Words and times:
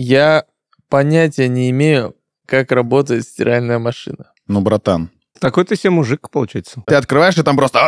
Я 0.00 0.44
понятия 0.88 1.48
не 1.48 1.70
имею, 1.70 2.14
как 2.46 2.70
работает 2.70 3.24
стиральная 3.24 3.80
машина. 3.80 4.30
Ну, 4.46 4.60
братан, 4.60 5.10
Такой 5.40 5.64
ты 5.64 5.74
себе 5.74 5.90
мужик, 5.90 6.30
получается. 6.30 6.84
ты 6.86 6.94
открываешь, 6.94 7.36
и 7.36 7.42
там 7.42 7.56
просто... 7.56 7.80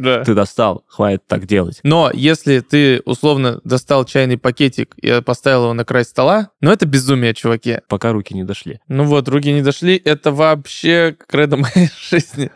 Да. 0.00 0.24
Ты 0.24 0.34
достал, 0.34 0.84
хватит 0.88 1.24
так 1.28 1.46
делать. 1.46 1.78
Но 1.84 2.10
если 2.12 2.58
ты 2.58 3.02
условно 3.04 3.60
достал 3.62 4.04
чайный 4.04 4.36
пакетик 4.36 4.96
и 4.96 5.22
поставил 5.22 5.62
его 5.64 5.74
на 5.74 5.84
край 5.84 6.04
стола, 6.04 6.50
ну 6.60 6.72
это 6.72 6.86
безумие, 6.86 7.34
чуваки. 7.34 7.78
Пока 7.88 8.12
руки 8.12 8.34
не 8.34 8.42
дошли. 8.42 8.80
Ну 8.88 9.04
вот, 9.04 9.28
руки 9.28 9.52
не 9.52 9.62
дошли, 9.62 9.96
это 9.96 10.32
вообще 10.32 11.16
кредо 11.28 11.56
моей 11.56 11.88
жизни. 12.10 12.50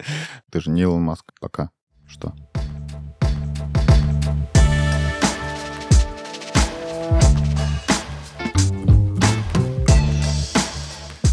Ты 0.51 0.61
же 0.61 0.71
не 0.71 0.83
Илон 0.83 1.03
Маск 1.03 1.27
пока. 1.41 1.71
Что? 2.09 2.35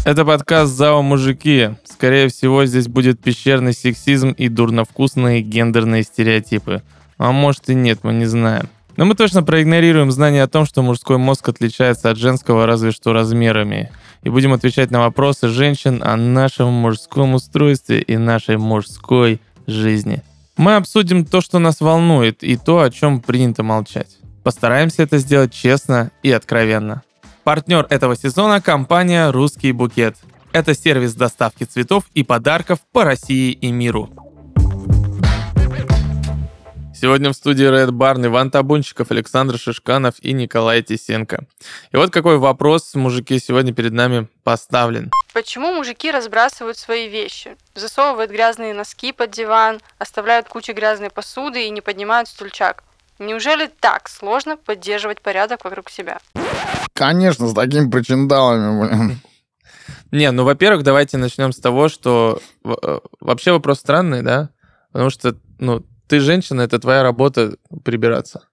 Это 0.08 0.24
подкаст 0.24 0.72
«ЗАО 0.72 1.02
Мужики». 1.02 1.72
Скорее 1.84 2.28
всего, 2.28 2.64
здесь 2.64 2.88
будет 2.88 3.20
пещерный 3.20 3.74
сексизм 3.74 4.30
и 4.30 4.48
дурновкусные 4.48 5.42
гендерные 5.42 6.02
стереотипы. 6.02 6.82
А 7.18 7.30
может 7.30 7.68
и 7.68 7.74
нет, 7.74 7.98
мы 8.04 8.14
не 8.14 8.24
знаем. 8.24 8.70
Но 8.96 9.04
мы 9.04 9.14
точно 9.14 9.42
проигнорируем 9.42 10.10
знание 10.10 10.44
о 10.44 10.48
том, 10.48 10.64
что 10.64 10.80
мужской 10.80 11.18
мозг 11.18 11.50
отличается 11.50 12.08
от 12.08 12.16
женского 12.16 12.64
разве 12.64 12.90
что 12.90 13.12
размерами. 13.12 13.92
И 14.22 14.30
будем 14.30 14.54
отвечать 14.54 14.90
на 14.90 15.00
вопросы 15.00 15.48
женщин 15.48 16.02
о 16.02 16.16
нашем 16.16 16.72
мужском 16.72 17.34
устройстве 17.34 18.00
и 18.00 18.16
нашей 18.16 18.56
мужской 18.56 19.42
жизни. 19.66 20.22
Мы 20.56 20.76
обсудим 20.76 21.26
то, 21.26 21.42
что 21.42 21.58
нас 21.58 21.82
волнует, 21.82 22.42
и 22.42 22.56
то, 22.56 22.80
о 22.80 22.90
чем 22.90 23.20
принято 23.20 23.62
молчать. 23.62 24.16
Постараемся 24.42 25.02
это 25.02 25.18
сделать 25.18 25.52
честно 25.52 26.12
и 26.22 26.32
откровенно. 26.32 27.02
Партнер 27.48 27.86
этого 27.88 28.14
сезона– 28.14 28.60
компания 28.62 29.30
«Русский 29.30 29.72
букет». 29.72 30.18
Это 30.52 30.74
сервис 30.74 31.14
доставки 31.14 31.64
цветов 31.64 32.04
и 32.12 32.22
подарков 32.22 32.80
по 32.92 33.04
России 33.04 33.52
и 33.52 33.72
миру. 33.72 34.10
Сегодня 36.94 37.30
в 37.30 37.32
студии 37.32 37.66
Red 37.66 37.92
Barn 37.92 38.26
Иван 38.26 38.50
Табунчиков, 38.50 39.10
Александр 39.10 39.56
Шишканов 39.56 40.16
и 40.20 40.34
Николай 40.34 40.82
Тисенко. 40.82 41.46
И 41.90 41.96
вот 41.96 42.10
какой 42.10 42.36
вопрос, 42.36 42.94
мужики, 42.94 43.38
сегодня 43.38 43.72
перед 43.72 43.92
нами 43.92 44.28
поставлен. 44.44 45.10
Почему 45.32 45.72
мужики 45.72 46.10
разбрасывают 46.10 46.76
свои 46.76 47.08
вещи? 47.08 47.56
Засовывают 47.74 48.30
грязные 48.30 48.74
носки 48.74 49.12
под 49.12 49.30
диван, 49.30 49.80
оставляют 49.96 50.48
кучу 50.48 50.74
грязной 50.74 51.08
посуды 51.08 51.64
и 51.64 51.70
не 51.70 51.80
поднимают 51.80 52.28
стульчак. 52.28 52.84
Неужели 53.18 53.68
так 53.80 54.08
сложно 54.08 54.56
поддерживать 54.56 55.20
порядок 55.20 55.64
вокруг 55.64 55.90
себя? 55.90 56.18
Конечно, 56.92 57.48
с 57.48 57.54
такими 57.54 57.90
причиндалами, 57.90 58.86
блин. 58.86 59.20
Не, 60.10 60.30
ну, 60.30 60.44
во-первых, 60.44 60.84
давайте 60.84 61.18
начнем 61.18 61.52
с 61.52 61.58
того, 61.58 61.88
что 61.88 62.40
э, 62.64 62.98
вообще 63.20 63.52
вопрос 63.52 63.80
странный, 63.80 64.22
да? 64.22 64.50
Потому 64.92 65.10
что, 65.10 65.36
ну, 65.58 65.84
ты 66.06 66.20
женщина, 66.20 66.62
это 66.62 66.78
твоя 66.78 67.02
работа 67.02 67.56
прибираться. 67.84 68.48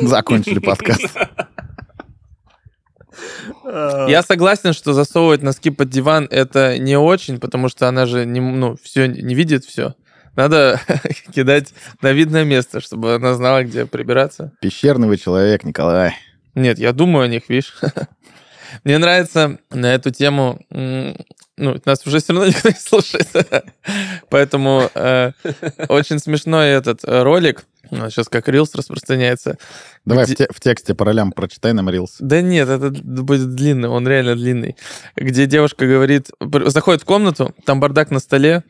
Закончили 0.00 0.58
подкаст. 0.58 1.14
Я 3.64 4.22
согласен, 4.22 4.72
что 4.72 4.92
засовывать 4.92 5.42
носки 5.42 5.70
под 5.70 5.88
диван 5.88 6.26
это 6.30 6.78
не 6.78 6.96
очень, 6.96 7.38
потому 7.38 7.68
что 7.68 7.88
она 7.88 8.06
же 8.06 8.26
не, 8.26 8.40
ну, 8.40 8.76
все 8.82 9.06
не 9.06 9.34
видит 9.34 9.64
все. 9.64 9.94
Надо 10.36 10.80
кидать 11.34 11.72
на 12.02 12.12
видное 12.12 12.44
место, 12.44 12.80
чтобы 12.80 13.14
она 13.14 13.34
знала, 13.34 13.64
где 13.64 13.86
прибираться. 13.86 14.52
Пещерный 14.60 15.08
вы 15.08 15.16
человек, 15.16 15.64
Николай. 15.64 16.14
Нет, 16.54 16.78
я 16.78 16.92
думаю 16.92 17.24
о 17.24 17.28
них, 17.28 17.48
видишь. 17.48 17.74
Мне 18.84 18.98
нравится 18.98 19.58
на 19.70 19.94
эту 19.94 20.10
тему... 20.10 20.60
Ну, 21.58 21.80
нас 21.86 22.06
уже 22.06 22.18
все 22.18 22.34
равно 22.34 22.48
никто 22.48 22.68
не 22.68 22.74
слушает. 22.74 23.28
Поэтому 24.28 24.90
э, 24.94 25.32
очень 25.88 26.18
смешной 26.18 26.68
этот 26.68 27.02
э, 27.04 27.22
ролик. 27.22 27.64
Сейчас 27.90 28.28
как 28.28 28.48
Рилс 28.48 28.74
распространяется. 28.74 29.56
Давай 30.04 30.24
Где- 30.26 30.34
в, 30.34 30.36
те- 30.36 30.48
в 30.52 30.60
тексте 30.60 30.94
по 30.94 31.06
ролям 31.06 31.32
прочитай 31.32 31.72
нам 31.72 31.88
Рилс. 31.88 32.16
Да 32.18 32.42
нет, 32.42 32.68
это 32.68 32.90
будет 32.90 33.54
длинный, 33.54 33.88
он 33.88 34.06
реально 34.06 34.34
длинный. 34.34 34.76
Где 35.16 35.46
девушка 35.46 35.86
говорит, 35.86 36.28
заходит 36.66 37.02
в 37.02 37.04
комнату, 37.06 37.54
там 37.64 37.80
бардак 37.80 38.10
на 38.10 38.18
столе, 38.18 38.62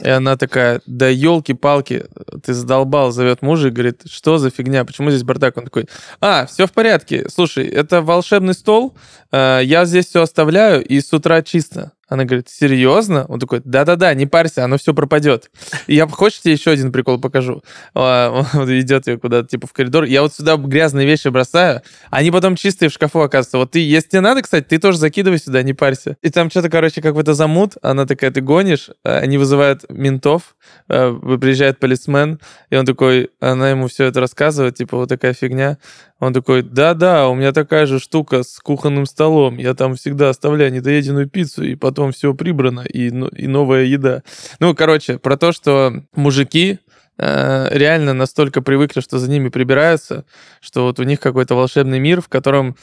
и 0.00 0.08
она 0.08 0.36
такая, 0.36 0.80
да 0.86 1.08
елки-палки, 1.08 2.06
ты 2.42 2.54
задолбал, 2.54 3.12
зовет 3.12 3.42
мужа 3.42 3.68
и 3.68 3.70
говорит, 3.70 4.02
что 4.06 4.38
за 4.38 4.50
фигня, 4.50 4.84
почему 4.84 5.10
здесь 5.10 5.22
бардак? 5.22 5.58
Он 5.58 5.64
такой, 5.64 5.86
а, 6.20 6.46
все 6.46 6.66
в 6.66 6.72
порядке, 6.72 7.26
слушай, 7.28 7.66
это 7.66 8.00
волшебный 8.00 8.54
стол, 8.54 8.96
э, 9.32 9.60
я 9.64 9.84
здесь 9.84 10.06
все 10.06 10.22
оставляю, 10.22 10.82
и 10.82 11.00
с 11.00 11.12
утра 11.12 11.42
чисто. 11.42 11.92
Она 12.12 12.24
говорит, 12.26 12.50
серьезно? 12.50 13.24
Он 13.28 13.38
такой, 13.40 13.62
да-да-да, 13.64 14.12
не 14.12 14.26
парься, 14.26 14.64
оно 14.64 14.76
все 14.76 14.92
пропадет. 14.92 15.50
И 15.86 15.94
я, 15.94 16.06
хочешь, 16.06 16.40
тебе 16.40 16.52
еще 16.52 16.72
один 16.72 16.92
прикол 16.92 17.18
покажу? 17.18 17.62
А, 17.94 18.44
Он 18.54 18.70
идет 18.78 19.06
ее 19.06 19.18
куда-то, 19.18 19.48
типа, 19.48 19.66
в 19.66 19.72
коридор. 19.72 20.04
Я 20.04 20.20
вот 20.20 20.34
сюда 20.34 20.56
грязные 20.56 21.06
вещи 21.06 21.28
бросаю, 21.28 21.80
они 22.10 22.30
потом 22.30 22.54
чистые 22.56 22.90
в 22.90 22.92
шкафу 22.92 23.20
оказываются. 23.20 23.56
Вот 23.56 23.70
ты, 23.70 23.78
если 23.78 24.10
тебе 24.10 24.20
надо, 24.20 24.42
кстати, 24.42 24.66
ты 24.68 24.78
тоже 24.78 24.98
закидывай 24.98 25.38
сюда, 25.38 25.62
не 25.62 25.72
парься. 25.72 26.18
И 26.20 26.28
там 26.28 26.50
что-то, 26.50 26.68
короче, 26.68 27.00
какой-то 27.00 27.32
замут. 27.32 27.74
Она 27.80 28.04
такая, 28.04 28.30
ты 28.30 28.42
гонишь. 28.42 28.90
Они 29.04 29.38
вызывают 29.38 29.84
ментов. 29.88 30.54
э, 30.90 31.18
Приезжает 31.40 31.78
полисмен. 31.78 32.40
И 32.68 32.76
он 32.76 32.84
такой, 32.84 33.30
она 33.40 33.70
ему 33.70 33.86
все 33.88 34.04
это 34.04 34.20
рассказывает, 34.20 34.74
типа, 34.76 34.98
вот 34.98 35.08
такая 35.08 35.32
фигня. 35.32 35.78
Он 36.18 36.32
такой, 36.32 36.62
да-да, 36.62 37.28
у 37.28 37.34
меня 37.34 37.52
такая 37.52 37.86
же 37.86 37.98
штука 37.98 38.42
с 38.44 38.58
кухонным 38.60 39.06
столом. 39.06 39.56
Я 39.58 39.74
там 39.74 39.96
всегда 39.96 40.28
оставляю 40.28 40.72
недоеденную 40.72 41.28
пиццу, 41.28 41.64
и 41.64 41.74
потом 41.74 42.01
все 42.10 42.34
прибрано, 42.34 42.80
и, 42.80 43.10
ну- 43.10 43.28
и 43.28 43.46
новая 43.46 43.84
еда. 43.84 44.22
Ну, 44.58 44.74
короче, 44.74 45.18
про 45.18 45.36
то, 45.36 45.52
что 45.52 46.02
мужики 46.14 46.80
э, 47.18 47.68
реально 47.70 48.14
настолько 48.14 48.62
привыкли, 48.62 49.00
что 49.00 49.18
за 49.18 49.30
ними 49.30 49.48
прибираются, 49.48 50.24
что 50.60 50.82
вот 50.84 50.98
у 50.98 51.04
них 51.04 51.20
какой-то 51.20 51.54
волшебный 51.54 52.00
мир, 52.00 52.20
в 52.20 52.28
котором 52.28 52.76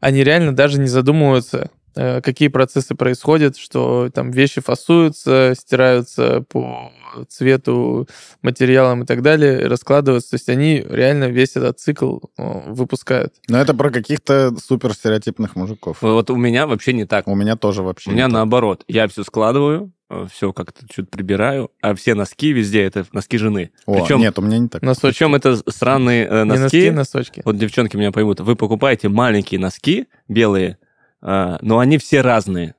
они 0.00 0.24
реально 0.24 0.54
даже 0.54 0.80
не 0.80 0.88
задумываются, 0.88 1.70
какие 1.96 2.48
процессы 2.48 2.94
происходят, 2.94 3.56
что 3.56 4.10
там 4.12 4.30
вещи 4.30 4.60
фасуются, 4.60 5.54
стираются 5.56 6.42
по 6.48 6.92
цвету, 7.28 8.08
материалам 8.42 9.02
и 9.02 9.06
так 9.06 9.22
далее, 9.22 9.66
раскладываются. 9.66 10.30
То 10.30 10.34
есть 10.36 10.48
они 10.48 10.84
реально 10.88 11.24
весь 11.24 11.56
этот 11.56 11.78
цикл 11.80 12.18
э, 12.36 12.70
выпускают. 12.70 13.34
Но 13.48 13.58
это 13.58 13.74
про 13.74 13.90
каких-то 13.90 14.54
супер 14.62 14.92
стереотипных 14.92 15.56
мужиков. 15.56 15.98
Вот 16.02 16.30
у 16.30 16.36
меня 16.36 16.66
вообще 16.66 16.92
не 16.92 17.06
так. 17.06 17.26
У 17.28 17.34
меня 17.34 17.56
тоже 17.56 17.82
вообще 17.82 18.10
У 18.10 18.12
меня 18.12 18.24
не 18.26 18.30
так. 18.30 18.34
наоборот. 18.34 18.84
Я 18.88 19.08
все 19.08 19.24
складываю, 19.24 19.92
все 20.32 20.52
как-то 20.52 20.86
чуть 20.88 21.10
прибираю, 21.10 21.70
а 21.80 21.94
все 21.94 22.14
носки 22.14 22.52
везде 22.52 22.82
это 22.82 23.06
носки 23.12 23.38
жены. 23.38 23.70
О, 23.86 23.94
Причем, 23.98 24.20
нет, 24.20 24.38
у 24.38 24.42
меня 24.42 24.58
не 24.58 24.68
так. 24.68 24.82
Носочки. 24.82 25.06
причем 25.18 25.34
это 25.34 25.58
сранные 25.70 26.26
э, 26.26 26.44
Не 26.44 26.50
носки, 26.50 26.62
носки. 26.62 26.90
носочки. 26.90 27.42
Вот 27.44 27.56
девчонки 27.56 27.96
меня 27.96 28.12
поймут. 28.12 28.40
Вы 28.40 28.56
покупаете 28.56 29.08
маленькие 29.08 29.58
носки 29.58 30.06
белые, 30.28 30.78
но 31.60 31.78
они 31.80 31.98
все 31.98 32.20
разные. 32.20 32.74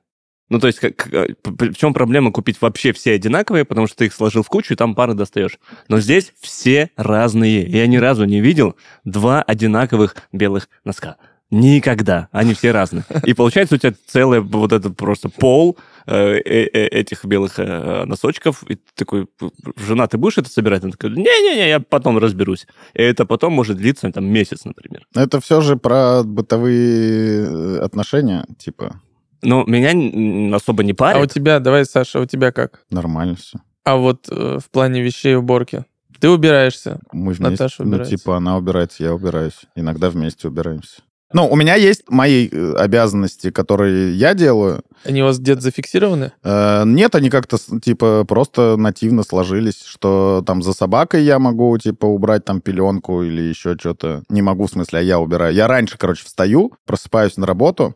Ну, 0.48 0.58
то 0.58 0.66
есть, 0.66 0.78
как, 0.80 1.10
п- 1.10 1.70
в 1.70 1.76
чем 1.76 1.92
проблема 1.92 2.32
купить 2.32 2.60
вообще 2.62 2.92
все 2.92 3.12
одинаковые, 3.12 3.66
потому 3.66 3.86
что 3.86 3.98
ты 3.98 4.06
их 4.06 4.14
сложил 4.14 4.42
в 4.42 4.48
кучу, 4.48 4.72
и 4.72 4.76
там 4.76 4.94
пары 4.94 5.12
достаешь. 5.12 5.58
Но 5.88 6.00
здесь 6.00 6.32
все 6.40 6.90
разные. 6.96 7.66
Я 7.66 7.86
ни 7.86 7.98
разу 7.98 8.24
не 8.24 8.40
видел 8.40 8.74
два 9.04 9.42
одинаковых 9.42 10.16
белых 10.32 10.70
носка. 10.84 11.18
Никогда. 11.50 12.28
Они 12.30 12.52
все 12.52 12.72
разные. 12.72 13.04
И 13.24 13.32
получается 13.32 13.76
у 13.76 13.78
тебя 13.78 13.94
целый 14.06 14.40
вот 14.40 14.72
этот 14.72 14.96
просто 14.96 15.30
пол 15.30 15.78
э, 16.06 16.36
э, 16.36 16.40
э, 16.44 16.86
этих 16.88 17.24
белых 17.24 17.56
носочков. 17.58 18.62
И 18.64 18.74
ты 18.76 18.82
такой, 18.94 19.28
жена, 19.76 20.06
ты 20.08 20.18
будешь 20.18 20.36
это 20.38 20.50
собирать? 20.50 20.82
Она 20.82 20.92
такая, 20.92 21.10
не-не-не, 21.12 21.68
я 21.68 21.80
потом 21.80 22.18
разберусь. 22.18 22.66
И 22.92 23.02
это 23.02 23.24
потом 23.24 23.54
может 23.54 23.78
длиться 23.78 24.10
там 24.12 24.26
месяц, 24.26 24.64
например. 24.64 25.06
Это 25.14 25.40
все 25.40 25.60
же 25.62 25.76
про 25.76 26.22
бытовые 26.22 27.80
отношения, 27.80 28.44
типа, 28.58 29.00
Но 29.42 29.64
меня 29.64 30.54
особо 30.54 30.84
не 30.84 30.90
А 30.90 30.94
у 30.94 30.96
парит. 30.96 31.32
тебя, 31.32 31.60
давай, 31.60 31.86
Саша, 31.86 32.18
а 32.18 32.22
у 32.22 32.26
тебя 32.26 32.52
как? 32.52 32.80
нормально 32.90 33.36
все. 33.36 33.58
А 33.84 33.96
вот 33.96 34.28
э, 34.30 34.58
в 34.62 34.70
плане 34.70 35.00
вещей 35.00 35.34
уборки? 35.34 35.86
Ты 36.20 36.28
убираешься. 36.28 37.00
Мы 37.12 37.32
вместе, 37.32 37.42
Наташа 37.44 37.84
ну, 37.84 37.90
убирается. 37.90 38.16
типа, 38.16 38.36
она 38.36 38.56
убирается, 38.58 39.02
я 39.04 39.14
убираюсь. 39.14 39.60
Иногда 39.76 40.10
вместе 40.10 40.48
убираемся. 40.48 41.00
Ну, 41.32 41.46
у 41.46 41.56
меня 41.56 41.74
есть 41.74 42.04
мои 42.08 42.48
э, 42.48 42.72
обязанности, 42.76 43.50
которые 43.50 44.14
я 44.14 44.32
делаю. 44.32 44.82
Они 45.04 45.22
у 45.22 45.26
вас 45.26 45.38
где-то 45.38 45.60
зафиксированы? 45.60 46.32
Э, 46.42 46.84
Нет, 46.86 47.14
они 47.14 47.28
как-то, 47.28 47.58
типа, 47.80 48.24
просто 48.26 48.76
нативно 48.78 49.22
сложились, 49.22 49.82
что 49.84 50.42
там 50.46 50.62
за 50.62 50.72
собакой 50.72 51.24
я 51.24 51.38
могу, 51.38 51.76
типа, 51.76 52.06
убрать 52.06 52.44
там 52.46 52.60
пеленку 52.62 53.22
или 53.22 53.42
еще 53.42 53.76
что-то. 53.78 54.22
Не 54.30 54.40
могу, 54.40 54.66
в 54.66 54.70
смысле, 54.70 55.00
а 55.00 55.02
я 55.02 55.18
убираю. 55.20 55.54
Я 55.54 55.68
раньше, 55.68 55.98
короче, 55.98 56.24
встаю, 56.24 56.72
просыпаюсь 56.86 57.36
на 57.36 57.46
работу, 57.46 57.94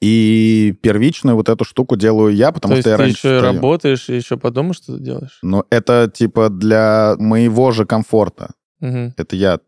и 0.00 0.74
первичную 0.82 1.36
вот 1.36 1.48
эту 1.48 1.64
штуку 1.64 1.96
делаю 1.96 2.34
я, 2.34 2.52
потому 2.52 2.74
То 2.76 2.80
что 2.80 2.90
я 2.90 2.96
ты 2.96 3.02
раньше 3.02 3.16
еще 3.26 3.34
и 3.34 3.38
встаю. 3.38 3.54
работаешь, 3.54 4.08
и 4.08 4.16
еще 4.16 4.36
по 4.36 4.50
дому 4.50 4.72
что-то 4.72 5.00
делаешь? 5.00 5.38
Но 5.42 5.64
это, 5.70 6.10
типа, 6.12 6.48
для 6.48 7.16
моего 7.18 7.72
же 7.72 7.86
комфорта. 7.86 8.52
Мгм. 8.80 9.14
Это 9.16 9.36
я 9.36 9.58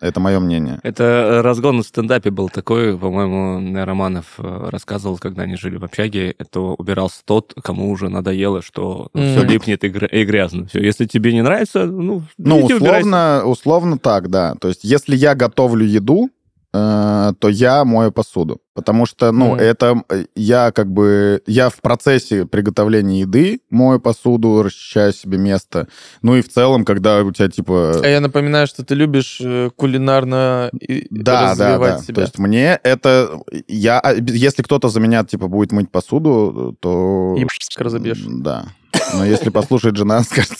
Это 0.00 0.20
мое 0.20 0.38
мнение. 0.40 0.78
Это 0.82 1.02
э, 1.04 1.40
разгон 1.40 1.82
в 1.82 1.86
стендапе 1.86 2.30
был 2.30 2.48
такой, 2.48 2.98
по-моему, 2.98 3.84
Романов 3.84 4.34
э, 4.38 4.68
рассказывал, 4.70 5.18
когда 5.18 5.42
они 5.42 5.56
жили 5.56 5.76
в 5.78 5.84
общаге, 5.84 6.34
это 6.38 6.60
убирался 6.60 7.22
тот, 7.24 7.54
кому 7.62 7.90
уже 7.90 8.08
надоело, 8.08 8.60
что 8.62 9.08
Мгм. 9.14 9.24
все 9.26 9.42
липнет 9.44 9.84
и, 9.84 9.88
гря- 9.88 10.08
и 10.10 10.24
грязно. 10.24 10.66
Все, 10.66 10.80
если 10.82 11.06
тебе 11.06 11.32
не 11.32 11.42
нравится, 11.42 11.86
ну, 11.86 12.22
Ну, 12.38 12.60
иди 12.66 12.74
убирайся. 12.74 13.06
условно, 13.06 13.42
условно 13.46 13.98
так, 13.98 14.28
да. 14.28 14.54
То 14.60 14.68
есть, 14.68 14.84
если 14.84 15.16
я 15.16 15.34
готовлю 15.34 15.86
еду, 15.86 16.28
э, 16.74 17.32
то 17.38 17.48
я 17.48 17.84
мою 17.84 18.12
посуду. 18.12 18.60
Потому 18.76 19.06
что, 19.06 19.32
ну, 19.32 19.52
Мгм. 19.52 19.58
это 19.58 20.02
э, 20.10 20.26
я 20.36 20.70
как 20.70 20.92
бы... 20.92 21.42
Я 21.46 21.70
в 21.70 21.80
процессе 21.80 22.44
приготовления 22.44 23.20
еды 23.20 23.60
мою 23.70 23.98
посуду, 23.98 24.62
расчищаю 24.62 25.14
себе 25.14 25.38
место. 25.38 25.88
Ну 26.20 26.36
и 26.36 26.42
в 26.42 26.48
целом, 26.50 26.84
когда 26.84 27.22
у 27.22 27.32
тебя, 27.32 27.48
типа... 27.48 28.00
А 28.04 28.06
я 28.06 28.20
напоминаю, 28.20 28.66
что 28.66 28.84
ты 28.84 28.94
любишь 28.94 29.40
э, 29.42 29.70
кулинарно 29.74 30.68
и- 30.78 31.06
Да, 31.10 31.54
да, 31.54 31.68
развивать 31.70 31.96
да. 31.96 32.02
себя. 32.02 32.14
То 32.16 32.20
есть 32.20 32.38
мне 32.38 32.78
это... 32.82 33.40
Я, 33.66 33.98
а, 33.98 34.12
если 34.14 34.62
кто-то 34.62 34.90
за 34.90 35.00
меня, 35.00 35.24
типа, 35.24 35.48
будет 35.48 35.72
мыть 35.72 35.90
посуду, 35.90 36.76
то... 36.78 37.34
Ебать, 37.38 37.76
разобьешь. 37.78 38.22
Да. 38.28 38.66
Но 39.14 39.24
если 39.24 39.48
послушает 39.48 39.96
жена, 39.96 40.22
скажет, 40.22 40.52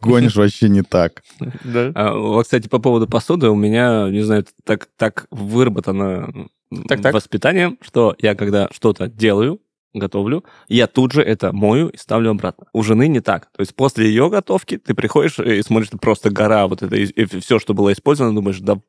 гонишь 0.00 0.36
вообще 0.36 0.70
не 0.70 0.80
так. 0.82 1.22
Да. 1.64 1.92
А, 1.94 2.14
вот, 2.14 2.44
кстати, 2.44 2.68
по 2.68 2.78
поводу 2.78 3.06
посуды, 3.06 3.50
у 3.50 3.54
меня, 3.54 4.08
не 4.08 4.22
знаю, 4.22 4.46
так, 4.64 4.88
так 4.96 5.26
выработано 5.30 6.48
м, 6.70 6.84
Так-так. 6.84 7.14
воспитание, 7.14 7.76
что 7.80 8.14
я 8.18 8.34
когда 8.34 8.68
что-то 8.72 9.08
делаю, 9.08 9.60
готовлю, 9.92 10.44
я 10.68 10.86
тут 10.86 11.12
же 11.12 11.22
это 11.22 11.52
мою 11.52 11.88
и 11.88 11.96
ставлю 11.96 12.30
обратно. 12.30 12.66
У 12.72 12.82
жены 12.82 13.08
не 13.08 13.20
так. 13.20 13.48
То 13.52 13.60
есть 13.60 13.74
после 13.74 14.06
ее 14.06 14.30
готовки 14.30 14.78
ты 14.78 14.94
приходишь 14.94 15.38
и 15.38 15.62
смотришь, 15.62 15.90
просто 16.00 16.30
гора 16.30 16.68
вот 16.68 16.82
это, 16.82 16.94
и, 16.94 17.40
все, 17.40 17.58
что 17.58 17.74
было 17.74 17.92
использовано, 17.92 18.34
думаешь, 18.34 18.60
да 18.60 18.80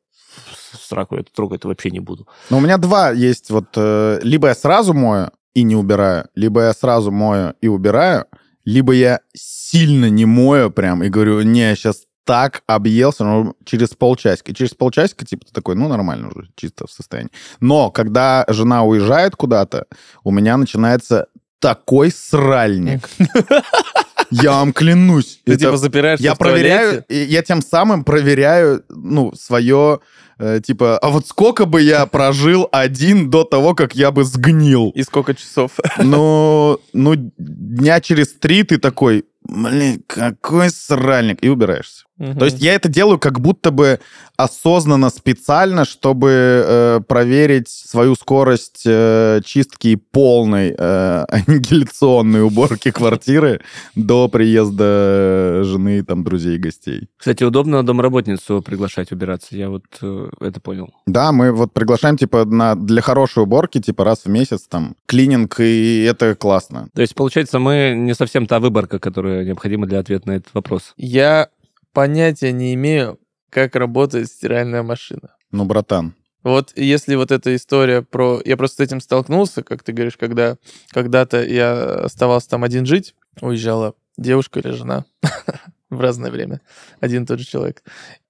сраку, 0.80 1.16
я 1.16 1.22
это 1.22 1.32
трогать 1.34 1.66
вообще 1.66 1.92
не 1.92 2.00
буду. 2.00 2.28
Но 2.50 2.58
у 2.58 2.62
меня 2.62 2.78
два 2.78 3.12
есть. 3.12 3.50
Вот 3.50 3.68
э, 3.76 4.20
либо 4.24 4.50
я 4.50 4.56
сразу 4.56 4.94
мою 4.94 5.30
и 5.54 5.64
не 5.64 5.76
убираю, 5.76 6.28
либо 6.36 6.62
я 6.62 6.74
сразу 6.74 7.12
мою 7.12 7.54
и 7.62 7.68
убираю, 7.68 8.26
либо 8.64 8.94
я 8.94 9.20
сильно 9.34 10.10
не 10.10 10.26
мою 10.26 10.72
прям 10.72 11.04
и 11.04 11.10
говорю, 11.10 11.42
не, 11.42 11.76
сейчас 11.76 12.06
так 12.24 12.62
объелся, 12.68 13.24
ну, 13.24 13.56
через 13.66 13.90
полчасика. 13.90 14.54
Через 14.54 14.74
полчасика, 14.74 15.26
типа, 15.26 15.46
ты 15.46 15.52
такой, 15.54 15.76
ну, 15.76 15.88
нормально 15.88 16.30
уже, 16.34 16.50
чисто 16.56 16.88
в 16.88 16.92
состоянии. 16.92 17.32
Но 17.60 17.90
когда 17.92 18.46
жена 18.48 18.84
уезжает 18.84 19.36
куда-то, 19.36 19.86
у 20.24 20.32
меня 20.32 20.58
начинается 20.58 21.28
такой 21.60 22.12
сральник. 22.12 23.08
Я 24.32 24.52
вам 24.52 24.72
клянусь. 24.72 25.42
Ты 25.46 25.54
это- 25.54 25.62
типа 25.66 25.78
запираешься 25.78 26.24
я 26.24 26.36
проверяю, 26.36 27.04
я 27.10 27.42
тем 27.44 27.62
самым 27.62 28.06
проверяю, 28.06 28.84
ну, 28.88 29.34
свое, 29.36 30.00
э, 30.40 30.62
типа, 30.66 30.98
а 31.00 31.10
вот 31.10 31.28
сколько 31.28 31.66
бы 31.66 31.82
я 31.82 32.06
прожил 32.06 32.70
один 32.72 33.30
до 33.30 33.44
того, 33.44 33.76
как 33.76 33.94
я 33.94 34.10
бы 34.12 34.24
сгнил? 34.24 34.92
И 34.96 35.04
сколько 35.04 35.36
часов? 35.36 35.72
Ну, 35.98 36.80
ну, 36.94 37.14
дня 37.38 38.00
через 38.00 38.32
три 38.32 38.64
ты 38.64 38.78
такой, 38.78 39.26
блин, 39.44 40.02
какой 40.08 40.70
сральник, 40.70 41.44
и 41.44 41.50
убираешься. 41.50 42.06
То 42.38 42.46
есть 42.46 42.60
я 42.60 42.76
это 42.76 42.88
делаю 42.88 43.18
как 43.18 43.40
будто 43.40 43.72
бы 43.72 44.00
осознанно, 44.38 45.10
специально, 45.10 45.86
чтобы 45.86 46.30
э, 46.30 47.00
проверить 47.08 47.70
свою 47.70 48.16
скорость 48.16 48.84
э, 48.86 49.42
чистки 49.44 49.90
и 49.90 49.96
полной 49.96 50.76
э, 50.78 51.26
аннигиляционной 51.30 52.44
уборки 52.44 52.92
квартиры 52.92 53.62
до 53.96 54.28
приезда 54.28 55.62
жены, 55.64 56.04
там, 56.04 56.24
друзей, 56.24 56.58
гостей. 56.58 57.10
Кстати, 57.18 57.44
удобно 57.44 57.84
домработницу 57.84 58.62
приглашать 58.62 59.12
убираться, 59.12 59.56
я 59.56 59.70
вот 59.70 59.84
э, 60.02 60.30
это 60.40 60.60
понял. 60.60 60.94
Да, 61.06 61.32
мы 61.32 61.52
вот 61.52 61.74
приглашаем, 61.74 62.18
типа, 62.18 62.46
на, 62.46 62.76
для 62.76 63.02
хорошей 63.02 63.44
уборки, 63.44 63.80
типа, 63.80 64.04
раз 64.04 64.26
в 64.26 64.30
месяц, 64.30 64.62
там, 64.68 64.96
клининг, 65.06 65.60
и 65.60 66.04
это 66.04 66.36
классно. 66.36 66.90
То 66.94 67.02
есть, 67.02 67.16
получается, 67.16 67.60
мы 67.60 67.94
не 67.96 68.14
совсем 68.16 68.48
та 68.48 68.60
выборка, 68.60 69.00
которая 69.00 69.44
необходима 69.46 69.88
для 69.88 70.00
ответа 70.00 70.28
на 70.28 70.34
этот 70.34 70.54
вопрос. 70.54 70.94
Я 70.98 71.50
понятия 71.94 72.52
не 72.52 72.74
имею, 72.74 73.20
как 73.50 73.76
работает 73.76 74.28
стиральная 74.28 74.84
машина. 74.84 75.36
Ну, 75.52 75.66
братан. 75.66 76.16
Вот 76.44 76.72
если 76.76 77.16
вот 77.16 77.32
эта 77.32 77.56
история 77.56 78.02
про... 78.02 78.42
Я 78.44 78.58
просто 78.58 78.78
с 78.78 78.88
этим 78.88 79.00
столкнулся, 79.00 79.62
как 79.62 79.84
ты 79.84 79.92
говоришь, 79.92 80.18
когда 80.18 80.58
когда-то 80.90 81.44
я 81.44 82.06
оставался 82.06 82.50
там 82.50 82.64
один 82.64 82.86
жить, 82.86 83.14
уезжала 83.42 83.94
девушка 84.18 84.60
или 84.60 84.72
жена 84.72 85.06
в 85.90 86.00
разное 86.02 86.32
время, 86.32 86.62
один 87.00 87.24
и 87.24 87.26
тот 87.28 87.40
же 87.40 87.46
человек. 87.46 87.84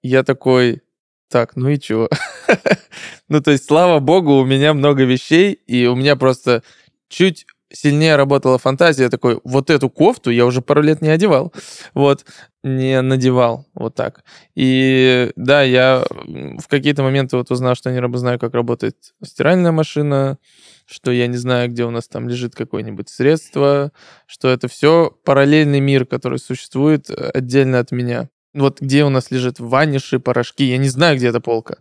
Я 0.04 0.24
такой, 0.24 0.82
так, 1.30 1.56
ну 1.56 1.70
и 1.70 1.80
чего? 1.80 2.10
ну, 3.30 3.42
то 3.42 3.52
есть, 3.52 3.66
слава 3.66 4.00
богу, 4.00 4.40
у 4.40 4.46
меня 4.46 4.74
много 4.74 5.04
вещей, 5.04 5.54
и 5.54 5.86
у 5.86 5.96
меня 5.96 6.18
просто 6.18 6.64
чуть 7.08 7.46
сильнее 7.72 8.16
работала 8.16 8.58
фантазия. 8.58 9.04
Я 9.04 9.10
такой, 9.10 9.40
вот 9.44 9.70
эту 9.70 9.90
кофту 9.90 10.30
я 10.32 10.46
уже 10.46 10.62
пару 10.62 10.82
лет 10.82 11.02
не 11.02 11.10
одевал. 11.10 11.54
Вот, 11.94 12.26
не 12.64 13.02
надевал. 13.02 13.66
Вот 13.74 13.96
так. 13.96 14.24
И 14.56 15.32
да, 15.36 15.64
я 15.64 16.04
в 16.10 16.68
какие-то 16.68 17.04
моменты 17.04 17.38
вот 17.38 17.52
узнал, 17.52 17.76
что 17.76 17.90
я 17.90 18.00
не 18.00 18.18
знаю, 18.18 18.40
как 18.40 18.54
работает 18.54 18.96
стиральная 19.24 19.72
машина, 19.72 20.38
что 20.86 21.12
я 21.12 21.28
не 21.28 21.38
знаю, 21.38 21.70
где 21.70 21.86
у 21.86 21.92
нас 21.92 22.08
там 22.08 22.28
лежит 22.28 22.56
какое-нибудь 22.56 23.10
средство, 23.10 23.92
что 24.28 24.50
это 24.50 24.68
все 24.68 25.12
параллельный 25.24 25.80
мир, 25.80 26.06
который 26.06 26.40
существует 26.40 27.10
э, 27.10 27.32
отдельно 27.34 27.80
от 27.80 27.92
меня. 27.92 28.30
Вот 28.54 28.82
где 28.82 29.06
у 29.06 29.10
нас 29.10 29.32
лежит 29.32 29.60
ваниши, 29.60 30.20
порошки, 30.20 30.66
я 30.66 30.78
не 30.78 30.90
знаю, 30.90 31.16
где 31.16 31.30
эта 31.30 31.40
полка. 31.40 31.78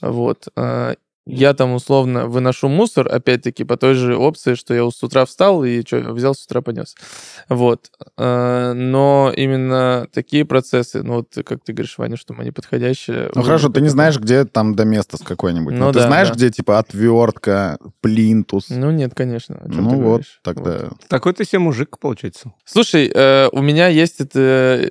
Вот. 0.00 0.46
Я 1.26 1.54
там 1.54 1.72
условно 1.72 2.26
выношу 2.26 2.68
мусор, 2.68 3.08
опять-таки, 3.10 3.64
по 3.64 3.78
той 3.78 3.94
же 3.94 4.16
опции, 4.16 4.54
что 4.54 4.74
я 4.74 4.88
с 4.90 5.02
утра 5.02 5.24
встал 5.24 5.64
и 5.64 5.82
что, 5.86 6.12
взял 6.12 6.34
с 6.34 6.44
утра 6.44 6.60
понес. 6.60 6.94
Вот. 7.48 7.90
А, 8.18 8.74
Но 8.74 9.32
именно 9.34 10.06
такие 10.12 10.44
процессы, 10.44 11.02
ну 11.02 11.14
вот 11.14 11.28
как 11.44 11.64
ты 11.64 11.72
говоришь, 11.72 11.96
Ваня, 11.96 12.16
что 12.16 12.34
они 12.36 12.50
подходящие. 12.50 13.30
Ну, 13.34 13.42
хорошо, 13.42 13.70
ты 13.70 13.80
не 13.80 13.88
знаешь, 13.88 14.18
где 14.18 14.44
там 14.44 14.74
до 14.74 14.84
места 14.84 15.16
с 15.16 15.20
какой-нибудь. 15.20 15.74
Ну 15.74 15.86
Ну, 15.86 15.92
ты 15.92 16.00
да, 16.00 16.06
знаешь, 16.08 16.28
да. 16.28 16.34
где, 16.34 16.50
типа, 16.50 16.78
отвертка, 16.78 17.78
плинтус. 18.00 18.66
Ну 18.68 18.90
нет, 18.90 19.14
конечно. 19.14 19.62
Ну 19.64 19.90
ты 19.90 19.96
вот, 19.96 20.02
говоришь. 20.02 20.40
тогда... 20.42 20.78
Вот. 20.90 21.08
Такой 21.08 21.32
ты 21.32 21.44
себе 21.44 21.60
мужик, 21.60 21.98
получается. 21.98 22.52
Слушай, 22.64 23.10
э, 23.12 23.48
у 23.50 23.62
меня 23.62 23.88
есть 23.88 24.20
эта 24.20 24.90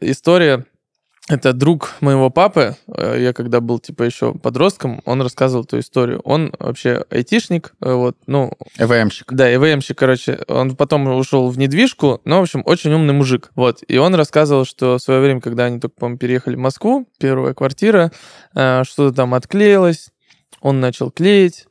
история. 0.00 0.66
Это 1.30 1.52
друг 1.52 1.92
моего 2.00 2.28
папы. 2.28 2.76
Э, 2.88 3.16
Я 3.16 3.32
когда 3.32 3.60
был 3.60 3.78
типа 3.78 4.02
еще 4.02 4.34
подростком, 4.34 5.00
он 5.04 5.22
рассказывал 5.22 5.62
эту 5.62 5.78
историю. 5.78 6.20
Он 6.24 6.52
вообще 6.58 7.04
айтишник, 7.08 7.72
э, 7.80 7.92
вот, 7.92 8.16
ну, 8.26 8.52
ЭВМщик. 8.78 9.32
да, 9.32 9.54
ИВМщик, 9.54 9.96
короче. 9.96 10.40
Он 10.48 10.74
потом 10.74 11.06
ушел 11.06 11.48
в 11.48 11.56
недвижку, 11.56 12.20
но, 12.24 12.40
в 12.40 12.42
общем, 12.42 12.62
очень 12.66 12.92
умный 12.92 13.14
мужик. 13.14 13.52
Вот. 13.54 13.78
И 13.86 13.96
он 13.96 14.16
рассказывал, 14.16 14.64
что 14.64 14.98
в 14.98 15.02
свое 15.02 15.20
время, 15.20 15.40
когда 15.40 15.66
они 15.66 15.78
только, 15.78 15.94
по-моему, 16.00 16.18
переехали 16.18 16.56
в 16.56 16.58
Москву, 16.58 17.06
первая 17.20 17.54
квартира, 17.54 18.10
э, 18.56 18.82
что-то 18.82 19.14
там 19.14 19.32
отклеилось, 19.34 20.08
он 20.60 20.80
начал 20.80 21.12
клеить. 21.12 21.66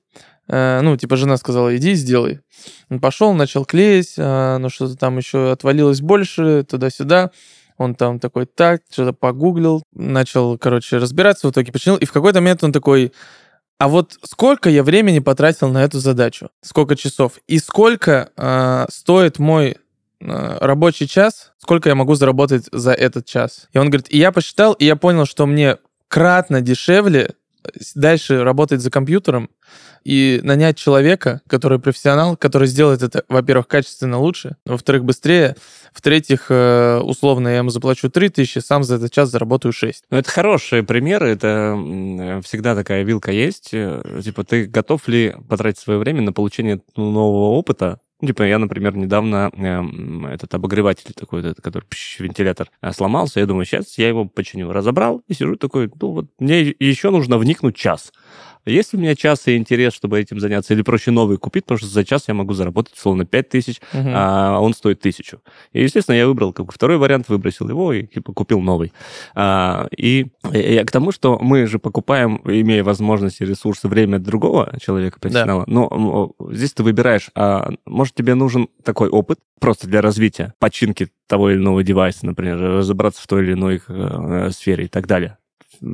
Ну, 0.51 0.97
типа, 0.97 1.15
жена 1.15 1.37
сказала, 1.37 1.77
иди, 1.77 1.93
сделай. 1.93 2.39
Он 2.89 2.99
пошел, 2.99 3.33
начал 3.33 3.65
клеить, 3.65 4.15
но 4.17 4.67
что-то 4.69 4.95
там 4.97 5.17
еще 5.19 5.51
отвалилось 5.51 6.01
больше, 6.01 6.65
туда-сюда. 6.67 7.29
Он 7.79 7.95
там 7.95 8.19
такой, 8.19 8.45
так, 8.45 8.81
что-то 8.91 9.13
погуглил, 9.13 9.83
начал, 9.93 10.57
короче, 10.57 10.97
разбираться, 10.97 11.47
в 11.47 11.51
итоге 11.51 11.71
починил. 11.71 11.95
И 11.97 12.05
в 12.05 12.11
какой-то 12.11 12.41
момент 12.41 12.61
он 12.63 12.73
такой, 12.73 13.13
а 13.79 13.87
вот 13.87 14.17
сколько 14.23 14.69
я 14.69 14.83
времени 14.83 15.19
потратил 15.19 15.69
на 15.69 15.83
эту 15.83 15.99
задачу? 15.99 16.49
Сколько 16.61 16.97
часов? 16.97 17.39
И 17.47 17.57
сколько 17.57 18.31
э, 18.35 18.85
стоит 18.91 19.39
мой 19.39 19.77
э, 20.19 20.57
рабочий 20.59 21.07
час? 21.07 21.53
Сколько 21.57 21.87
я 21.87 21.95
могу 21.95 22.15
заработать 22.15 22.67
за 22.73 22.91
этот 22.91 23.25
час? 23.25 23.69
И 23.71 23.77
он 23.77 23.89
говорит, 23.89 24.07
и 24.09 24.17
я 24.17 24.33
посчитал, 24.33 24.73
и 24.73 24.83
я 24.83 24.97
понял, 24.97 25.25
что 25.25 25.45
мне 25.45 25.77
кратно 26.09 26.59
дешевле 26.59 27.35
с- 27.79 27.93
дальше 27.93 28.43
работать 28.43 28.81
за 28.81 28.91
компьютером 28.91 29.49
и 30.03 30.39
нанять 30.43 30.77
человека, 30.77 31.41
который 31.47 31.79
профессионал, 31.79 32.37
который 32.37 32.67
сделает 32.67 33.03
это, 33.03 33.23
во-первых, 33.29 33.67
качественно 33.67 34.19
лучше, 34.19 34.57
во-вторых, 34.65 35.05
быстрее, 35.05 35.55
в-третьих, 35.93 36.47
э, 36.49 36.99
условно, 36.99 37.49
я 37.49 37.57
ему 37.57 37.69
заплачу 37.69 38.09
3 38.09 38.29
тысячи, 38.29 38.59
сам 38.59 38.83
за 38.83 38.95
этот 38.95 39.11
час 39.11 39.29
заработаю 39.29 39.71
6. 39.73 40.05
Ну, 40.09 40.17
это 40.17 40.29
хорошие 40.29 40.83
примеры, 40.83 41.29
это 41.29 41.77
всегда 42.43 42.75
такая 42.75 43.03
вилка 43.03 43.31
есть. 43.31 43.69
Э, 43.73 44.01
Типа, 44.23 44.43
ты 44.43 44.65
готов 44.65 45.07
ли 45.07 45.35
потратить 45.47 45.79
свое 45.79 45.99
время 45.99 46.21
на 46.21 46.33
получение 46.33 46.81
нового 46.95 47.51
опыта? 47.57 47.99
Ну, 48.21 48.27
Типа, 48.27 48.43
я, 48.43 48.59
например, 48.59 48.97
недавно 48.97 49.49
эм, 49.55 50.25
этот 50.25 50.53
обогреватель 50.53 51.13
такой, 51.13 51.39
этот, 51.39 51.61
который 51.61 51.85
пш, 51.85 52.19
вентилятор 52.19 52.69
э, 52.81 52.91
сломался, 52.91 53.39
я 53.39 53.45
думаю, 53.45 53.65
сейчас 53.65 53.97
я 53.97 54.09
его 54.09 54.25
починю. 54.25 54.71
Разобрал 54.71 55.23
и 55.27 55.33
сижу 55.33 55.55
такой, 55.55 55.89
ну 56.01 56.11
вот, 56.11 56.25
мне 56.37 56.61
еще 56.79 57.11
нужно 57.11 57.37
вникнуть 57.37 57.77
час. 57.77 58.11
Есть 58.65 58.93
ли 58.93 58.99
у 58.99 59.01
меня 59.01 59.15
час 59.15 59.47
и 59.47 59.55
интерес, 59.57 59.93
чтобы 59.93 60.19
этим 60.19 60.39
заняться, 60.39 60.73
или 60.73 60.81
проще 60.81 61.11
новый 61.11 61.37
купить, 61.37 61.65
потому 61.65 61.77
что 61.79 61.87
за 61.87 62.03
час 62.05 62.25
я 62.27 62.33
могу 62.33 62.53
заработать, 62.53 62.95
условно, 62.95 63.25
5 63.25 63.49
тысяч, 63.49 63.81
Мгм. 63.93 64.11
а 64.13 64.59
он 64.59 64.73
стоит 64.73 64.99
тысячу. 64.99 65.41
И, 65.73 65.81
естественно, 65.81 66.15
я 66.15 66.27
выбрал 66.27 66.53
как 66.53 66.65
бы 66.65 66.71
второй 66.71 66.97
вариант, 66.97 67.29
выбросил 67.29 67.69
его 67.69 67.93
и 67.93 68.05
типа 68.05 68.33
купил 68.33 68.59
новый. 68.61 68.93
А, 69.35 69.87
и 69.95 70.27
я 70.51 70.83
к 70.85 70.91
тому, 70.91 71.11
что 71.11 71.37
мы 71.39 71.65
же 71.67 71.79
покупаем, 71.79 72.41
имея 72.45 72.83
возможности, 72.83 73.43
ресурсы, 73.43 73.87
время 73.87 74.19
другого 74.19 74.73
человека, 74.81 75.19
профессионала, 75.19 75.63
но 75.67 76.33
м, 76.39 76.53
здесь 76.53 76.73
ты 76.73 76.83
выбираешь, 76.83 77.29
а, 77.35 77.71
может, 77.85 78.15
тебе 78.15 78.35
нужен 78.35 78.67
такой 78.83 79.09
опыт 79.09 79.39
просто 79.59 79.87
для 79.87 80.01
развития, 80.01 80.53
починки 80.59 81.09
того 81.27 81.49
или 81.51 81.57
иного 81.59 81.83
девайса, 81.83 82.25
например, 82.25 82.59
разобраться 82.59 83.21
в 83.21 83.27
той 83.27 83.43
или 83.43 83.53
иной 83.53 83.81
э, 83.87 84.49
сфере 84.51 84.85
и 84.85 84.87
так 84.87 85.05
далее. 85.05 85.37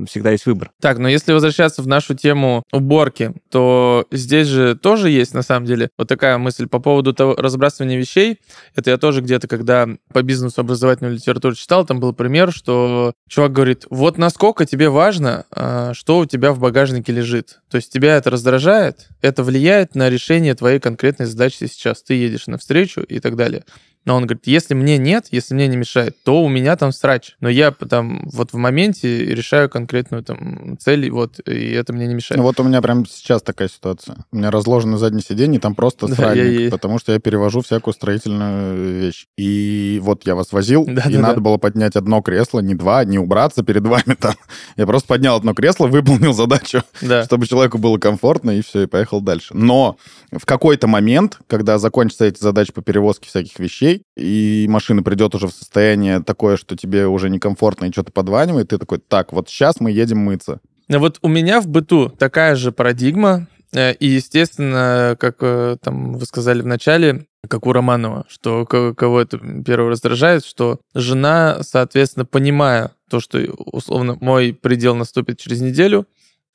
Всегда 0.07 0.31
есть 0.31 0.45
выбор. 0.45 0.71
Так, 0.81 0.97
но 0.97 1.07
если 1.07 1.33
возвращаться 1.33 1.81
в 1.81 1.87
нашу 1.87 2.15
тему 2.15 2.63
уборки, 2.71 3.33
то 3.49 4.05
здесь 4.11 4.47
же 4.47 4.75
тоже 4.75 5.09
есть, 5.09 5.33
на 5.33 5.41
самом 5.41 5.65
деле, 5.65 5.89
вот 5.97 6.07
такая 6.07 6.37
мысль 6.37 6.67
по 6.67 6.79
поводу 6.79 7.13
того 7.13 7.35
разбрасывания 7.35 7.97
вещей. 7.97 8.39
Это 8.75 8.91
я 8.91 8.97
тоже 8.97 9.21
где-то, 9.21 9.47
когда 9.47 9.87
по 10.13 10.21
бизнесу 10.23 10.61
образовательную 10.61 11.15
литературу 11.15 11.55
читал, 11.55 11.85
там 11.85 11.99
был 11.99 12.13
пример, 12.13 12.51
что 12.51 13.13
чувак 13.27 13.51
говорит, 13.51 13.85
вот 13.89 14.17
насколько 14.17 14.65
тебе 14.65 14.89
важно, 14.89 15.45
а, 15.51 15.93
что 15.93 16.19
у 16.19 16.25
тебя 16.25 16.51
в 16.53 16.59
багажнике 16.59 17.11
лежит. 17.11 17.59
То 17.69 17.77
есть 17.77 17.91
тебя 17.91 18.17
это 18.17 18.29
раздражает, 18.29 19.07
это 19.21 19.43
влияет 19.43 19.95
на 19.95 20.09
решение 20.09 20.55
твоей 20.55 20.79
конкретной 20.79 21.25
задачи 21.25 21.57
сейчас. 21.59 22.01
Ты 22.03 22.15
едешь 22.15 22.47
навстречу 22.47 23.01
и 23.01 23.19
так 23.19 23.35
далее. 23.35 23.63
Но 24.05 24.15
он 24.15 24.25
говорит, 24.27 24.43
если 24.45 24.75
мне 24.75 24.97
нет, 24.97 25.27
если 25.31 25.55
мне 25.55 25.67
не 25.67 25.77
мешает, 25.77 26.15
то 26.24 26.43
у 26.43 26.47
меня 26.47 26.75
там 26.77 26.91
срач. 26.91 27.35
Но 27.39 27.50
я 27.50 27.71
там 27.71 28.21
вот 28.31 28.53
в 28.53 28.57
моменте 28.57 29.25
решаю 29.25 29.67
конкретную 29.69 30.24
там 30.24 30.77
цель, 30.79 31.09
вот, 31.09 31.39
и 31.47 31.71
это 31.71 31.91
мне 31.91 32.05
не 32.07 32.13
мешает. 32.13 32.38
Ну 32.38 32.43
вот 32.43 32.59
у 32.59 32.63
меня 32.63 32.81
прям 32.81 33.05
сейчас 33.07 33.41
такая 33.41 33.67
ситуация. 33.67 34.17
У 34.31 34.38
меня 34.38 34.51
разложено 34.51 34.97
заднее 35.00 35.24
сиденье, 35.24 35.59
там 35.59 35.74
просто 35.74 36.07
Да, 36.07 36.15
сральник, 36.15 36.59
я 36.62 36.69
потому 36.69 37.00
что 37.00 37.13
я 37.13 37.19
перевожу 37.19 37.62
всякую 37.62 37.93
строительную 37.93 39.00
вещь. 39.01 39.25
И 39.38 40.00
вот 40.03 40.25
я 40.25 40.35
вас 40.35 40.51
возил, 40.51 40.85
Да, 40.88 41.03
и 41.09 41.13
да, 41.13 41.19
надо 41.19 41.35
да. 41.35 41.41
было 41.41 41.57
поднять 41.57 41.95
одно 41.95 42.21
кресло, 42.21 42.59
не 42.59 42.75
два, 42.75 43.03
не 43.05 43.17
убраться 43.17 43.63
перед 43.63 43.85
вами 43.88 44.15
там. 44.19 44.35
Я 44.77 44.85
просто 44.85 45.07
поднял 45.07 45.35
одно 45.35 45.53
кресло, 45.53 45.88
выполнил 45.88 46.33
задачу, 46.33 46.83
Да. 47.01 47.24
чтобы 47.25 47.47
человеку 47.47 47.77
было 47.77 47.97
комфортно, 47.97 48.51
и 48.51 48.62
все, 48.62 48.83
и 48.83 48.85
поехал 48.85 49.21
дальше. 49.21 49.53
Но 49.55 49.97
в 50.31 50.45
какой-то 50.45 50.88
момент, 50.88 51.39
когда 51.47 51.79
закончатся 51.79 52.25
эти 52.25 52.39
задачи 52.39 52.71
по 52.71 52.81
перевозке 52.81 53.27
всяких 53.29 53.57
вещей, 53.59 53.94
и 54.17 54.65
машина 54.69 55.03
придет 55.03 55.35
уже 55.35 55.47
в 55.47 55.51
состояние 55.51 56.21
такое, 56.21 56.57
что 56.57 56.75
тебе 56.75 57.07
уже 57.07 57.29
некомфортно 57.29 57.85
и 57.85 57.91
что-то 57.91 58.11
подванивает, 58.11 58.69
ты 58.69 58.77
такой, 58.77 58.99
так, 58.99 59.33
вот 59.33 59.49
сейчас 59.49 59.79
мы 59.79 59.91
едем 59.91 60.19
мыться. 60.19 60.59
Ну 60.87 60.99
Вот 60.99 61.19
у 61.21 61.27
меня 61.27 61.61
в 61.61 61.67
быту 61.67 62.09
такая 62.09 62.55
же 62.55 62.71
парадигма, 62.71 63.47
э, 63.73 63.93
и, 63.93 64.07
естественно, 64.07 65.15
как 65.19 65.37
э, 65.41 65.77
там 65.81 66.13
вы 66.13 66.25
сказали 66.25 66.61
в 66.61 66.65
начале, 66.67 67.25
как 67.49 67.65
у 67.67 67.73
Романова, 67.73 68.25
что 68.27 68.65
ко- 68.65 68.93
кого 68.93 69.21
это 69.21 69.39
первое 69.65 69.89
раздражает, 69.91 70.45
что 70.45 70.79
жена, 70.93 71.59
соответственно, 71.61 72.25
понимая 72.25 72.91
то, 73.09 73.19
что 73.19 73.39
условно 73.39 74.17
мой 74.19 74.53
предел 74.53 74.95
наступит 74.95 75.39
через 75.39 75.61
неделю, 75.61 76.07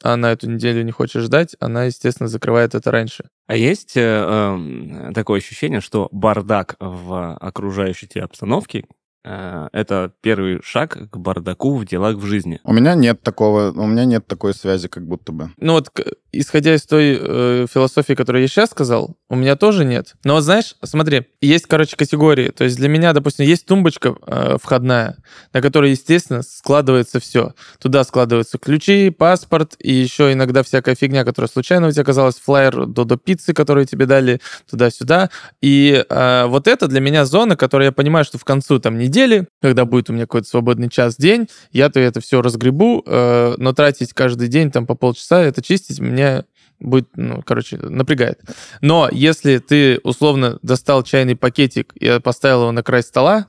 она 0.02 0.33
эту 0.33 0.50
неделю 0.50 0.83
не 0.83 0.92
хочет 0.92 1.23
ждать, 1.23 1.57
она, 1.61 1.85
естественно, 1.85 2.28
закрывает 2.28 2.75
это 2.75 2.90
раньше. 2.90 3.25
А 3.47 3.57
есть 3.57 3.97
э, 3.97 4.00
эм, 4.00 5.12
такое 5.14 5.38
ощущение, 5.38 5.80
что 5.80 6.09
бардак 6.12 6.76
в 6.78 7.37
окружающей 7.37 8.07
тебе 8.07 8.25
обстановке 8.25 8.85
э, 9.25 9.69
это 9.73 10.12
первый 10.21 10.61
шаг 10.62 11.11
к 11.11 11.16
бардаку 11.16 11.76
в 11.76 11.85
делах 11.85 12.16
в 12.16 12.25
жизни. 12.25 12.61
У 12.64 12.73
меня 12.73 12.95
нет 12.95 13.23
такого, 13.23 13.73
у 13.73 13.87
меня 13.87 14.04
нет 14.04 14.26
такой 14.26 14.54
связи, 14.54 14.88
как 14.88 15.07
будто 15.07 15.33
бы. 15.33 15.50
Ну 15.59 15.75
вот, 15.75 15.90
исходя 16.32 16.75
из 16.75 16.82
той 16.84 17.18
э, 17.20 17.66
философии, 17.72 18.14
которую 18.14 18.42
я 18.42 18.49
сейчас 18.49 18.70
сказал, 18.70 19.16
у 19.28 19.37
меня 19.37 19.56
тоже 19.56 19.84
нет. 19.84 20.14
Но 20.25 20.34
вот 20.34 20.42
знаешь, 20.42 20.76
смотри, 20.82 21.26
есть, 21.40 21.66
короче, 21.66 21.96
категории. 21.96 22.50
То 22.50 22.64
есть 22.64 22.76
для 22.76 22.88
меня, 22.88 23.12
допустим, 23.12 23.46
есть 23.46 23.66
тумбочка 23.66 24.14
э, 24.26 24.56
входная, 24.62 25.16
на 25.52 25.60
которой, 25.60 25.92
естественно, 25.92 26.42
складывается 26.42 27.20
все. 27.20 27.54
Туда 27.78 28.04
складываются 28.04 28.58
ключи, 28.58 29.10
паспорт 29.10 29.75
и 29.78 29.92
еще 29.92 30.32
иногда 30.32 30.62
всякая 30.62 30.94
фигня, 30.94 31.25
которая 31.25 31.49
случайно 31.49 31.88
у 31.88 31.92
тебя 31.92 32.02
оказалась, 32.02 32.37
флайер 32.37 32.87
до, 32.87 33.04
до 33.04 33.16
пиццы, 33.16 33.52
которую 33.52 33.87
тебе 33.87 34.06
дали 34.06 34.40
туда-сюда. 34.68 35.30
И 35.60 36.04
э, 36.08 36.44
вот 36.46 36.68
это 36.68 36.88
для 36.88 37.00
меня 37.00 37.25
зона, 37.25 37.56
которая 37.56 37.88
я 37.88 37.92
понимаю, 37.92 38.25
что 38.25 38.38
в 38.38 38.44
концу 38.44 38.78
там 38.78 38.99
недели, 38.99 39.49
когда 39.62 39.84
будет 39.84 40.10
у 40.10 40.12
меня 40.12 40.25
какой-то 40.25 40.49
свободный 40.49 40.88
час, 40.88 41.16
день, 41.16 41.49
я-то 41.72 42.00
это 42.00 42.20
все 42.20 42.42
разгребу, 42.42 43.02
э, 43.06 43.54
но 43.58 43.72
тратить 43.72 44.12
каждый 44.12 44.49
день 44.49 44.70
там 44.70 44.87
по 44.87 44.94
полчаса 44.94 45.40
это 45.40 45.62
чистить 45.62 46.00
меня 46.21 46.45
будет, 46.79 47.09
ну, 47.17 47.43
короче, 47.43 47.77
напрягает. 47.77 48.41
Но 48.81 49.09
если 49.12 49.59
ты 49.59 50.00
условно 50.03 50.59
достал 50.62 51.03
чайный 51.03 51.37
пакетик 51.37 51.93
и 51.95 52.21
поставил 52.21 52.62
его 52.62 52.73
на 52.73 52.83
край 52.83 53.03
стола, 53.03 53.47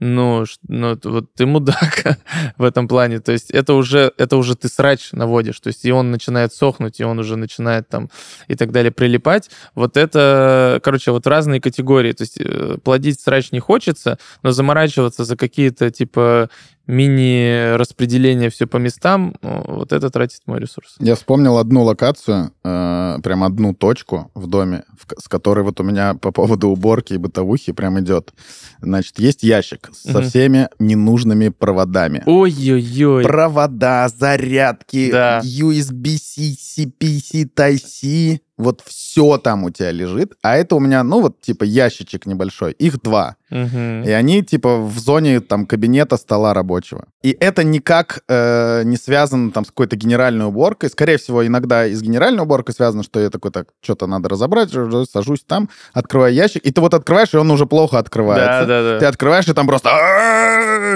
ну, 0.00 0.44
ну 0.66 0.98
вот 1.04 1.32
ты 1.34 1.46
мудак 1.46 2.18
в 2.58 2.64
этом 2.64 2.88
плане. 2.88 3.20
То 3.20 3.32
есть 3.32 3.50
это 3.50 3.74
уже, 3.74 4.12
это 4.18 4.36
уже 4.36 4.56
ты 4.56 4.68
срач 4.68 5.12
наводишь. 5.12 5.60
То 5.60 5.68
есть 5.68 5.84
и 5.84 5.92
он 5.92 6.10
начинает 6.10 6.52
сохнуть, 6.52 7.00
и 7.00 7.04
он 7.04 7.18
уже 7.20 7.36
начинает 7.36 7.88
там 7.88 8.10
и 8.48 8.56
так 8.56 8.72
далее 8.72 8.90
прилипать. 8.90 9.50
Вот 9.74 9.96
это, 9.96 10.80
короче, 10.82 11.12
вот 11.12 11.26
разные 11.26 11.60
категории. 11.60 12.12
То 12.12 12.22
есть 12.22 12.38
э, 12.40 12.76
плодить 12.82 13.20
срач 13.20 13.52
не 13.52 13.60
хочется, 13.60 14.18
но 14.42 14.50
заморачиваться 14.50 15.24
за 15.24 15.36
какие-то 15.36 15.90
типа 15.90 16.50
мини-распределения 16.86 18.50
все 18.50 18.66
по 18.66 18.76
местам, 18.76 19.34
э, 19.42 19.62
вот 19.66 19.92
это 19.92 20.10
тратит 20.10 20.40
мой 20.46 20.60
ресурс. 20.60 20.96
Я 20.98 21.14
вспомнил 21.14 21.58
одну 21.58 21.82
локацию, 21.82 22.52
э, 22.64 23.18
прям 23.22 23.42
одну 23.44 23.74
точку 23.74 24.30
в 24.34 24.46
доме, 24.46 24.84
в 24.98 25.20
с 25.20 25.28
которой 25.28 25.64
вот 25.64 25.80
у 25.80 25.82
меня 25.84 26.14
по 26.14 26.30
поводу 26.32 26.68
уборки 26.68 27.14
и 27.14 27.18
бытовухи 27.18 27.72
прям 27.72 28.00
идет. 28.00 28.32
Значит, 28.80 29.18
есть 29.18 29.42
ящик 29.42 29.90
со 29.92 30.18
Мгм. 30.20 30.28
всеми 30.28 30.68
ненужными 30.78 31.48
проводами. 31.48 32.22
Ой-ой-ой. 32.26 33.24
Провода, 33.24 34.08
зарядки, 34.08 35.10
Да. 35.10 35.40
USB-C, 35.42 36.56
CPC, 36.56 37.44
Type-C. 37.54 38.40
Вот 38.56 38.82
все 38.86 39.36
там 39.38 39.64
у 39.64 39.70
тебя 39.70 39.90
лежит. 39.90 40.34
А 40.42 40.56
это 40.56 40.76
у 40.76 40.80
меня, 40.80 41.02
ну 41.02 41.20
вот, 41.20 41.40
типа, 41.40 41.64
ящичек 41.64 42.26
небольшой. 42.26 42.72
Их 42.72 43.02
два. 43.02 43.36
Мгм. 43.50 44.02
И 44.04 44.10
они, 44.10 44.42
типа, 44.42 44.78
в 44.78 44.98
зоне 44.98 45.40
там 45.40 45.66
кабинета 45.66 46.16
стола 46.16 46.54
рабочего. 46.54 47.06
И 47.22 47.36
это 47.40 47.64
никак 47.64 48.22
э, 48.28 48.82
не 48.84 48.96
связано 48.96 49.50
там 49.50 49.64
с 49.64 49.68
какой-то 49.68 49.96
генеральной 49.96 50.46
уборкой. 50.46 50.90
Скорее 50.90 51.18
всего, 51.18 51.44
иногда 51.46 51.86
и 51.86 51.94
с 51.94 52.02
генеральной 52.02 52.42
уборкой 52.44 52.74
связано, 52.74 53.02
что 53.02 53.18
я 53.20 53.30
такой, 53.30 53.50
так, 53.50 53.68
что-то 53.82 54.06
надо 54.06 54.28
разобрать, 54.28 54.70
сажусь 55.10 55.44
там, 55.46 55.68
открываю 55.92 56.32
ящик, 56.34 56.62
и 56.64 56.70
ты 56.70 56.80
вот 56.80 56.94
открываешь, 56.94 57.34
и 57.34 57.36
он 57.36 57.50
уже 57.50 57.66
плохо 57.66 57.98
открывается. 57.98 58.66
Да, 58.66 58.82
да, 58.82 58.92
да. 58.94 58.98
Ты 59.00 59.06
открываешь, 59.06 59.48
и 59.48 59.52
там 59.52 59.66
просто... 59.66 59.90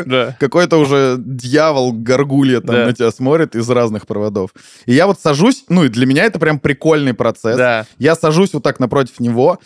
Да. 0.07 0.37
Какой-то 0.39 0.77
уже 0.79 1.17
дьявол, 1.19 1.93
горгулья 1.93 2.61
там 2.61 2.77
Да. 2.77 2.87
на 2.87 2.93
тебя 2.93 3.11
смотрит 3.11 3.57
из 3.57 3.69
разных 3.69 4.07
проводов. 4.07 4.51
И 4.87 4.93
я 4.95 5.07
вот 5.07 5.21
сажусь, 5.21 5.65
ну 5.69 5.85
и 5.85 5.89
для 5.89 6.07
меня 6.07 6.25
это 6.25 6.39
прям 6.39 6.59
прикольный 6.61 7.15
процесс. 7.15 7.48
Да. 7.57 7.87
Я 7.99 8.15
сажусь 8.15 8.53
вот 8.53 8.63
так 8.63 8.81
напротив 8.81 9.21
него, 9.21 9.59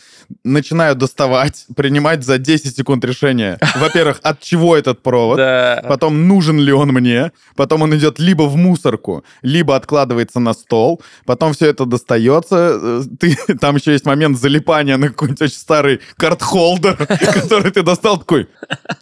начинаю 0.45 0.95
доставать, 0.95 1.67
принимать 1.77 2.25
за 2.25 2.39
10 2.39 2.77
секунд 2.77 3.05
решение. 3.05 3.59
Во-первых, 3.77 4.21
от 4.23 4.41
чего 4.41 4.77
этот 4.77 5.03
провод? 5.03 5.37
Да. 5.37 5.85
Потом, 5.89 6.29
нужен 6.29 6.59
ли 6.59 6.73
он 6.73 6.89
мне? 6.89 7.33
Потом 7.57 7.83
он 7.83 7.95
идет 7.97 8.19
либо 8.19 8.43
в 8.45 8.57
мусорку, 8.57 9.25
либо 9.43 9.77
откладывается 9.77 10.41
на 10.41 10.55
стол. 10.55 11.01
Потом 11.27 11.53
все 11.53 11.67
это 11.67 11.85
достается. 11.85 12.79
Э, 12.81 13.03
Ты, 13.19 13.37
там 13.61 13.77
еще 13.77 13.93
есть 13.93 14.07
момент 14.07 14.39
залипания 14.39 14.97
на 14.97 15.09
какой-нибудь 15.09 15.43
очень 15.43 15.57
старый 15.57 16.01
карт-холдер, 16.17 16.97
который 17.07 17.71
ты 17.71 17.83
достал 17.83 18.19
такой. 18.19 18.49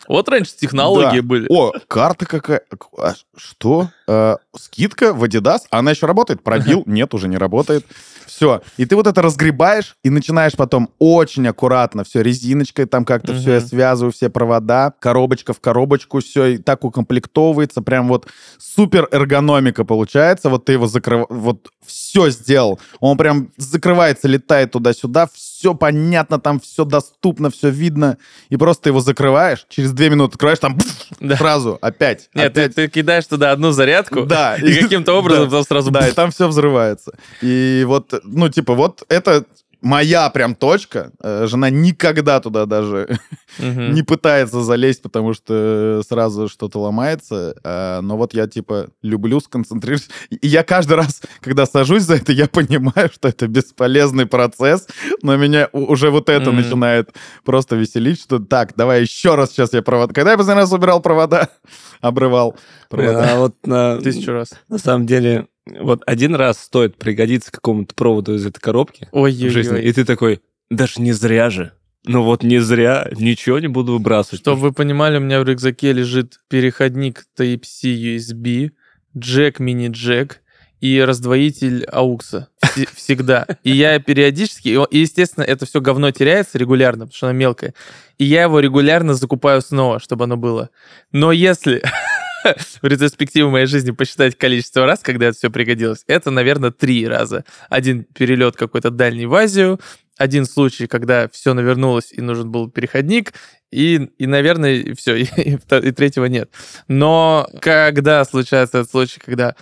Вот 0.09 0.29
раньше 0.29 0.53
технологии 0.57 1.21
были. 1.21 1.47
О, 1.49 1.73
карта 1.89 2.27
какая? 2.27 2.63
А, 2.99 3.15
Что? 3.37 3.91
Э, 4.07 4.37
скидка 4.59 5.13
в 5.13 5.25
Adidas? 5.25 5.61
Она 5.71 5.93
еще 5.93 6.07
работает? 6.07 6.43
Пробил? 6.43 6.83
Нет, 6.87 7.15
уже 7.15 7.29
не 7.29 7.37
работает. 7.37 7.87
Все. 8.27 8.63
И 8.77 8.87
ты 8.87 8.97
вот 8.97 9.07
это 9.07 9.23
разгребаешь 9.23 9.97
и 10.03 10.11
начинаешь 10.11 10.53
потом 10.57 10.91
очень 10.99 11.47
аккуратно 11.47 12.05
все 12.05 12.23
резиночкой 12.23 12.87
там 12.87 13.05
как-то 13.05 13.35
все 13.35 13.55
я 13.55 13.61
связываю, 13.61 14.13
все 14.13 14.31
провода, 14.31 14.93
коробочка 14.99 15.53
в 15.53 15.61
коробочку, 15.61 16.21
все 16.21 16.47
и 16.47 16.59
так 16.59 16.85
укомплектовывается. 16.85 17.83
Прям 17.83 18.09
вот 18.09 18.27
супер 18.59 19.09
эргономика 19.11 19.85
получается. 19.85 20.49
Вот 20.49 20.65
ты 20.65 20.73
его 20.73 20.87
закрываешь, 20.87 21.29
вот 21.31 21.69
все 21.87 22.31
сделал. 22.31 22.79
Он 23.01 23.17
прям 23.17 23.51
закрывается, 23.57 24.29
летает 24.29 24.73
туда-сюда, 24.73 25.29
все 25.33 25.75
понятно, 25.75 26.39
там 26.39 26.61
все 26.61 26.85
доступно, 26.85 27.51
все 27.51 27.69
видно. 27.71 28.19
И 28.49 28.57
просто 28.57 28.85
ты 28.85 28.89
его 28.91 29.01
закрываешь, 29.01 29.67
через 29.69 29.93
две 29.93 30.11
минуты 30.11 30.35
открываешь, 30.35 30.59
там 30.59 30.79
Да. 31.21 31.37
сразу 31.37 31.79
опять. 31.81 32.31
Нет, 32.35 32.53
ты, 32.55 32.63
опять. 32.63 32.75
ты 32.75 32.89
кидаешь 32.89 33.27
туда 33.27 33.53
одну 33.53 33.73
зарядку, 33.73 34.25
Да. 34.25 34.57
и 34.63 34.75
каким-то 34.83 35.13
образом 35.15 35.49
Да. 35.49 35.57
там 35.57 35.65
сразу... 35.65 35.91
Да, 35.91 36.09
и 36.09 36.13
там 36.13 36.31
все 36.31 36.49
взрывается. 36.49 37.13
И 37.43 37.85
вот, 37.87 38.13
ну, 38.25 38.49
типа, 38.49 38.75
вот 38.75 39.03
это 39.09 39.45
моя 39.81 40.29
прям 40.31 40.55
точка. 40.55 41.13
Э, 41.23 41.47
Жена 41.47 41.71
никогда 41.71 42.41
туда 42.41 42.67
даже 42.67 43.19
Мгм. 43.59 43.93
не 43.95 44.03
пытается 44.03 44.61
залезть, 44.63 45.03
потому 45.03 45.35
что 45.35 46.03
сразу 46.09 46.49
что-то 46.49 46.81
ломается. 46.81 47.55
А, 47.65 48.01
Но 48.01 48.17
вот 48.17 48.35
я, 48.35 48.47
типа, 48.47 48.89
люблю 49.03 49.41
сконцентрироваться. 49.41 50.11
И 50.31 50.47
я 50.47 50.63
каждый 50.63 50.95
раз, 50.97 51.23
когда 51.41 51.67
сажусь 51.67 52.03
за 52.05 52.15
это, 52.17 52.33
я 52.33 52.47
понимаю, 52.47 53.11
что 53.13 53.29
это 53.29 53.49
бесполезный 53.49 54.27
процесс, 54.27 54.87
но 55.23 55.37
меня 55.37 55.69
уже 55.73 56.11
вот 56.11 56.29
это 56.29 56.51
Мгм. 56.51 56.61
начинает 56.63 57.11
просто 57.45 57.77
веселить, 57.77 58.21
что 58.21 58.39
так, 58.39 58.75
давай 58.77 59.03
еще 59.03 59.35
раз 59.35 59.51
сейчас 59.51 59.73
я 59.73 59.83
провода. 59.83 60.13
Когда 60.15 60.33
я 60.33 60.37
последний 60.39 60.61
раз 60.63 60.73
убирал 60.73 61.01
провода, 61.01 61.49
обрывал 62.01 62.57
провода. 62.89 63.33
А 63.33 63.37
вот 63.39 63.55
на, 63.67 63.99
Тысячу 63.99 64.33
раз. 64.33 64.51
на 64.69 64.79
самом 64.79 65.07
деле, 65.07 65.47
вот 65.79 66.03
один 66.07 66.35
раз 66.35 66.59
стоит 66.61 66.97
пригодиться 66.97 67.51
какому-то 67.53 67.95
проводу 67.95 68.35
из 68.35 68.47
этой 68.47 68.61
коробки 68.61 69.09
в 69.49 69.51
жизни, 69.53 69.81
и 69.83 69.93
ты 69.93 70.05
такой, 70.05 70.41
даже 70.71 71.01
не 71.01 71.13
зря 71.13 71.51
же. 71.51 71.73
Ну 72.07 72.23
вот 72.23 72.43
не 72.43 72.59
зря, 72.61 73.09
ничего 73.17 73.59
не 73.59 73.69
буду 73.69 73.93
выбрасывать. 73.93 74.41
Чтобы 74.41 74.61
вы 74.63 74.73
понимали, 74.73 75.19
у 75.19 75.21
меня 75.21 75.41
в 75.41 75.45
рюкзаке 75.45 75.93
лежит 75.93 76.41
переходник 76.49 77.25
Type-C 77.39 77.89
USB, 77.89 78.71
джек 79.17 79.61
мини-джек 79.61 80.41
и 80.81 80.99
раздвоитель 81.01 81.85
аукса. 81.85 82.49
Вс- 82.65 82.89
Всегда. 82.95 83.47
И 83.65 83.73
я 83.73 83.99
периодически... 83.99 84.69
И, 84.91 84.99
естественно, 84.99 85.45
это 85.45 85.67
все 85.67 85.83
говно 85.83 86.11
теряется 86.11 86.57
регулярно, 86.57 87.05
потому 87.05 87.17
что 87.17 87.29
оно 87.29 87.39
мелкое. 87.39 87.75
И 88.17 88.25
я 88.25 88.45
его 88.45 88.61
регулярно 88.61 89.13
закупаю 89.13 89.61
снова, 89.61 90.01
чтобы 90.01 90.25
оно 90.25 90.39
было. 90.39 90.71
Но 91.13 91.33
если 91.33 91.83
в 92.83 92.87
ретроспективе 92.87 93.47
моей 93.47 93.67
жизни 93.67 93.91
посчитать 93.91 94.37
количество 94.37 94.87
раз, 94.87 95.01
когда 95.01 95.27
это 95.27 95.37
все 95.37 95.51
пригодилось, 95.51 96.05
это, 96.07 96.31
наверное, 96.31 96.71
три 96.71 97.07
раза. 97.07 97.45
Один 97.69 98.05
перелет 98.05 98.57
какой-то 98.57 98.91
дальний 98.91 99.27
в 99.27 99.35
Азию, 99.35 99.81
один 100.17 100.45
случай, 100.45 100.87
когда 100.87 101.29
все 101.29 101.55
навернулось 101.55 102.13
и 102.13 102.21
нужен 102.21 102.51
был 102.51 102.71
переходник, 102.71 103.33
и, 103.71 104.11
и 104.19 104.27
наверное, 104.27 104.95
все, 104.95 105.17
и, 105.23 105.25
и 105.37 105.53
и 105.57 105.93
третьего 105.93 106.27
нет. 106.27 106.51
Но 106.89 107.49
когда 107.61 108.25
случается 108.25 108.79
этот 108.79 108.91
случай, 108.91 109.21
когда 109.25 109.55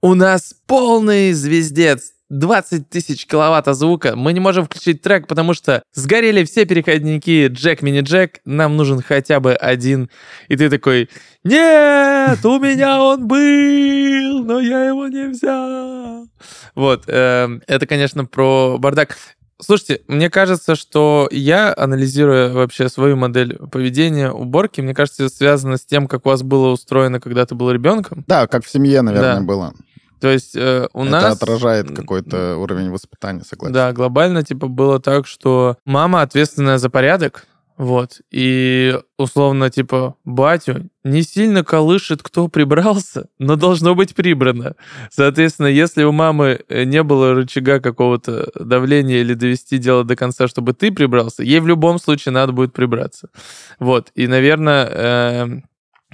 у 0.00 0.14
нас 0.14 0.54
полный 0.66 1.32
звездец, 1.32 2.13
20 2.30 2.88
тысяч 2.88 3.26
киловатт 3.26 3.66
звука, 3.74 4.16
мы 4.16 4.32
не 4.32 4.40
можем 4.40 4.64
включить 4.64 5.02
трек, 5.02 5.26
потому 5.26 5.54
что 5.54 5.82
сгорели 5.92 6.44
все 6.44 6.64
переходники 6.64 7.48
джек 7.48 7.82
мини-джек, 7.82 8.40
нам 8.44 8.76
нужен 8.76 9.02
хотя 9.02 9.40
бы 9.40 9.54
один. 9.54 10.10
И 10.48 10.56
ты 10.56 10.70
такой, 10.70 11.08
нет, 11.44 12.44
у 12.44 12.58
меня 12.58 13.02
он 13.02 13.26
был, 13.28 14.44
но 14.44 14.60
я 14.60 14.84
его 14.84 15.06
не 15.08 15.28
взял. 15.28 16.26
Вот, 16.74 17.04
эм, 17.06 17.62
это, 17.66 17.86
конечно, 17.86 18.24
про 18.24 18.78
бардак. 18.78 19.16
Слушайте, 19.62 20.00
мне 20.08 20.30
кажется, 20.30 20.74
что 20.74 21.28
я, 21.30 21.72
анализируя 21.76 22.52
вообще 22.52 22.88
свою 22.88 23.16
модель 23.16 23.56
поведения, 23.70 24.30
уборки, 24.30 24.80
мне 24.80 24.94
кажется, 24.94 25.24
это 25.24 25.34
связано 25.34 25.76
с 25.76 25.86
тем, 25.86 26.08
как 26.08 26.26
у 26.26 26.30
вас 26.30 26.42
было 26.42 26.70
устроено, 26.70 27.20
когда 27.20 27.46
ты 27.46 27.54
был 27.54 27.70
ребенком. 27.70 28.24
Да, 28.26 28.46
как 28.48 28.64
в 28.64 28.70
семье, 28.70 29.02
наверное, 29.02 29.36
Да. 29.36 29.40
было. 29.42 29.74
То 30.24 30.30
есть 30.30 30.56
э, 30.56 30.88
у 30.94 31.02
это 31.02 31.10
нас... 31.10 31.36
отражает 31.36 31.90
м, 31.90 31.96
какой-то 31.96 32.56
уровень 32.56 32.90
воспитания, 32.90 33.42
согласен. 33.44 33.74
Да, 33.74 33.92
глобально, 33.92 34.42
типа, 34.42 34.68
было 34.68 34.98
так, 34.98 35.26
что 35.26 35.76
мама 35.84 36.22
ответственная 36.22 36.78
за 36.78 36.88
порядок, 36.88 37.46
вот, 37.76 38.22
и 38.30 38.98
условно, 39.18 39.68
типа, 39.68 40.14
батю 40.24 40.88
не 41.04 41.20
сильно 41.20 41.62
колышет, 41.62 42.22
кто 42.22 42.48
прибрался, 42.48 43.26
но 43.38 43.56
должно 43.56 43.94
быть 43.94 44.14
прибрано. 44.14 44.76
Соответственно, 45.10 45.66
если 45.66 46.04
у 46.04 46.12
мамы 46.12 46.60
э, 46.70 46.84
не 46.84 47.02
было 47.02 47.34
рычага 47.34 47.78
какого-то 47.80 48.50
давления 48.58 49.20
или 49.20 49.34
довести 49.34 49.76
дело 49.76 50.04
до 50.04 50.16
конца, 50.16 50.48
чтобы 50.48 50.72
ты 50.72 50.90
прибрался, 50.90 51.42
ей 51.42 51.60
в 51.60 51.66
любом 51.66 51.98
случае 51.98 52.32
надо 52.32 52.52
будет 52.52 52.72
прибраться. 52.72 53.28
Вот, 53.78 54.10
и, 54.14 54.26
наверное, 54.26 54.86
эм, 54.86 55.64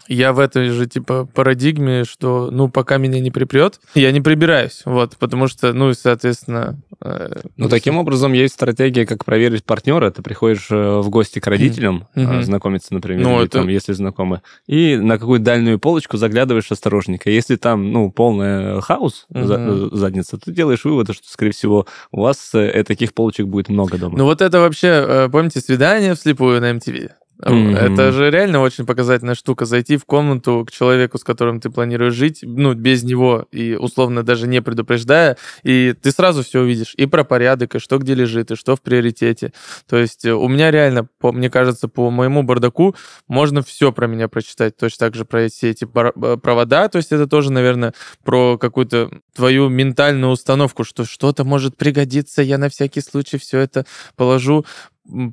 я 0.08 0.32
в 0.32 0.38
этой 0.38 0.68
же, 0.70 0.86
типа, 0.86 1.26
парадигме, 1.34 2.04
что, 2.04 2.50
ну, 2.50 2.68
пока 2.68 2.96
меня 2.98 3.20
не 3.20 3.30
припрет, 3.30 3.80
я 3.94 4.12
не 4.12 4.20
прибираюсь, 4.20 4.82
вот, 4.84 5.16
потому 5.18 5.46
что, 5.48 5.72
ну, 5.72 5.90
и, 5.90 5.94
соответственно... 5.94 6.78
э, 7.02 7.40
Ну, 7.56 7.68
таким 7.68 7.96
образом, 7.96 8.32
есть 8.32 8.54
стратегия, 8.54 9.06
как 9.06 9.24
проверить 9.24 9.64
партнера. 9.64 10.10
Ты 10.10 10.22
приходишь 10.22 10.66
э, 10.70 11.00
в 11.00 11.08
гости 11.10 11.38
к 11.38 11.46
родителям, 11.46 12.06
э, 12.14 12.42
знакомиться, 12.42 12.92
например, 12.94 13.22
Ну, 13.24 13.36
или 13.38 13.46
это- 13.46 13.58
там, 13.58 13.68
если 13.68 13.92
знакомы, 13.92 14.42
и 14.66 14.96
на 14.96 15.18
какую 15.18 15.40
дальнюю 15.40 15.78
полочку 15.78 16.16
заглядываешь 16.16 16.70
осторожненько. 16.70 17.30
Если 17.30 17.56
там, 17.56 17.92
ну, 17.92 18.10
полный 18.10 18.80
хаос, 18.82 19.26
за- 19.30 19.58
Мгм. 19.58 19.86
э, 19.92 19.96
задница, 19.96 20.38
ты 20.38 20.52
делаешь 20.52 20.84
вывод, 20.84 21.12
что, 21.14 21.28
скорее 21.28 21.52
всего, 21.52 21.86
у 22.12 22.20
вас 22.22 22.50
э, 22.54 22.82
таких 22.84 23.14
полочек 23.14 23.46
будет 23.46 23.68
много 23.68 23.98
дома. 23.98 24.16
Ну 24.18 24.24
вот 24.24 24.40
это 24.42 24.60
вообще, 24.60 24.88
э, 24.88 25.28
помните, 25.30 25.60
свидание 25.60 26.14
вслепую 26.14 26.60
на 26.60 26.70
MTV? 26.72 27.10
Мгм. 27.44 27.74
Это 27.74 28.12
же 28.12 28.30
реально 28.30 28.60
очень 28.60 28.84
показательная 28.84 29.34
штука. 29.34 29.64
Зайти 29.64 29.96
в 29.96 30.04
комнату 30.04 30.64
к 30.66 30.70
человеку, 30.70 31.18
с 31.18 31.24
которым 31.24 31.60
ты 31.60 31.70
планируешь 31.70 32.14
жить, 32.14 32.40
ну, 32.42 32.74
без 32.74 33.02
него, 33.02 33.46
и 33.50 33.74
условно 33.74 34.22
даже 34.22 34.46
не 34.46 34.60
предупреждая, 34.60 35.36
и 35.62 35.94
ты 36.00 36.10
сразу 36.10 36.42
все 36.42 36.60
увидишь. 36.60 36.94
И 36.96 37.06
про 37.06 37.24
порядок, 37.24 37.74
и 37.74 37.78
что 37.78 37.98
где 37.98 38.14
лежит, 38.14 38.50
и 38.50 38.56
что 38.56 38.76
в 38.76 38.82
приоритете. 38.82 39.52
То 39.88 39.96
есть 39.96 40.24
э, 40.24 40.32
у 40.32 40.48
меня 40.48 40.70
реально, 40.70 41.08
по, 41.18 41.32
мне 41.32 41.48
кажется, 41.48 41.88
по 41.88 42.10
моему 42.10 42.42
бардаку 42.42 42.94
можно 43.28 43.62
все 43.62 43.92
про 43.92 44.06
меня 44.06 44.28
прочитать. 44.28 44.76
Точно 44.76 45.06
так 45.06 45.14
же 45.14 45.24
про 45.24 45.48
все 45.48 45.70
эти 45.70 45.84
э, 45.86 46.36
провода. 46.36 46.88
То 46.88 46.98
есть 46.98 47.12
это 47.12 47.26
тоже, 47.26 47.52
наверное, 47.52 47.94
про 48.22 48.58
какую-то 48.58 49.10
твою 49.34 49.68
ментальную 49.68 50.32
установку, 50.32 50.84
что 50.84 51.04
что-то 51.04 51.44
может 51.44 51.76
пригодиться, 51.76 52.42
я 52.42 52.58
на 52.58 52.68
всякий 52.68 53.00
случай 53.00 53.38
все 53.38 53.60
это 53.60 53.86
положу 54.16 54.66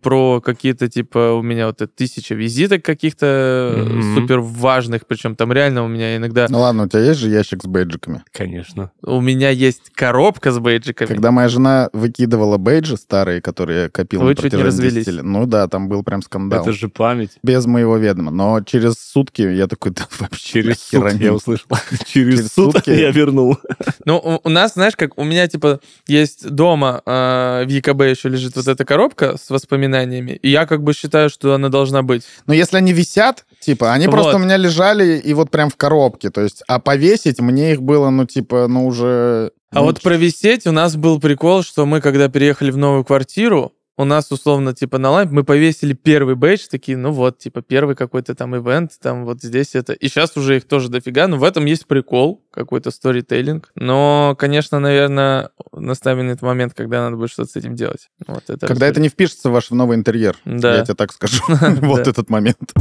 про 0.01 0.41
какие-то, 0.41 0.87
типа, 0.87 1.33
у 1.33 1.41
меня 1.41 1.67
вот 1.67 1.81
это 1.81 1.91
тысяча 1.93 2.35
визиток 2.35 2.83
каких-то 2.83 3.73
Мгм. 3.77 4.15
супер 4.15 4.39
важных, 4.39 5.05
причем 5.07 5.35
там 5.35 5.51
реально 5.51 5.83
у 5.83 5.87
меня 5.87 6.15
иногда... 6.17 6.47
Ну 6.49 6.59
ладно, 6.59 6.83
у 6.83 6.87
тебя 6.87 7.01
есть 7.01 7.19
же 7.19 7.29
ящик 7.29 7.63
с 7.63 7.67
бейджиками. 7.67 8.23
Конечно. 8.31 8.91
У 9.01 9.21
меня 9.21 9.49
есть 9.49 9.91
коробка 9.93 10.51
с 10.51 10.59
бейджиками. 10.59 11.07
Когда 11.07 11.31
моя 11.31 11.49
жена 11.49 11.89
выкидывала 11.93 12.57
бейджи 12.57 12.97
старые, 12.97 13.41
которые 13.41 13.83
я 13.83 13.89
копил 13.89 14.21
Вы 14.21 14.29
на 14.29 14.35
чуть 14.35 14.43
не 14.45 14.49
протяжении 14.49 14.71
10 14.71 14.85
развелись. 14.87 15.07
лет, 15.07 15.23
ну 15.23 15.45
да, 15.45 15.67
там 15.67 15.89
был 15.89 16.03
прям 16.03 16.21
скандал. 16.21 16.61
Это 16.61 16.71
же 16.73 16.89
память. 16.89 17.31
Без 17.43 17.65
моего 17.65 17.97
ведома. 17.97 18.31
Но 18.31 18.61
через 18.61 18.95
сутки 18.95 19.41
я 19.41 19.67
такой, 19.67 19.91
да 19.91 20.07
вообще 20.19 20.61
Через 20.63 20.79
сутки 20.81 21.23
я 21.23 21.33
услышал. 21.33 21.67
Через 22.05 22.37
Через 22.37 22.53
сутки 22.53 22.75
сутки? 22.77 22.89
я 22.91 23.11
вернул. 23.11 23.57
Ну, 24.05 24.17
у, 24.17 24.47
у 24.47 24.49
нас, 24.49 24.73
знаешь, 24.75 24.95
как 24.95 25.17
у 25.17 25.23
меня, 25.25 25.47
типа, 25.47 25.81
есть 26.07 26.49
дома 26.49 27.01
э, 27.05 27.65
в 27.65 27.67
ЕКБ 27.69 28.01
еще 28.03 28.29
лежит 28.29 28.55
вот 28.55 28.65
эта 28.67 28.85
коробка 28.85 29.35
с 29.37 29.49
воспоминаниями, 29.67 30.39
и 30.41 30.49
я 30.49 30.65
как 30.65 30.83
бы 30.83 30.93
считаю, 30.93 31.29
что 31.29 31.53
она 31.53 31.69
должна 31.69 32.01
быть. 32.01 32.23
Но 32.47 32.53
если 32.53 32.77
они 32.77 32.93
висят, 32.93 33.45
типа, 33.59 33.93
они 33.93 34.07
Вот. 34.07 34.13
просто 34.13 34.35
у 34.37 34.39
меня 34.39 34.57
лежали 34.57 35.17
и 35.17 35.33
вот 35.33 35.51
прям 35.51 35.69
в 35.69 35.75
коробке. 35.75 36.29
То 36.29 36.41
есть, 36.41 36.63
а 36.67 36.79
повесить 36.79 37.39
мне 37.39 37.73
их 37.73 37.81
было, 37.81 38.09
ну, 38.09 38.25
типа, 38.25 38.67
ну, 38.67 38.87
уже... 38.87 39.51
А 39.71 39.79
ну, 39.79 39.83
вот 39.83 40.01
провисеть 40.01 40.65
у 40.65 40.71
нас 40.71 40.95
был 40.95 41.19
прикол, 41.19 41.61
что 41.63 41.85
мы, 41.85 41.99
когда 41.99 42.29
переехали 42.29 42.71
в 42.71 42.77
новую 42.77 43.03
квартиру, 43.03 43.73
у 43.97 44.05
нас 44.05 44.31
условно 44.31 44.73
типа 44.73 44.99
на 44.99 45.09
лампе 45.09 45.33
мы 45.33 45.43
повесили 45.43 45.93
первый 45.93 46.35
бейдж, 46.35 46.67
такие, 46.69 46.97
ну 46.97 47.11
вот, 47.11 47.39
типа 47.39 47.61
первый 47.61 47.95
какой-то 47.95 48.35
там 48.35 48.55
ивент, 48.55 48.91
там 49.01 49.25
вот 49.25 49.41
здесь 49.41 49.75
это. 49.75 49.93
И 49.93 50.07
сейчас 50.07 50.37
уже 50.37 50.57
их 50.57 50.67
тоже 50.67 50.89
дофига, 50.89 51.27
но 51.27 51.37
в 51.37 51.43
этом 51.43 51.65
есть 51.65 51.87
прикол, 51.87 52.43
какой-то 52.51 52.91
сторителлинг. 52.91 53.71
Но, 53.75 54.35
конечно, 54.37 54.79
наверное, 54.79 55.49
наставлен 55.73 56.37
момент, 56.41 56.73
когда 56.73 57.03
надо 57.03 57.17
будет 57.17 57.31
что-то 57.31 57.51
с 57.51 57.55
этим 57.55 57.75
делать. 57.75 58.09
Вот 58.27 58.49
это 58.49 58.67
Когда 58.67 58.87
это 58.87 58.99
не 58.99 59.09
впишется 59.09 59.49
в 59.49 59.53
ваш 59.53 59.71
новый 59.71 59.97
интерьер. 59.97 60.37
Да. 60.45 60.77
Я 60.77 60.85
тебе 60.85 60.95
так 60.95 61.11
скажу. 61.11 61.43
Вот 61.81 62.07
этот 62.07 62.29
момент. 62.29 62.73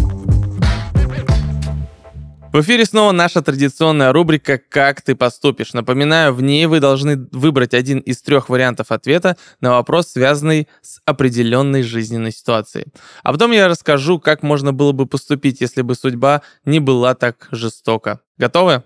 В 2.57 2.63
эфире 2.63 2.87
снова 2.87 3.13
наша 3.13 3.43
традиционная 3.43 4.15
рубрика 4.15 4.57
«Как 4.57 5.03
ты 5.03 5.15
поступишь?». 5.15 5.75
Напоминаю, 5.75 6.33
в 6.33 6.41
ней 6.41 6.65
вы 6.65 6.81
должны 6.81 7.29
выбрать 7.31 7.75
один 7.75 7.99
из 7.99 8.23
трех 8.23 8.49
вариантов 8.49 8.93
ответа 8.93 9.37
на 9.61 9.73
вопрос, 9.73 10.09
связанный 10.09 10.67
с 10.81 11.03
определенной 11.05 11.83
жизненной 11.83 12.33
ситуацией. 12.33 12.87
А 13.23 13.33
потом 13.33 13.53
я 13.53 13.69
расскажу, 13.69 14.19
как 14.19 14.43
можно 14.43 14.73
было 14.73 14.93
бы 14.93 15.05
поступить, 15.05 15.61
если 15.61 15.83
бы 15.83 15.95
судьба 15.95 16.41
не 16.65 16.81
была 16.81 17.15
так 17.15 17.47
жестока. 17.51 18.21
Готовы? 18.39 18.85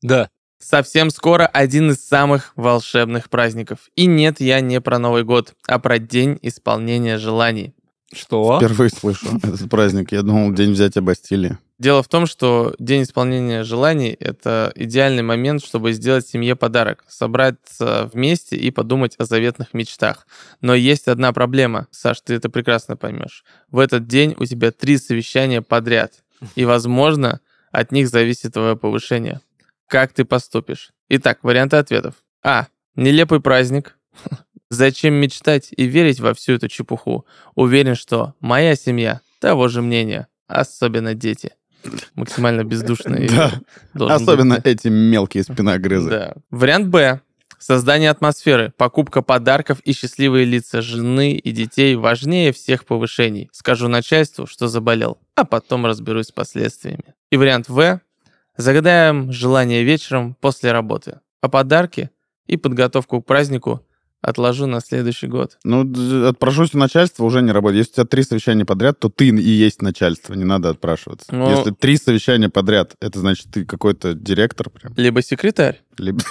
Да. 0.00 0.30
Совсем 0.58 1.10
скоро 1.10 1.44
один 1.44 1.90
из 1.90 2.02
самых 2.02 2.52
волшебных 2.56 3.28
праздников. 3.28 3.90
И 3.96 4.06
нет, 4.06 4.40
я 4.40 4.62
не 4.62 4.80
про 4.80 4.98
Новый 4.98 5.24
год, 5.24 5.52
а 5.66 5.78
про 5.78 5.98
день 5.98 6.38
исполнения 6.40 7.18
желаний. 7.18 7.74
Что? 8.12 8.58
Впервые 8.58 8.90
слышу 8.90 9.26
этот 9.36 9.70
праздник. 9.70 10.12
Я 10.12 10.22
думал, 10.22 10.52
день 10.52 10.72
взятия 10.72 11.00
Бастилии. 11.00 11.58
Дело 11.78 12.02
в 12.02 12.08
том, 12.08 12.26
что 12.26 12.74
день 12.78 13.04
исполнения 13.04 13.62
желаний— 13.62 14.16
это 14.20 14.72
идеальный 14.74 15.22
момент, 15.22 15.64
чтобы 15.64 15.92
сделать 15.92 16.26
семье 16.26 16.56
подарок, 16.56 17.04
собраться 17.08 18.10
вместе 18.12 18.56
и 18.56 18.70
подумать 18.70 19.14
о 19.18 19.24
заветных 19.24 19.72
мечтах. 19.72 20.26
Но 20.60 20.74
есть 20.74 21.08
одна 21.08 21.32
проблема, 21.32 21.86
Саш, 21.90 22.20
ты 22.20 22.34
это 22.34 22.50
прекрасно 22.50 22.96
поймешь. 22.96 23.44
В 23.70 23.78
этот 23.78 24.06
день 24.06 24.34
у 24.38 24.44
тебя 24.44 24.72
три 24.72 24.98
совещания 24.98 25.62
подряд, 25.62 26.22
и, 26.54 26.64
возможно, 26.64 27.40
от 27.70 27.92
них 27.92 28.08
зависит 28.08 28.54
твое 28.54 28.76
повышение. 28.76 29.40
Как 29.86 30.12
ты 30.12 30.24
поступишь? 30.24 30.90
Итак, 31.08 31.38
варианты 31.42 31.76
ответов. 31.76 32.14
А. 32.42 32.66
Нелепый 32.94 33.40
праздник. 33.40 33.96
Зачем 34.70 35.14
мечтать 35.14 35.70
и 35.76 35.84
верить 35.84 36.20
во 36.20 36.32
всю 36.32 36.52
эту 36.52 36.68
чепуху? 36.68 37.26
Уверен, 37.56 37.96
что 37.96 38.34
моя 38.40 38.76
семья 38.76 39.20
того 39.40 39.66
же 39.68 39.82
мнения, 39.82 40.28
особенно 40.46 41.14
дети. 41.14 41.52
Максимально 42.14 42.62
бездушные. 42.62 43.28
Да. 43.28 43.52
должен 43.94 44.18
быть. 44.18 44.28
Особенно 44.28 44.60
эти 44.62 44.88
мелкие 44.88 45.42
спиногрызы. 45.42 46.10
Да. 46.10 46.34
Вариант 46.50 46.88
Б. 46.88 47.20
Создание 47.58 48.08
атмосферы, 48.08 48.72
покупка 48.78 49.20
подарков 49.20 49.80
и 49.80 49.92
счастливые 49.92 50.46
лица 50.46 50.80
жены 50.80 51.34
и 51.34 51.52
детей 51.52 51.94
важнее 51.94 52.54
всех 52.54 52.86
повышений. 52.86 53.50
Скажу 53.52 53.86
начальству, 53.86 54.46
что 54.46 54.66
заболел, 54.66 55.18
а 55.34 55.44
потом 55.44 55.84
разберусь 55.84 56.28
с 56.28 56.32
последствиями. 56.32 57.14
И 57.30 57.36
вариант 57.36 57.68
В. 57.68 58.00
Загадаем 58.56 59.30
желание 59.30 59.84
вечером 59.84 60.36
после 60.40 60.72
работы. 60.72 61.20
А 61.42 61.50
подарки 61.50 62.08
и 62.46 62.56
подготовку 62.56 63.20
к 63.20 63.26
празднику 63.26 63.86
отложу 64.22 64.66
на 64.66 64.80
следующий 64.80 65.26
год. 65.26 65.58
Ну, 65.64 66.26
отпрошусь 66.28 66.74
у 66.74 66.78
начальства 66.78 67.24
уже 67.24 67.42
не 67.42 67.52
работает. 67.52 67.78
Если 67.86 67.92
у 67.92 67.94
тебя 67.96 68.04
три 68.06 68.22
совещания 68.22 68.64
подряд, 68.64 68.98
то 68.98 69.08
ты 69.08 69.28
и 69.28 69.50
есть 69.50 69.82
начальство, 69.82 70.34
не 70.34 70.44
надо 70.44 70.70
отпрашиваться. 70.70 71.26
Ну- 71.34 71.50
Если 71.50 71.70
три 71.72 71.96
совещания 71.96 72.48
подряд, 72.48 72.94
это 73.00 73.18
значит, 73.20 73.46
ты 73.50 73.64
какой-то 73.64 74.14
директор 74.14 74.68
прям. 74.70 74.92
Либо 74.96 75.22
секретарь, 75.22 75.80
Либо- 75.98 76.22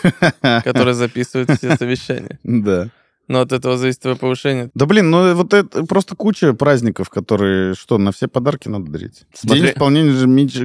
который 0.63 0.93
записывает 0.93 1.49
все 1.57 1.75
совещания. 1.77 2.39
Да. 2.43 2.89
Но 3.29 3.41
от 3.41 3.51
этого 3.51 3.77
зависит 3.77 4.01
твое 4.01 4.17
повышение. 4.17 4.71
Да 4.73 4.87
блин, 4.87 5.11
ну 5.11 5.35
вот 5.35 5.53
это 5.53 5.85
просто 5.85 6.15
куча 6.15 6.53
праздников, 6.53 7.09
которые, 7.09 7.75
что, 7.75 7.97
на 7.99 8.11
все 8.11 8.27
подарки 8.27 8.67
надо 8.67 8.91
дарить. 8.91 9.23
Смотри- 9.33 9.61
День 9.61 9.71
исполнения 9.71 10.11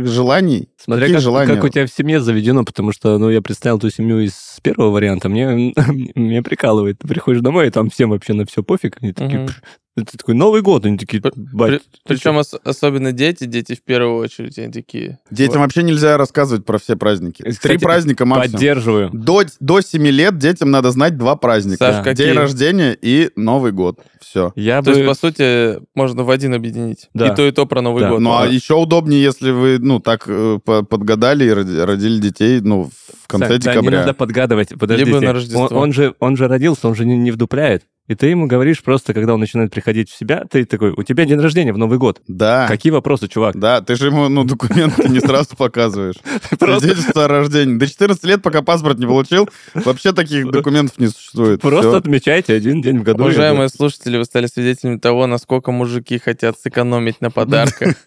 желаний. 0.07 0.71
Смотря 0.83 1.03
Какие 1.03 1.17
как, 1.17 1.23
желания? 1.23 1.55
как 1.55 1.65
у 1.65 1.69
тебя 1.69 1.87
в 1.87 1.91
семье 1.91 2.21
заведено, 2.21 2.65
потому 2.65 2.93
что, 2.93 3.19
ну, 3.19 3.29
я 3.29 3.43
представил 3.43 3.79
ту 3.79 3.91
семью 3.91 4.21
из 4.21 4.59
первого 4.63 4.91
варианта, 4.91 5.29
мне, 5.29 5.75
мне 6.15 6.43
прикалывает. 6.43 6.99
Ты 7.01 7.07
приходишь 7.07 7.43
домой, 7.43 7.67
и 7.69 7.71
там 7.71 7.91
всем 7.91 8.11
вообще 8.11 8.33
на 8.33 8.47
все 8.47 8.63
пофиг. 8.63 8.97
Они 9.03 9.13
такие, 9.13 9.41
Мгм. 9.41 9.51
Это 9.97 10.19
такой 10.19 10.35
Новый 10.35 10.61
год, 10.61 10.85
они 10.87 10.99
такие, 10.99 11.23
бать, 11.53 11.83
Причем 12.05 12.37
ос- 12.39 12.55
особенно 12.65 13.13
дети, 13.13 13.45
дети 13.45 13.75
в 13.77 13.83
первую 13.85 14.17
очередь, 14.19 14.59
они 14.59 14.73
такие... 14.73 15.21
Детям 15.31 15.61
вообще 15.63 15.85
нельзя 15.85 16.17
рассказывать 16.17 16.65
про 16.65 16.79
все 16.79 16.97
праздники. 16.97 17.43
Кстати, 17.49 17.61
Три 17.63 17.79
праздника 17.79 18.25
максимум. 18.25 18.53
поддерживаю. 18.55 19.11
До, 19.13 19.43
до 19.61 19.81
7 19.81 20.03
лет 20.09 20.37
детям 20.39 20.73
надо 20.73 20.91
знать 20.91 21.17
два 21.17 21.37
праздника. 21.37 21.79
Саш, 21.79 21.97
Да. 21.97 22.03
какие? 22.03 22.27
День 22.27 22.37
рождения 22.37 22.97
и 23.01 23.31
Новый 23.37 23.71
год. 23.71 24.01
Все. 24.21 24.53
Я 24.57 24.83
То 24.83 24.91
бы... 24.91 24.97
есть, 24.99 25.09
по 25.09 25.15
сути, 25.15 25.79
можно 25.95 26.25
в 26.25 26.31
один 26.31 26.55
объединить. 26.55 27.09
Да. 27.15 27.29
И 27.29 27.37
то, 27.37 27.47
и 27.47 27.53
то 27.53 27.65
про 27.67 27.81
Новый 27.81 28.03
Да. 28.03 28.11
год. 28.11 28.21
Ну, 28.21 28.33
а 28.33 28.47
Да. 28.47 28.53
еще 28.53 28.75
удобнее, 28.75 29.23
если 29.23 29.53
вы, 29.53 29.79
ну, 29.79 30.01
так 30.01 30.25
э, 30.27 30.59
по- 30.65 30.83
подгадали 30.83 31.45
и 31.45 31.51
роди- 31.51 31.79
родили 31.85 32.19
детей, 32.21 32.61
ну, 32.61 32.91
в 33.23 33.29
конце 33.29 33.47
Сань, 33.49 33.61
да, 33.61 33.71
не 33.71 33.79
декабря. 33.79 34.01
надо 34.01 34.15
подгадывать, 34.15 34.71
подождите. 34.77 35.09
Либо 35.09 35.21
на 35.21 35.29
Он, 35.31 35.35
Рождество. 35.37 35.67
он 35.79 35.93
же, 35.93 36.15
он 36.19 36.37
же 36.37 36.49
родился, 36.49 36.89
он 36.89 36.97
же 36.97 37.05
не, 37.05 37.17
не 37.17 37.31
вдупляет. 37.31 37.85
И 38.07 38.15
ты 38.15 38.27
ему 38.27 38.47
говоришь 38.47 38.83
просто, 38.83 39.15
когда 39.15 39.33
он 39.33 39.41
начинает 39.41 39.73
приходить 39.73 40.11
в 40.11 40.17
себя, 40.17 40.45
ты 40.51 40.67
такой, 40.67 40.91
у 40.91 41.03
тебя 41.03 41.25
день 41.25 41.41
рождения 41.41 41.73
в 41.73 41.79
Новый 41.79 41.99
год. 41.99 42.21
Да. 42.29 42.69
Какие 42.69 42.93
вопросы, 42.93 43.29
чувак? 43.29 43.59
Да, 43.59 43.81
ты 43.81 43.97
же 43.97 44.09
ему, 44.09 44.29
ну, 44.29 44.45
документы 44.45 45.09
не 45.09 45.21
сразу 45.21 45.57
показываешь. 45.57 46.17
Свидетельство 46.51 47.25
о 47.25 47.29
рождении. 47.29 47.79
До 47.79 47.87
14 47.87 48.23
лет, 48.25 48.43
пока 48.43 48.61
паспорт 48.61 48.99
не 48.99 49.07
получил, 49.07 49.49
вообще 49.73 50.13
таких 50.13 50.51
документов 50.51 50.99
не 50.99 51.07
существует. 51.07 51.63
Просто 51.63 51.97
отмечайте 51.97 52.53
один 52.53 52.83
день 52.83 52.99
в 52.99 53.05
году. 53.05 53.23
Уважаемые 53.23 53.71
слушатели, 53.71 54.19
вы 54.19 54.25
стали 54.25 54.49
свидетелями 54.49 54.99
того, 54.99 55.27
насколько 55.27 55.73
мужики 55.73 56.19
хотят 56.19 56.59
сэкономить 56.59 57.21
на 57.21 57.31
подарках. 57.31 57.95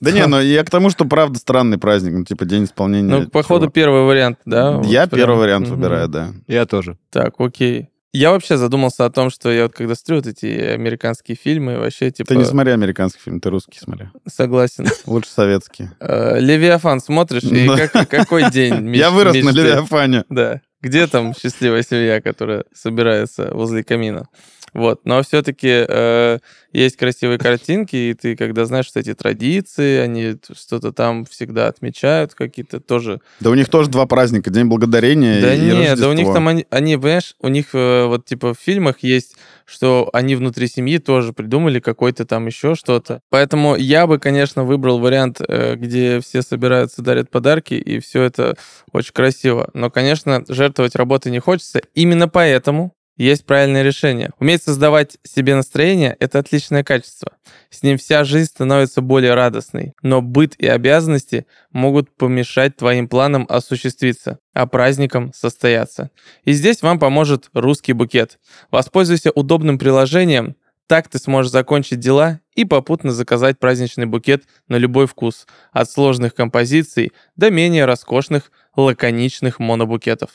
Да 0.00 0.12
не, 0.12 0.24
ну 0.28 0.40
я 0.40 0.62
к 0.62 0.70
тому, 0.70 0.88
что 0.88 1.04
правда 1.04 1.36
странный 1.36 1.78
праздник, 1.78 2.12
ну, 2.12 2.24
типа 2.24 2.44
день 2.44 2.64
исполнения. 2.64 3.08
Ну, 3.08 3.28
походу, 3.28 3.68
первый 3.68 4.02
вариант, 4.02 4.38
да? 4.44 4.80
Я 4.84 5.08
первый 5.08 5.36
вариант 5.36 5.66
выбираю, 5.66 6.06
да. 6.08 6.32
Я 6.46 6.64
тоже. 6.64 6.96
Так, 7.10 7.34
окей. 7.38 7.88
Я 8.16 8.30
вообще 8.30 8.56
задумался 8.56 9.04
о 9.04 9.10
том, 9.10 9.28
что 9.28 9.50
я 9.50 9.64
вот 9.64 9.74
когда 9.74 9.96
смотрю 9.96 10.16
вот 10.18 10.26
эти 10.28 10.46
американские 10.46 11.36
фильмы, 11.36 11.80
вообще, 11.80 12.12
типа, 12.12 12.28
Ты 12.28 12.36
не 12.36 12.44
смотри 12.44 12.70
американский 12.70 13.18
фильм, 13.18 13.40
ты 13.40 13.50
русский 13.50 13.80
смотри. 13.80 14.06
согласен. 14.28 14.86
Лучше 15.06 15.30
советский. 15.30 15.88
Э, 15.98 16.38
Левиафан 16.38 17.00
смотришь, 17.00 17.42
и 17.42 17.68
какой 18.06 18.50
день 18.52 18.94
Я 18.94 19.10
вырос 19.10 19.34
на? 19.34 19.50
Левиафане. 19.50 20.24
Да. 20.28 20.60
Где 20.80 21.08
там 21.08 21.34
счастливая 21.34 21.82
семья, 21.82 22.20
которая 22.20 22.64
собирается 22.72 23.50
возле 23.52 23.82
камина? 23.82 24.28
Вот. 24.74 25.00
Но 25.04 25.22
все-таки 25.22 26.40
есть 26.74 26.96
красивые 26.96 27.38
картинки, 27.38 27.94
и 27.94 28.14
ты, 28.14 28.36
когда 28.36 28.64
знаешь, 28.64 28.86
что 28.86 28.98
эти 28.98 29.14
традиции, 29.14 29.98
они 29.98 30.36
что-то 30.52 30.92
там 30.92 31.24
всегда 31.24 31.68
отмечают, 31.68 32.34
какие-то 32.34 32.80
тоже. 32.80 33.20
Да 33.38 33.50
у 33.50 33.54
них 33.54 33.68
тоже 33.68 33.88
два 33.88 34.06
праздника, 34.06 34.50
День 34.50 34.66
Благодарения 34.66 35.40
да 35.40 35.54
и 35.54 35.60
нет, 35.60 35.98
да 35.98 36.08
у 36.08 36.12
них 36.12 36.26
Рождество. 36.26 36.34
там 36.34 36.48
они, 36.48 36.66
они, 36.70 36.96
понимаешь, 36.96 37.36
у 37.40 37.48
них 37.48 37.66
э, 37.74 38.06
вот 38.06 38.24
типа 38.24 38.54
в 38.54 38.58
фильмах 38.58 38.96
есть, 39.02 39.36
что 39.64 40.10
они 40.12 40.34
внутри 40.34 40.66
семьи 40.66 40.98
тоже 40.98 41.32
придумали 41.32 41.78
какой-то 41.78 42.24
там 42.24 42.46
еще 42.46 42.74
что-то. 42.74 43.20
Поэтому 43.30 43.76
я 43.76 44.06
бы, 44.06 44.18
конечно, 44.18 44.64
выбрал 44.64 44.98
вариант, 44.98 45.40
э, 45.46 45.76
где 45.76 46.20
все 46.20 46.42
собираются, 46.42 47.02
дарят 47.02 47.30
подарки, 47.30 47.74
и 47.74 48.00
все 48.00 48.22
это 48.22 48.56
очень 48.92 49.12
красиво. 49.12 49.70
Но, 49.74 49.90
конечно, 49.90 50.44
жертвовать 50.48 50.96
работой 50.96 51.30
не 51.30 51.38
хочется. 51.38 51.80
Именно 51.94 52.28
поэтому 52.28 52.94
есть 53.16 53.46
правильное 53.46 53.82
решение. 53.82 54.30
Уметь 54.40 54.62
создавать 54.62 55.18
себе 55.22 55.54
настроение– 55.54 56.16
это 56.20 56.40
отличное 56.40 56.82
качество. 56.82 57.32
С 57.70 57.82
ним 57.82 57.96
вся 57.96 58.24
жизнь 58.24 58.46
становится 58.46 59.02
более 59.02 59.34
радостной. 59.34 59.94
Но 60.02 60.20
быт 60.20 60.54
и 60.56 60.66
обязанности 60.66 61.46
могут 61.70 62.14
помешать 62.16 62.76
твоим 62.76 63.08
планам 63.08 63.46
осуществиться, 63.48 64.38
а 64.52 64.66
праздникам 64.66 65.32
состояться. 65.32 66.10
И 66.44 66.52
здесь 66.52 66.82
вам 66.82 66.98
поможет 66.98 67.50
русский 67.54 67.92
букет. 67.92 68.38
Воспользуйся 68.70 69.30
удобным 69.30 69.78
приложением, 69.78 70.56
так 70.86 71.08
ты 71.08 71.18
сможешь 71.18 71.52
закончить 71.52 72.00
дела 72.00 72.40
и 72.54 72.64
попутно 72.64 73.12
заказать 73.12 73.58
праздничный 73.58 74.06
букет 74.06 74.44
на 74.68 74.76
любой 74.76 75.06
вкус, 75.06 75.46
от 75.72 75.90
сложных 75.90 76.34
композиций 76.34 77.12
до 77.36 77.50
менее 77.50 77.84
роскошных, 77.84 78.50
лаконичных 78.76 79.60
монобукетов. 79.60 80.30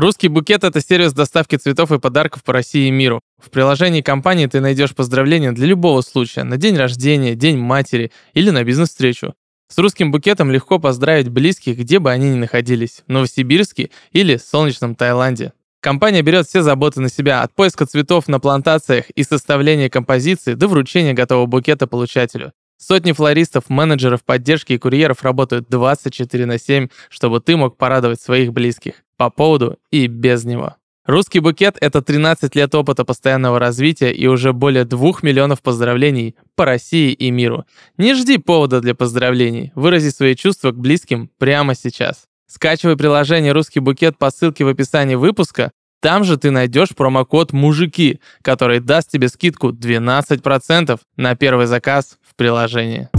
Русский 0.00 0.28
букет— 0.28 0.64
это 0.64 0.80
сервис 0.80 1.12
доставки 1.12 1.56
цветов 1.56 1.92
и 1.92 1.98
подарков 1.98 2.42
по 2.42 2.54
России 2.54 2.88
и 2.88 2.90
миру. 2.90 3.20
В 3.36 3.50
приложении 3.50 4.00
компании 4.00 4.46
ты 4.46 4.60
найдешь 4.60 4.94
поздравления 4.94 5.52
для 5.52 5.66
любого 5.66 6.00
случая, 6.00 6.42
на 6.42 6.56
день 6.56 6.74
рождения, 6.78 7.34
день 7.34 7.58
матери 7.58 8.10
или 8.32 8.48
на 8.48 8.64
бизнес-встречу. 8.64 9.34
С 9.68 9.76
русским 9.76 10.10
букетом 10.10 10.50
легко 10.50 10.78
поздравить 10.78 11.28
близких, 11.28 11.76
где 11.76 11.98
бы 11.98 12.10
они 12.10 12.30
ни 12.30 12.36
находились, 12.36 13.02
в 13.06 13.12
Новосибирске 13.12 13.90
или 14.10 14.38
солнечном 14.38 14.94
Таиланде. 14.94 15.52
Компания 15.82 16.22
берет 16.22 16.46
все 16.46 16.62
заботы 16.62 17.02
на 17.02 17.10
себя, 17.10 17.42
от 17.42 17.54
поиска 17.54 17.84
цветов 17.84 18.26
на 18.26 18.40
плантациях 18.40 19.10
и 19.10 19.22
составления 19.22 19.90
композиции 19.90 20.54
до 20.54 20.66
вручения 20.66 21.12
готового 21.12 21.44
букета 21.44 21.86
получателю. 21.86 22.54
Сотни 22.78 23.12
флористов, 23.12 23.68
менеджеров 23.68 24.24
поддержки 24.24 24.72
и 24.72 24.78
курьеров 24.78 25.22
работают 25.22 25.68
24 25.68 26.46
на 26.46 26.58
7, 26.58 26.88
чтобы 27.10 27.40
ты 27.40 27.58
мог 27.58 27.76
порадовать 27.76 28.22
своих 28.22 28.54
близких 28.54 28.94
по 29.20 29.28
поводу 29.28 29.76
и 29.90 30.06
без 30.06 30.46
него. 30.46 30.76
Русский 31.04 31.40
букет— 31.40 31.76
это 31.82 32.00
13 32.00 32.56
лет 32.56 32.74
опыта 32.74 33.04
постоянного 33.04 33.58
развития 33.58 34.12
и 34.12 34.26
уже 34.26 34.54
более 34.54 34.86
2 34.86 35.12
миллионов 35.20 35.60
поздравлений 35.60 36.36
по 36.56 36.64
России 36.64 37.12
и 37.12 37.30
миру. 37.30 37.66
Не 37.98 38.14
жди 38.14 38.38
повода 38.38 38.80
для 38.80 38.94
поздравлений, 38.94 39.72
вырази 39.74 40.08
свои 40.08 40.34
чувства 40.34 40.70
к 40.70 40.78
близким 40.78 41.28
прямо 41.36 41.74
сейчас. 41.74 42.22
Скачивай 42.46 42.96
приложение 42.96 43.52
«Русский 43.52 43.80
букет» 43.80 44.16
по 44.16 44.30
ссылке 44.30 44.64
в 44.64 44.68
описании 44.68 45.16
выпуска, 45.16 45.70
там 46.00 46.24
же 46.24 46.38
ты 46.38 46.50
найдешь 46.50 46.96
промокод 46.96 47.52
«Мужики», 47.52 48.20
который 48.40 48.80
даст 48.80 49.10
тебе 49.10 49.28
скидку 49.28 49.68
12% 49.68 50.98
на 51.18 51.34
первый 51.34 51.66
заказ 51.66 52.16
в 52.26 52.34
приложении. 52.36 53.10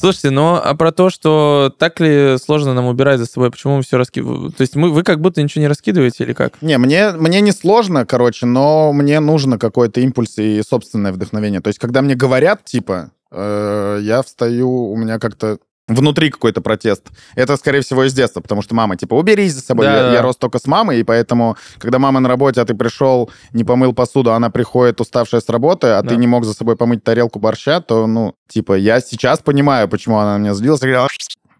Слушайте, 0.00 0.30
ну 0.30 0.54
а 0.54 0.74
про 0.74 0.92
то, 0.92 1.10
что 1.10 1.74
так 1.76 2.00
ли 2.00 2.36
сложно 2.42 2.72
нам 2.72 2.86
убирать 2.86 3.18
за 3.18 3.26
собой, 3.26 3.50
почему 3.50 3.76
мы 3.76 3.82
все 3.82 3.98
раскидываем? 3.98 4.50
То 4.50 4.62
есть 4.62 4.74
мы, 4.74 4.90
вы 4.90 5.02
как 5.02 5.20
будто 5.20 5.42
ничего 5.42 5.60
не 5.60 5.68
раскидываете 5.68 6.24
или 6.24 6.32
как? 6.32 6.54
Не, 6.62 6.78
мне, 6.78 7.10
мне 7.12 7.42
не 7.42 7.52
сложно, 7.52 8.06
короче, 8.06 8.46
но 8.46 8.94
мне 8.94 9.20
нужно 9.20 9.58
какой-то 9.58 10.00
импульс 10.00 10.38
и 10.38 10.62
собственное 10.66 11.12
вдохновение. 11.12 11.60
То 11.60 11.68
есть, 11.68 11.78
когда 11.78 12.00
мне 12.00 12.14
говорят, 12.14 12.64
типа, 12.64 13.10
э, 13.30 13.98
я 14.00 14.22
встаю, 14.22 14.90
у 14.90 14.96
меня 14.96 15.18
как-то 15.18 15.58
внутри 15.88 16.30
какой-то 16.30 16.60
протест. 16.60 17.08
Это, 17.34 17.56
скорее 17.56 17.80
всего, 17.80 18.04
из 18.04 18.12
детства, 18.14 18.40
потому 18.40 18.62
что 18.62 18.74
мама, 18.74 18.96
типа, 18.96 19.14
уберись 19.14 19.54
за 19.54 19.60
собой. 19.60 19.86
Да, 19.86 20.08
я, 20.08 20.12
я 20.14 20.22
рос 20.22 20.36
только 20.36 20.58
с 20.58 20.66
мамой, 20.66 21.00
и 21.00 21.02
поэтому, 21.02 21.56
когда 21.78 21.98
мама 21.98 22.20
на 22.20 22.28
работе, 22.28 22.60
а 22.60 22.64
ты 22.64 22.74
пришел, 22.74 23.30
не 23.52 23.64
помыл 23.64 23.92
посуду, 23.92 24.32
она 24.32 24.50
приходит 24.50 25.00
уставшая 25.00 25.40
с 25.40 25.48
работы, 25.48 25.88
а 25.88 26.02
Да. 26.02 26.10
ты 26.10 26.16
не 26.16 26.26
мог 26.26 26.44
за 26.44 26.54
собой 26.54 26.76
помыть 26.76 27.02
тарелку 27.02 27.38
борща, 27.40 27.80
то, 27.80 28.06
ну, 28.06 28.34
типа, 28.48 28.74
я 28.74 29.00
сейчас 29.00 29.40
понимаю, 29.40 29.88
почему 29.88 30.18
она 30.18 30.38
на 30.38 30.42
меня 30.42 30.54
злилась. 30.54 30.80
и 30.82 30.86
говорила, 30.86 31.08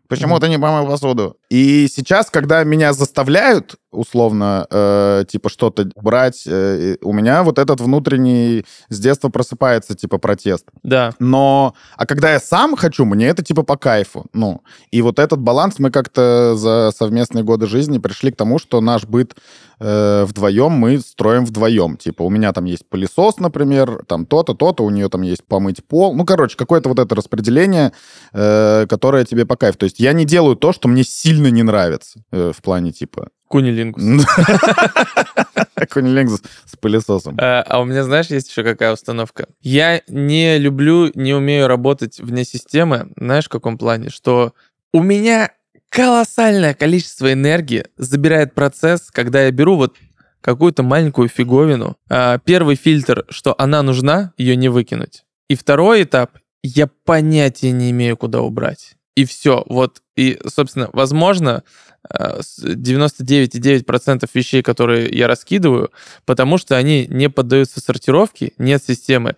Почему 0.09 0.39
ты 0.41 0.49
не 0.49 0.59
помыл 0.59 0.87
посуду? 0.89 1.37
И 1.51 1.89
сейчас, 1.89 2.31
когда 2.31 2.63
меня 2.63 2.93
заставляют 2.93 3.77
условно, 3.93 4.67
э, 4.71 5.25
типа, 5.29 5.49
что-то 5.49 5.89
брать, 5.97 6.45
э, 6.47 6.97
у 7.03 7.13
меня 7.13 7.43
вот 7.43 7.59
этот 7.59 7.81
внутренний 7.81 8.65
с 8.89 8.99
детства 8.99 9.29
просыпается, 9.29 9.95
типа, 9.95 10.19
протест. 10.19 10.67
Да. 10.83 11.13
Но, 11.19 11.75
а 11.97 12.07
когда 12.07 12.33
я 12.33 12.41
сам 12.41 12.77
хочу, 12.77 13.05
мне 13.05 13.27
это, 13.27 13.43
типа, 13.43 13.63
по 13.63 13.77
кайфу. 13.77 14.27
Ну, 14.33 14.63
и 14.91 15.03
вот 15.03 15.19
этот 15.19 15.41
баланс 15.41 15.79
мы 15.79 15.91
как-то 15.91 16.55
за 16.57 16.93
совместные 16.97 17.43
годы 17.43 17.67
жизни 17.67 17.99
пришли 17.99 18.31
к 18.31 18.37
тому, 18.37 18.59
что 18.59 18.81
наш 18.81 19.05
быт 19.07 19.35
э, 19.81 20.25
вдвоем 20.25 20.73
мы 20.73 21.01
строим 21.01 21.45
вдвоем. 21.45 21.97
Типа, 21.97 22.23
у 22.23 22.31
меня 22.31 22.53
там 22.53 22.67
есть 22.67 22.89
пылесос, 22.89 23.39
например, 23.39 24.05
там 24.07 24.25
то-то, 24.25 24.55
то-то, 24.55 24.85
у 24.85 24.91
нее 24.91 25.09
там 25.09 25.23
есть 25.23 25.45
помыть 25.45 25.85
пол. 25.85 26.15
Ну, 26.15 26.25
короче, 26.25 26.57
какое-то 26.57 26.89
вот 26.91 27.01
это 27.01 27.15
распределение, 27.15 27.93
э, 28.33 28.87
которое 28.89 29.25
тебе 29.25 29.47
по 29.47 29.57
кайфу. 29.57 29.79
То 29.79 29.85
есть 29.85 29.99
я 29.99 30.13
не 30.13 30.25
делаю 30.25 30.55
то, 30.55 30.73
что 30.73 30.89
мне 30.89 31.03
сильно 31.03 31.40
не 31.49 31.63
нравится 31.63 32.23
э, 32.33 32.53
в 32.55 32.63
плане, 32.63 32.93
типа, 32.93 33.31
Кунилингус. 33.51 34.03
Кунилингус 35.93 36.41
с 36.67 36.77
пылесосом. 36.77 37.37
А, 37.41 37.63
а 37.63 37.81
у 37.81 37.85
меня, 37.85 38.05
знаешь, 38.05 38.27
есть 38.27 38.49
еще 38.49 38.63
какая 38.63 38.93
установка? 38.93 39.49
Я 39.61 40.03
не 40.07 40.57
люблю, 40.59 41.11
не 41.15 41.35
умею 41.35 41.67
работать 41.67 42.21
вне 42.21 42.45
системы. 42.45 43.11
Знаешь, 43.17 43.47
в 43.47 43.49
каком 43.49 43.77
плане? 43.77 44.09
Что 44.09 44.53
у 44.93 45.03
меня 45.03 45.51
колоссальное 45.89 46.75
количество 46.75 47.33
энергии 47.33 47.87
забирает 47.97 48.55
процесс, 48.55 49.11
когда 49.11 49.43
я 49.43 49.51
беру 49.51 49.77
вот 49.77 49.97
какую-то 50.41 50.85
маленькую 50.85 51.29
фиговину. 51.29 51.97
А, 52.09 52.39
Первый 52.39 52.77
фильтр, 52.77 53.25
что 53.29 53.57
она 53.59 53.83
нужна, 53.83 54.33
ее 54.39 54.55
не 54.55 54.69
выкинуть. 54.69 55.25
И 55.49 55.57
второй 55.57 56.05
этап, 56.05 56.39
я 56.63 56.87
понятия 56.87 57.73
не 57.73 57.91
имею, 57.91 58.17
куда 58.17 58.43
убрать. 58.43 58.95
И 59.17 59.25
все. 59.25 59.65
Вот, 59.69 60.03
и, 60.17 60.39
собственно, 60.47 60.91
возможно, 60.93 61.63
э, 62.09 62.41
с 62.43 62.63
99,9% 62.65 64.29
вещей, 64.35 64.63
которые 64.63 65.09
я 65.11 65.29
раскидываю, 65.29 65.91
потому 66.25 66.59
что 66.59 66.77
они 66.77 67.07
не 67.09 67.29
поддаются 67.31 67.81
сортировке, 67.81 68.53
нет 68.59 68.83
системы. 68.85 69.37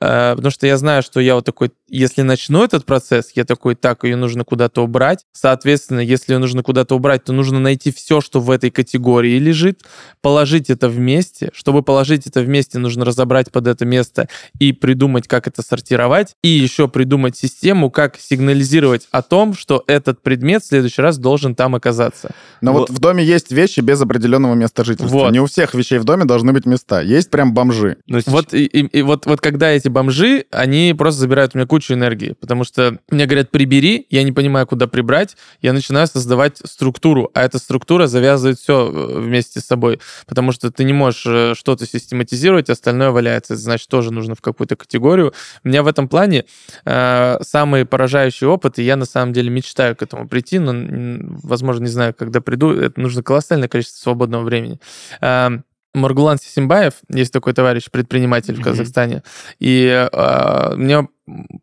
Э, 0.00 0.34
Потому 0.34 0.50
что 0.50 0.66
я 0.66 0.76
знаю, 0.76 1.02
что 1.02 1.20
я 1.20 1.34
вот 1.34 1.44
такой, 1.44 1.70
если 1.88 2.22
начну 2.22 2.64
этот 2.64 2.86
процесс, 2.86 3.32
я 3.34 3.44
такой, 3.44 3.74
так, 3.74 4.04
ее 4.04 4.16
нужно 4.16 4.44
куда-то 4.44 4.82
убрать. 4.82 5.24
Соответственно, 5.32 6.00
если 6.00 6.32
ее 6.32 6.38
нужно 6.38 6.62
куда-то 6.62 6.96
убрать, 6.96 7.24
то 7.24 7.32
нужно 7.32 7.60
найти 7.60 7.92
все, 7.92 8.20
что 8.20 8.40
в 8.40 8.50
этой 8.50 8.70
категории 8.70 9.38
лежит, 9.38 9.82
положить 10.20 10.70
это 10.70 10.88
вместе. 10.88 11.50
Чтобы 11.52 11.82
положить 11.82 12.26
это 12.26 12.40
вместе, 12.40 12.78
нужно 12.78 13.04
разобрать 13.04 13.52
под 13.52 13.66
это 13.66 13.84
место 13.84 14.28
и 14.58 14.72
придумать, 14.72 15.28
как 15.28 15.46
это 15.46 15.62
сортировать. 15.62 16.34
И 16.42 16.48
еще 16.48 16.88
придумать 16.88 17.36
систему, 17.36 17.90
как 17.90 18.18
сигнализировать 18.18 19.08
о 19.10 19.22
том, 19.22 19.54
что 19.54 19.84
этот 19.86 20.21
предмет 20.22 20.62
в 20.62 20.66
следующий 20.66 21.02
раз 21.02 21.18
должен 21.18 21.54
там 21.54 21.74
оказаться. 21.74 22.30
Но 22.60 22.72
вот 22.72 22.90
в 22.90 22.98
доме 22.98 23.24
есть 23.24 23.50
вещи 23.52 23.80
без 23.80 24.00
определенного 24.00 24.54
места 24.54 24.84
жительства. 24.84 25.12
Вот. 25.18 25.32
Не 25.32 25.40
у 25.40 25.46
всех 25.46 25.74
вещей 25.74 25.98
в 25.98 26.04
доме 26.04 26.24
должны 26.24 26.52
быть 26.52 26.66
места. 26.66 27.00
Есть 27.00 27.30
прям 27.30 27.52
бомжи. 27.54 27.96
Ну, 28.06 28.20
Вот, 28.26 28.54
и, 28.54 28.64
и- 28.64 28.86
и 28.98 29.02
вот, 29.02 29.26
вот 29.26 29.40
когда 29.40 29.70
эти 29.70 29.88
бомжи, 29.88 30.44
они 30.50 30.94
просто 30.96 31.20
забирают 31.20 31.54
у 31.54 31.58
меня 31.58 31.66
кучу 31.66 31.94
энергии, 31.94 32.34
потому 32.40 32.64
что 32.64 32.98
мне 33.10 33.26
говорят, 33.26 33.50
прибери, 33.50 34.06
я 34.10 34.22
не 34.22 34.32
понимаю, 34.32 34.66
куда 34.66 34.86
прибрать, 34.86 35.36
я 35.60 35.72
начинаю 35.72 36.06
создавать 36.06 36.58
структуру, 36.64 37.30
а 37.34 37.42
эта 37.42 37.58
структура 37.58 38.06
завязывает 38.06 38.58
все 38.58 38.86
вместе 38.88 39.60
с 39.60 39.64
собой, 39.66 40.00
потому 40.26 40.52
что 40.52 40.70
ты 40.70 40.84
не 40.84 40.92
можешь 40.92 41.24
э, 41.26 41.54
что-то 41.56 41.86
систематизировать, 41.86 42.70
остальное 42.70 43.10
валяется, 43.10 43.54
это 43.54 43.62
значит, 43.62 43.88
тоже 43.88 44.12
нужно 44.12 44.34
в 44.34 44.40
какую-то 44.40 44.76
категорию. 44.76 45.32
У 45.64 45.68
меня 45.68 45.82
в 45.82 45.86
этом 45.86 46.08
плане 46.08 46.44
э, 46.84 47.38
самый 47.42 47.84
поражающий 47.84 48.46
опыт, 48.46 48.78
и 48.78 48.82
я 48.82 48.96
на 48.96 49.04
самом 49.04 49.32
деле 49.32 49.50
мечтаю 49.50 49.96
к 50.02 50.04
этому 50.04 50.28
прийти, 50.28 50.58
но, 50.58 50.72
возможно, 51.42 51.84
не 51.84 51.90
знаю, 51.90 52.14
когда 52.14 52.40
приду, 52.40 52.72
это 52.72 53.00
нужно 53.00 53.22
колоссальное 53.22 53.68
количество 53.68 54.02
свободного 54.02 54.42
времени. 54.42 54.80
Э, 55.20 55.50
Маргулан 55.94 56.38
Сисимбаев, 56.38 56.94
есть 57.10 57.32
такой 57.32 57.52
товарищ, 57.52 57.90
предприниматель 57.90 58.54
в 58.54 58.58
Мгм. 58.58 58.64
Казахстане, 58.64 59.22
и 59.58 60.08
э, 60.10 60.74
мне 60.74 61.06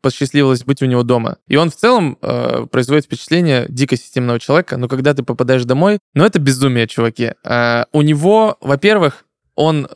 посчастливилось 0.02 0.64
быть 0.64 0.82
у 0.82 0.86
него 0.86 1.04
дома. 1.04 1.38
И 1.48 1.56
он 1.56 1.70
в 1.70 1.76
целом 1.76 2.18
э, 2.22 2.68
производит 2.72 3.06
впечатление 3.06 3.66
дико 3.70 3.98
системного 3.98 4.40
человека, 4.40 4.78
но 4.78 4.88
когда 4.88 5.14
ты 5.14 5.24
попадаешь 5.24 5.66
домой, 5.66 6.00
ну 6.14 6.24
это 6.24 6.40
безумие, 6.40 6.88
чуваки. 6.88 7.34
Э, 7.44 7.86
у 7.92 8.02
него, 8.02 8.58
во-первых, 8.62 9.26
он 9.56 9.90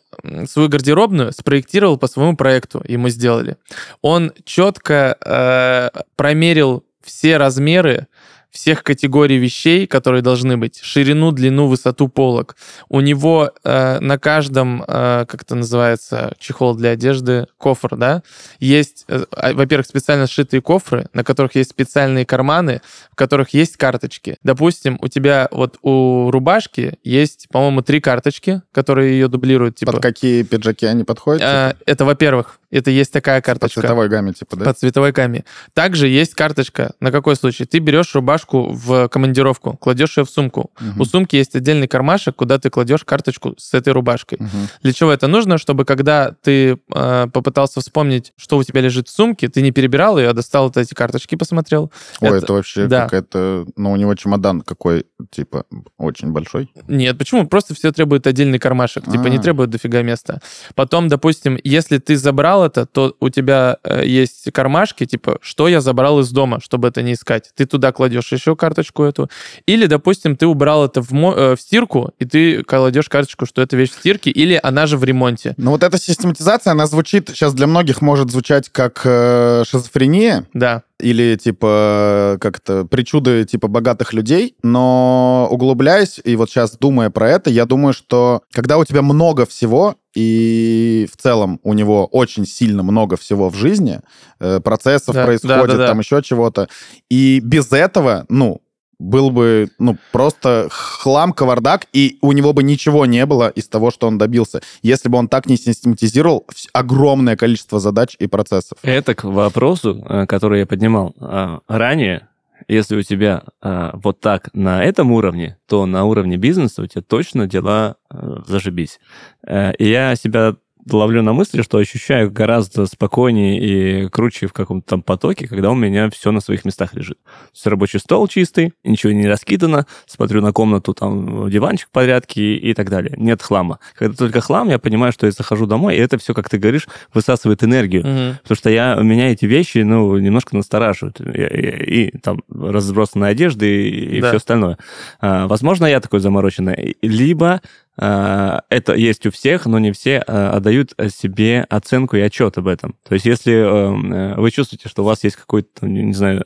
свою 0.46 0.68
гардеробную 0.68 1.32
спроектировал 1.32 1.98
по 1.98 2.08
своему 2.08 2.36
проекту, 2.36 2.84
и 2.86 2.98
мы 2.98 3.10
сделали. 3.10 3.56
Он 4.02 4.34
четко 4.44 5.16
э, 5.24 6.02
промерил 6.18 6.84
все 7.02 7.38
размеры 7.38 8.08
всех 8.54 8.84
категорий 8.84 9.38
вещей, 9.38 9.88
которые 9.88 10.22
должны 10.22 10.58
быть. 10.58 10.80
Ширину, 10.82 11.32
длину, 11.32 11.68
высоту 11.68 12.08
полок. 12.08 12.56
У 12.88 13.02
него 13.02 13.52
э, 13.64 14.00
на 14.00 14.20
каждом, 14.20 14.84
э, 14.88 15.26
как 15.28 15.42
это 15.42 15.56
называется, 15.56 16.36
чехол 16.40 16.76
для 16.76 16.92
одежды, 16.92 17.48
кофр, 17.58 17.96
да, 17.98 18.22
есть, 18.60 19.06
э, 19.08 19.26
а, 19.32 19.54
во-первых, 19.54 19.88
специально 19.88 20.28
сшитые 20.28 20.62
кофры, 20.62 21.10
на 21.14 21.24
которых 21.24 21.56
есть 21.56 21.72
специальные 21.72 22.28
карманы, 22.28 22.82
в 23.12 23.16
которых 23.16 23.50
есть 23.56 23.76
карточки. 23.78 24.38
Допустим, 24.44 25.00
у 25.02 25.08
тебя 25.08 25.48
вот 25.52 25.80
у 25.82 26.30
рубашки 26.30 27.00
есть, 27.04 27.48
по-моему, 27.52 27.82
три 27.82 28.00
карточки, 28.02 28.62
которые 28.72 29.14
ее 29.14 29.28
дублируют. 29.28 29.78
Типа, 29.78 29.94
Под 29.94 30.04
какие 30.04 30.44
пиджаки 30.44 30.86
они 30.86 31.04
подходят? 31.04 31.42
э, 31.42 31.74
это, 31.88 32.06
во-первых, 32.06 32.60
это 32.74 32.92
есть 32.92 33.12
такая 33.12 33.40
По 33.42 33.46
карточка. 33.46 33.82
цветовой 33.82 34.10
гамме, 34.10 34.34
типа, 34.34 34.56
да? 34.58 34.66
По 34.66 34.74
цветовой 34.74 35.12
гамме. 35.12 35.46
Также 35.74 36.08
есть 36.08 36.34
карточка. 36.34 36.94
На 37.00 37.12
какой 37.12 37.36
случай? 37.36 37.66
Ты 37.66 37.80
берешь 37.80 38.14
рубашку 38.16 38.70
в 38.72 39.08
командировку, 39.10 39.78
кладешь 39.78 40.18
ее 40.18 40.26
в 40.26 40.30
сумку. 40.30 40.72
Мгм. 40.80 41.02
У 41.02 41.06
сумки 41.06 41.36
есть 41.36 41.56
отдельный 41.56 41.88
кармашек, 41.88 42.36
куда 42.36 42.58
ты 42.60 42.70
кладешь 42.70 43.04
карточку 43.04 43.56
с 43.58 43.74
этой 43.74 43.94
рубашкой. 43.94 44.38
Мгм. 44.42 44.68
Для 44.82 44.94
чего 44.94 45.12
это 45.12 45.28
нужно? 45.28 45.58
Чтобы 45.58 45.86
когда 45.86 46.34
ты 46.42 46.78
э, 46.94 47.28
попытался 47.32 47.82
вспомнить, 47.82 48.34
что 48.38 48.58
у 48.58 48.64
тебя 48.64 48.82
лежит 48.82 49.08
в 49.08 49.12
сумке, 49.12 49.48
ты 49.50 49.62
не 49.62 49.72
перебирал 49.72 50.18
ее, 50.18 50.30
а 50.30 50.34
достал 50.34 50.66
вот 50.66 50.78
эти 50.78 50.94
карточки, 50.94 51.36
посмотрел. 51.36 51.92
Ой, 52.22 52.30
Это- 52.30 52.38
это, 52.38 52.54
вообще 52.54 52.88
да. 52.88 53.04
какая-то... 53.06 53.66
Ну, 53.76 53.92
у 53.92 53.96
него 53.96 54.16
чемодан 54.16 54.62
какой, 54.62 55.06
типа, 55.32 55.66
очень 55.98 56.32
большой. 56.32 56.72
Нет, 56.88 57.18
почему? 57.18 57.48
Просто 57.48 57.76
все 57.76 57.92
требует 57.92 58.26
отдельный 58.28 58.60
кармашек. 58.60 59.06
Типа 59.06 59.28
не 59.28 59.38
А. 59.38 59.42
требует 59.42 59.70
дофига 59.70 60.02
места. 60.02 60.42
Потом, 60.76 61.08
допустим, 61.08 61.58
если 61.64 61.98
ты 61.98 62.18
забрал 62.18 62.63
это, 62.66 62.86
то 62.86 63.16
у 63.20 63.30
тебя 63.30 63.78
э, 63.84 64.06
есть 64.06 64.52
кармашки, 64.52 65.06
типа, 65.06 65.40
что 65.42 65.68
я 65.68 65.82
забрал 65.82 66.20
из 66.20 66.32
дома, 66.32 66.60
чтобы 66.62 66.88
это 66.88 67.02
не 67.02 67.14
искать. 67.14 67.52
Ты 67.56 67.66
туда 67.66 67.92
кладешь 67.92 68.32
еще 68.32 68.56
карточку 68.56 69.04
эту. 69.04 69.30
Или, 69.66 69.86
допустим, 69.86 70.36
ты 70.36 70.48
убрал 70.48 70.86
это 70.86 71.02
в, 71.02 71.12
мо- 71.12 71.34
э, 71.36 71.56
в 71.56 71.62
стирку, 71.62 72.12
и 72.20 72.26
ты 72.26 72.64
кладешь 72.64 73.10
карточку, 73.10 73.46
что 73.46 73.62
это 73.62 73.76
вещь 73.76 73.92
в 73.92 74.00
стирке, 74.00 74.30
или 74.30 74.60
она 74.62 74.88
же 74.88 74.98
в 74.98 75.04
ремонте. 75.04 75.54
Ну, 75.58 75.72
вот 75.72 75.84
эта 75.84 75.98
систематизация, 75.98 76.72
она 76.72 76.88
звучит... 76.88 77.30
Сейчас 77.30 77.54
для 77.54 77.68
многих 77.68 78.02
может 78.02 78.32
звучать 78.32 78.70
как 78.70 79.02
э, 79.06 79.64
шизофрения, 79.68 80.48
Да. 80.54 80.84
Или 81.04 81.36
типа 81.36 82.38
как-то 82.40 82.86
причуды 82.86 83.46
типа 83.46 83.68
богатых 83.68 84.14
людей, 84.14 84.56
но 84.64 85.48
углубляясь 85.52 86.20
и 86.24 86.36
вот 86.36 86.50
сейчас 86.50 86.78
думая 86.78 87.10
про 87.10 87.30
это, 87.30 87.50
я 87.50 87.66
думаю, 87.66 87.94
что 87.94 88.42
когда 88.52 88.78
у 88.78 88.86
тебя 88.86 89.02
много 89.02 89.46
всего 89.46 89.96
и 90.16 91.08
в 91.12 91.22
целом 91.22 91.60
у 91.64 91.74
него 91.74 92.06
очень 92.06 92.46
сильно 92.46 92.84
много 92.84 93.18
всего 93.18 93.50
в 93.50 93.56
жизни, 93.56 94.00
э, 94.40 94.60
процессов 94.60 95.16
Да, 95.16 95.26
происходит, 95.26 95.68
да, 95.68 95.74
да, 95.74 95.78
да. 95.78 95.88
там 95.88 96.00
еще 96.00 96.22
чего-то, 96.22 96.70
и 97.10 97.40
без 97.44 97.72
этого, 97.72 98.26
ну, 98.30 98.62
был 99.04 99.30
бы, 99.30 99.70
ну, 99.80 99.98
просто 100.12 100.68
хлам, 100.72 101.34
кавардак, 101.34 101.88
и 101.94 102.18
у 102.22 102.32
него 102.32 102.54
бы 102.54 102.64
ничего 102.64 103.06
не 103.06 103.26
было 103.26 103.50
из 103.50 103.68
того, 103.68 103.92
что 103.92 104.08
он 104.08 104.18
добился, 104.18 104.62
если 104.82 105.10
бы 105.10 105.18
он 105.18 105.28
так 105.28 105.46
не 105.46 105.58
систематизировал 105.58 106.46
огромное 106.72 107.36
количество 107.36 107.80
задач 107.80 108.16
и 108.18 108.28
процессов. 108.28 108.78
Это 108.82 109.14
к 109.14 109.26
вопросу, 109.26 110.04
э, 110.08 110.26
который 110.26 110.60
я 110.60 110.66
поднимал 110.66 111.14
а, 111.20 111.60
ранее. 111.68 112.28
Если 112.70 112.96
у 112.96 113.02
тебя 113.02 113.44
а, 113.62 113.92
вот 113.96 114.22
так 114.22 114.50
на 114.54 114.84
этом 114.84 115.12
уровне, 115.12 115.58
то 115.68 115.86
на 115.86 116.06
уровне 116.06 116.38
бизнеса 116.38 116.82
у 116.82 116.88
тебя 116.88 117.02
точно 117.02 117.46
дела 117.46 117.98
э, 118.10 118.38
зашибись. 118.48 119.00
Э, 119.46 119.74
И 119.76 119.90
я 119.90 120.16
себя 120.16 120.56
ловлю 120.92 121.22
на 121.22 121.34
мысли, 121.34 121.62
что 121.62 121.78
ощущаю 121.78 122.32
гораздо 122.32 122.86
спокойнее 122.86 123.60
и 124.06 124.10
круче 124.10 124.48
в 124.48 124.54
каком-то 124.54 124.88
там 124.88 125.02
потоке, 125.02 125.48
когда 125.48 125.72
у 125.72 125.76
меня 125.76 126.10
все 126.10 126.32
на 126.32 126.40
своих 126.42 126.66
местах 126.66 126.94
лежит. 126.94 127.18
То 127.24 127.30
есть 127.54 127.68
рабочий 127.68 128.00
стол 128.00 128.28
чистый, 128.28 128.74
ничего 128.84 129.14
не 129.14 129.28
раскидано, 129.28 129.86
смотрю 130.06 130.42
на 130.42 130.52
комнату, 130.52 130.94
там 130.94 131.50
диванчик 131.50 131.88
в 131.88 131.92
порядке 131.92 132.56
и, 132.56 132.74
так 132.74 132.90
далее. 132.90 133.14
Нет 133.18 133.42
хлама. 133.42 133.80
Когда 133.96 134.16
только 134.16 134.42
хлам, 134.42 134.70
я 134.70 134.80
понимаю, 134.80 135.14
что 135.14 135.26
я 135.26 135.32
захожу 135.32 135.66
домой, 135.66 135.96
и 135.96 136.00
это 136.00 136.18
все, 136.18 136.34
как 136.34 136.50
ты 136.50 136.58
говоришь, 136.58 136.88
высасывает 137.14 137.64
энергию. 137.64 138.02
Мгм. 138.06 138.38
Потому 138.42 138.56
что 138.58 138.70
я, 138.70 138.96
меня 138.96 139.32
эти 139.32 139.46
вещи, 139.46 139.80
ну, 139.80 140.18
немножко 140.18 140.56
настораживают. 140.56 141.20
И, 141.22 141.24
и- 141.24 141.94
и 142.08 142.18
там 142.18 142.42
разбросанная 142.50 143.30
одежда 143.32 143.66
и, 143.66 144.18
и 144.18 144.22
Да. 144.22 144.28
все 144.30 144.38
остальное. 144.38 144.78
А, 145.22 145.48
возможно, 145.48 145.86
я 145.86 146.00
такой 146.00 146.20
замороченный. 146.20 146.98
Либо 147.02 147.62
это 147.96 148.94
есть 148.96 149.26
у 149.28 149.32
всех, 149.32 149.68
но 149.68 149.78
не 149.78 149.92
все 149.92 150.24
э, 150.26 150.48
отдают 150.48 150.94
себе 151.10 151.66
оценку 151.70 152.18
и 152.18 152.22
отчет 152.22 152.58
об 152.58 152.68
этом. 152.68 152.96
То 153.08 153.14
есть 153.14 153.26
если 153.26 153.54
э, 153.54 154.36
вы 154.36 154.50
чувствуете, 154.50 154.90
что 154.90 155.04
у 155.04 155.06
вас 155.06 155.24
есть 155.24 155.36
какой-то, 155.36 155.86
не 155.86 156.14
знаю, 156.14 156.46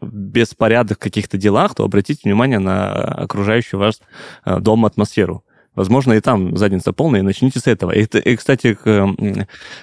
беспорядок 0.00 0.98
в 0.98 1.00
каких-то 1.00 1.36
делах, 1.36 1.74
то 1.74 1.84
обратите 1.84 2.20
внимание 2.24 2.60
на 2.60 2.92
окружающую 2.92 3.80
ваш 3.80 3.96
дом 4.44 4.84
атмосферу. 4.84 5.44
Возможно, 5.80 6.12
и 6.12 6.20
там 6.20 6.58
задница 6.58 6.92
полная, 6.92 7.20
и 7.20 7.22
начните 7.22 7.58
с 7.58 7.66
этого. 7.66 7.90
И, 7.90 8.02
и 8.02 8.36
кстати, 8.36 8.76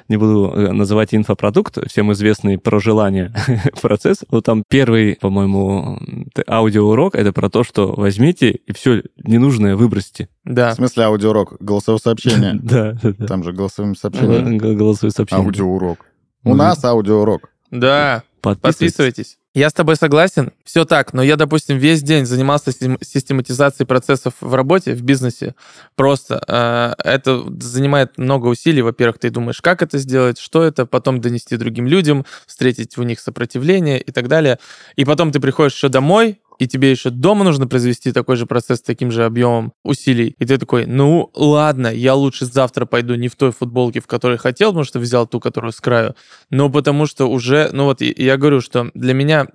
не 0.07 0.17
буду 0.17 0.53
э, 0.55 0.71
называть 0.71 1.15
инфопродукт, 1.15 1.79
всем 1.89 2.13
известный 2.13 2.60
про 2.60 2.79
желание 2.79 3.33
процесс. 3.81 4.19
Вот 4.29 4.45
там 4.45 4.63
первый, 4.69 5.15
по-моему, 5.15 5.99
аудиоурок, 6.47 7.15
это 7.15 7.33
про 7.33 7.49
то, 7.49 7.63
что 7.63 7.93
возьмите 7.93 8.51
и 8.51 8.73
все 8.73 9.01
ненужное 9.23 9.75
выбросьте. 9.75 10.29
Да. 10.43 10.73
В 10.73 10.75
смысле 10.75 11.05
аудиоурок? 11.05 11.55
Голосовое 11.60 11.99
сообщение? 11.99 12.60
Да. 12.67 12.93
Там 13.27 13.43
же 13.43 13.53
голосовыми 13.53 13.95
сообщениями. 13.95 14.60
Голосовое 14.60 15.12
сообщение. 15.12 15.45
Аудиоурок. 15.45 16.05
У 16.43 16.53
нас 16.53 16.86
аудиоурок. 16.86 17.49
Да. 17.71 18.21
Подписывайтесь. 18.41 19.39
Я 19.58 19.72
с 19.72 19.74
тобой 19.74 19.96
согласен. 19.96 20.52
Все 20.63 20.86
так, 20.86 21.13
но 21.13 21.24
я, 21.24 21.36
допустим, 21.36 21.80
весь 21.80 22.04
день 22.04 22.28
занимался 22.28 22.72
систематизацией 22.72 23.88
процессов 23.88 24.36
в 24.39 24.54
работе, 24.54 24.93
в 24.93 25.02
бизнесе. 25.02 25.56
Просто 25.96 26.39
э, 26.48 26.93
это 27.04 27.43
занимает 27.60 28.20
много 28.20 28.46
усилий. 28.46 28.84
Во-первых, 28.84 29.17
ты 29.17 29.32
думаешь, 29.32 29.60
как 29.60 29.82
это 29.82 29.98
сделать, 29.98 30.38
что 30.38 30.62
это, 30.62 30.86
потом 30.86 31.22
донести 31.22 31.58
другим 31.58 31.88
людям, 31.88 32.24
встретить 32.46 33.00
у 33.00 33.02
них 33.02 33.20
сопротивление 33.20 34.00
и 34.00 34.12
так 34.12 34.28
далее. 34.28 34.60
И 34.96 35.06
потом 35.06 35.32
ты 35.32 35.39
приходишь 35.39 35.74
еще 35.74 35.89
домой, 35.89 36.39
и 36.60 36.67
тебе 36.67 36.91
еще 36.91 37.10
дома 37.10 37.43
нужно 37.43 37.67
произвести 37.67 38.12
такой 38.12 38.36
же 38.36 38.46
процесс 38.46 38.80
с 38.80 38.82
таким 38.82 39.12
же 39.12 39.26
объемом 39.26 39.74
усилий, 39.84 40.36
и 40.38 40.46
ты 40.46 40.58
такой, 40.58 40.86
ну 40.86 41.32
ладно, 41.34 41.88
я 41.88 42.15
лучше 42.15 42.46
завтра 42.46 42.86
пойду 42.86 43.15
не 43.15 43.28
в 43.28 43.36
той 43.36 43.52
футболке, 43.52 44.00
в 44.00 44.08
которой 44.08 44.38
хотел, 44.38 44.70
потому 44.70 44.84
что 44.84 45.00
взял 45.00 45.28
ту, 45.28 45.39
которую 45.39 45.72
с 45.72 45.80
краю, 45.82 46.15
но 46.50 46.70
потому 46.70 47.06
что 47.06 47.26
уже, 47.30 47.70
ну 47.74 47.86
вот 47.86 48.02
я 48.02 48.38
говорю, 48.38 48.62
что 48.62 48.89
для 48.93 49.13
меня 49.13 49.48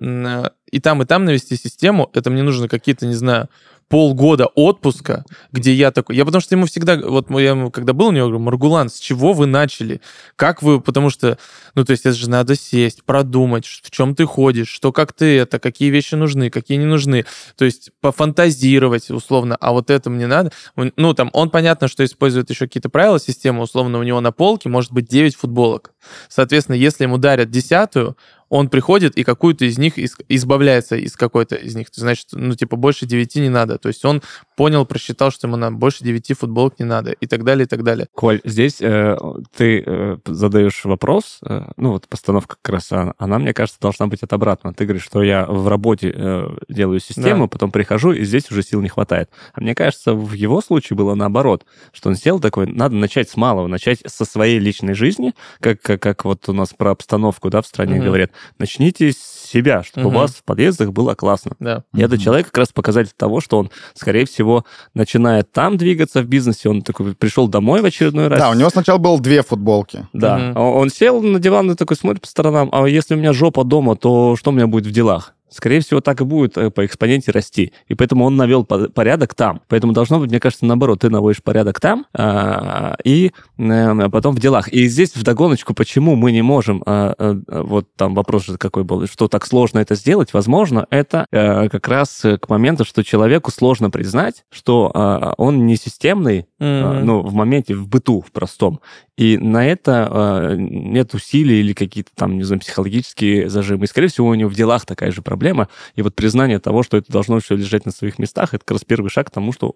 и 0.71 0.79
там, 0.79 1.01
и 1.01 1.05
там 1.05 1.25
навести 1.25 1.55
систему, 1.55 2.09
это 2.13 2.31
мне 2.31 2.41
нужно 2.41 2.67
какие-то, 2.67 3.05
не 3.05 3.13
знаю, 3.13 3.47
полгода 3.93 4.47
отпуска, 4.47 5.23
где 5.51 5.71
я 5.71 5.91
такой... 5.91 6.15
Я 6.15 6.25
потому 6.25 6.41
что 6.41 6.55
ему 6.55 6.65
всегда... 6.65 6.97
Вот 6.97 7.29
я 7.29 7.51
ему, 7.51 7.69
когда 7.69 7.93
был 7.93 8.07
у 8.07 8.11
него, 8.11 8.25
говорю, 8.25 8.43
Маргулан, 8.43 8.89
с 8.89 8.97
чего 8.97 9.33
вы 9.33 9.45
начали? 9.45 10.01
Как 10.35 10.63
вы... 10.63 10.81
Потому 10.81 11.11
что, 11.11 11.37
ну, 11.75 11.85
то 11.85 11.91
есть 11.91 12.07
это 12.07 12.15
же 12.15 12.27
надо 12.27 12.55
сесть, 12.55 13.03
продумать, 13.03 13.67
в 13.67 13.91
чем 13.91 14.15
ты 14.15 14.25
ходишь, 14.25 14.69
что 14.69 14.91
как 14.91 15.13
ты 15.13 15.37
это, 15.37 15.59
какие 15.59 15.91
вещи 15.91 16.15
нужны, 16.15 16.49
какие 16.49 16.79
не 16.79 16.85
нужны. 16.85 17.25
То 17.55 17.65
есть 17.65 17.91
пофантазировать, 18.01 19.11
условно, 19.11 19.57
а 19.61 19.73
вот 19.73 19.91
это 19.91 20.09
мне 20.09 20.25
надо. 20.25 20.51
Ну, 20.75 21.13
там, 21.13 21.29
он, 21.31 21.51
понятно, 21.51 21.87
что 21.87 22.03
использует 22.03 22.49
еще 22.49 22.65
какие-то 22.65 22.89
правила 22.89 23.19
системы, 23.19 23.61
условно, 23.61 23.99
у 23.99 24.03
него 24.03 24.21
на 24.21 24.31
полке 24.31 24.69
может 24.69 24.91
быть 24.91 25.05
9 25.05 25.35
футболок. 25.35 25.93
Соответственно, 26.29 26.77
если 26.77 27.03
ему 27.03 27.19
дарят 27.19 27.51
десятую, 27.51 28.17
он 28.53 28.69
приходит 28.69 29.17
и 29.17 29.23
какую-то 29.23 29.65
из 29.65 29.79
них 29.79 29.97
избавляется 30.29 30.95
из 30.95 31.15
какой-то 31.15 31.55
из 31.55 31.75
них. 31.75 31.87
Значит, 31.91 32.27
ну, 32.33 32.53
типа, 32.53 32.75
больше 32.75 33.07
девяти 33.07 33.41
не 33.41 33.49
надо. 33.49 33.79
То 33.79 33.87
есть 33.87 34.05
он 34.05 34.21
понял, 34.55 34.85
просчитал, 34.85 35.31
что 35.31 35.47
ему 35.47 35.57
на 35.57 35.71
больше 35.71 36.03
девяти 36.03 36.35
футболок 36.35 36.77
не 36.77 36.85
надо 36.85 37.13
и 37.13 37.25
так 37.25 37.43
далее, 37.45 37.65
и 37.65 37.67
так 37.67 37.81
далее. 37.81 38.05
Коль, 38.13 38.41
здесь 38.43 38.79
э, 38.79 39.17
ты 39.57 39.83
э, 39.83 40.17
задаешь 40.27 40.85
вопрос, 40.85 41.39
э, 41.43 41.63
ну, 41.77 41.93
вот 41.93 42.07
постановка 42.07 42.57
как 42.61 42.75
раз, 42.75 42.91
а, 42.91 43.15
она, 43.17 43.39
мне 43.39 43.55
кажется, 43.55 43.79
должна 43.81 44.05
быть 44.05 44.21
от 44.21 44.31
обратно. 44.33 44.71
Ты 44.71 44.85
говоришь, 44.85 45.03
что 45.03 45.23
я 45.23 45.47
в 45.47 45.67
работе 45.67 46.13
э, 46.15 46.47
делаю 46.69 46.99
систему, 46.99 47.45
да. 47.45 47.47
потом 47.47 47.71
прихожу, 47.71 48.11
и 48.11 48.23
здесь 48.23 48.51
уже 48.51 48.61
сил 48.61 48.81
не 48.81 48.89
хватает. 48.89 49.31
А 49.53 49.61
мне 49.61 49.73
кажется, 49.73 50.13
в 50.13 50.33
его 50.33 50.61
случае 50.61 50.95
было 50.95 51.15
наоборот, 51.15 51.65
что 51.91 52.09
он 52.09 52.15
сел 52.15 52.39
такой, 52.39 52.67
надо 52.67 52.93
начать 52.95 53.31
с 53.31 53.35
малого, 53.35 53.65
начать 53.65 54.03
со 54.05 54.25
своей 54.25 54.59
личной 54.59 54.93
жизни, 54.93 55.33
как, 55.59 55.81
как, 55.81 55.99
как 56.03 56.23
вот 56.23 56.47
у 56.49 56.53
нас 56.53 56.69
про 56.77 56.91
обстановку, 56.91 57.49
да, 57.49 57.63
в 57.63 57.65
стране 57.65 57.95
угу. 57.95 58.05
говорят, 58.05 58.29
начните 58.57 59.11
с 59.11 59.17
себя, 59.17 59.83
чтобы 59.83 60.07
угу. 60.07 60.15
у 60.15 60.19
вас 60.19 60.31
в 60.31 60.43
подъездах 60.43 60.91
было 60.91 61.15
классно. 61.15 61.53
Да. 61.59 61.83
И 61.93 62.01
этот 62.01 62.21
человек 62.21 62.47
как 62.47 62.57
раз 62.57 62.71
показатель 62.71 63.13
того, 63.15 63.41
что 63.41 63.59
он, 63.59 63.71
скорее 63.93 64.25
всего, 64.25 64.65
начинает 64.93 65.51
там 65.51 65.77
двигаться 65.77 66.21
в 66.21 66.25
бизнесе, 66.25 66.69
он 66.69 66.81
такой 66.81 67.15
пришел 67.15 67.47
домой 67.47 67.81
в 67.81 67.85
очередной 67.85 68.27
раз. 68.27 68.39
Да, 68.39 68.49
у 68.49 68.53
него 68.53 68.69
сначала 68.69 68.97
было 68.97 69.19
две 69.19 69.43
футболки. 69.43 70.07
Да, 70.13 70.51
угу. 70.51 70.59
он 70.59 70.89
сел 70.89 71.21
на 71.21 71.39
диван 71.39 71.71
и 71.71 71.75
такой 71.75 71.97
смотрит 71.97 72.21
по 72.21 72.27
сторонам, 72.27 72.69
а 72.71 72.85
если 72.85 73.15
у 73.15 73.17
меня 73.17 73.33
жопа 73.33 73.63
дома, 73.63 73.95
то 73.95 74.35
что 74.35 74.51
у 74.51 74.53
меня 74.53 74.67
будет 74.67 74.87
в 74.87 74.91
делах? 74.91 75.33
Скорее 75.55 75.79
всего, 75.81 76.01
так 76.01 76.21
и 76.21 76.23
будет 76.23 76.57
э, 76.57 76.69
по 76.69 76.85
экспоненте 76.85 77.31
расти. 77.31 77.73
И 77.87 77.95
поэтому 77.95 78.25
он 78.25 78.35
навел 78.35 78.65
порядок 78.65 79.35
там. 79.35 79.61
Поэтому 79.67 79.93
должно 79.93 80.19
быть, 80.19 80.29
мне 80.29 80.39
кажется, 80.39 80.65
наоборот, 80.65 81.01
ты 81.01 81.09
наводишь 81.09 81.43
порядок 81.43 81.79
там 81.79 82.05
а, 82.13 82.95
и 83.03 83.31
а, 83.57 84.09
потом 84.09 84.35
в 84.35 84.39
делах. 84.39 84.67
И 84.69 84.87
здесь 84.87 85.15
вдогоночку, 85.15 85.73
почему 85.73 86.15
мы 86.15 86.31
не 86.31 86.41
можем, 86.41 86.83
а, 86.85 87.13
а, 87.17 87.63
вот 87.63 87.87
там 87.95 88.15
вопрос 88.15 88.45
же 88.45 88.57
какой 88.57 88.83
был, 88.83 89.07
что 89.07 89.27
так 89.27 89.45
сложно 89.45 89.79
это 89.79 89.95
сделать, 89.95 90.33
возможно, 90.33 90.87
это 90.89 91.27
а, 91.31 91.69
как 91.69 91.87
раз 91.87 92.21
к 92.21 92.49
моменту, 92.49 92.85
что 92.85 93.03
человеку 93.03 93.51
сложно 93.51 93.89
признать, 93.89 94.45
что 94.51 95.33
он 95.37 95.65
не 95.65 95.75
системный, 95.75 96.45
mm-hmm. 96.59 97.03
ну, 97.03 97.21
в 97.21 97.33
моменте, 97.33 97.75
в 97.75 97.87
быту, 97.87 98.21
в 98.21 98.31
простом. 98.31 98.79
И 99.15 99.37
на 99.37 99.65
это 99.65 100.55
нет 100.57 101.13
усилий 101.13 101.59
или 101.59 101.73
какие-то 101.73 102.09
там, 102.15 102.37
не 102.37 102.43
знаю, 102.43 102.61
психологические 102.61 103.49
зажимы. 103.49 103.85
И, 103.85 103.87
скорее 103.87 104.07
всего, 104.07 104.27
у 104.27 104.33
него 104.33 104.49
в 104.49 104.55
делах 104.55 104.85
такая 104.85 105.11
же 105.11 105.21
проблема 105.21 105.42
проблема. 105.43 105.67
И 105.95 106.01
вот 106.01 106.15
признание 106.15 106.59
того, 106.59 106.83
что 106.83 106.97
это 106.97 107.11
должно 107.11 107.39
все 107.39 107.55
лежать 107.55 107.85
на 107.85 107.91
своих 107.91 108.17
местах, 108.17 108.53
это 108.53 108.63
как 108.63 108.71
раз 108.75 108.85
первый 108.85 109.09
шаг 109.09 109.27
к 109.27 109.31
тому, 109.31 109.51
что 109.51 109.75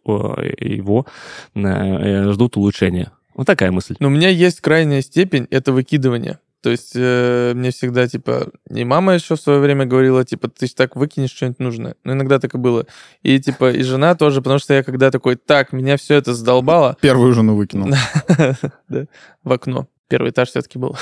его 0.60 1.06
э, 1.56 2.32
ждут 2.32 2.56
улучшения. 2.58 3.12
Вот 3.36 3.45
такая 3.45 3.71
мысль. 3.71 3.95
Но 3.99 4.08
у 4.08 4.12
меня 4.12 4.30
есть 4.30 4.62
крайняя 4.62 5.01
степень, 5.01 5.47
это 5.51 5.73
выкидывание. 5.73 6.39
То 6.63 6.71
есть 6.71 6.93
э, 6.95 7.53
мне 7.53 7.71
всегда, 7.71 8.08
типа, 8.08 8.49
и 8.69 8.84
мама 8.84 9.13
еще 9.13 9.36
в 9.36 9.41
свое 9.41 9.60
время 9.60 9.86
говорила, 9.86 10.23
типа, 10.25 10.47
ты 10.47 10.67
так 10.69 10.95
выкинешь 10.95 11.32
что-нибудь 11.32 11.60
нужное. 11.60 11.95
Ну, 12.03 12.13
иногда 12.13 12.39
так 12.39 12.56
и 12.56 12.58
было. 12.58 12.86
И, 13.21 13.39
типа, 13.39 13.71
и 13.71 13.84
жена 13.84 14.15
тоже, 14.15 14.41
потому 14.41 14.60
что 14.60 14.73
я 14.73 14.84
когда 14.84 15.12
такой, 15.12 15.36
так, 15.36 15.73
меня 15.73 15.97
все 15.97 16.15
это 16.15 16.34
задолбало. 16.34 16.97
Первую 17.01 17.34
жену 17.34 17.56
выкинул. 17.56 17.89
В 19.43 19.51
окно. 19.51 19.88
Первый 20.08 20.32
этаж 20.32 20.49
все-таки 20.49 20.80
был. 20.80 20.97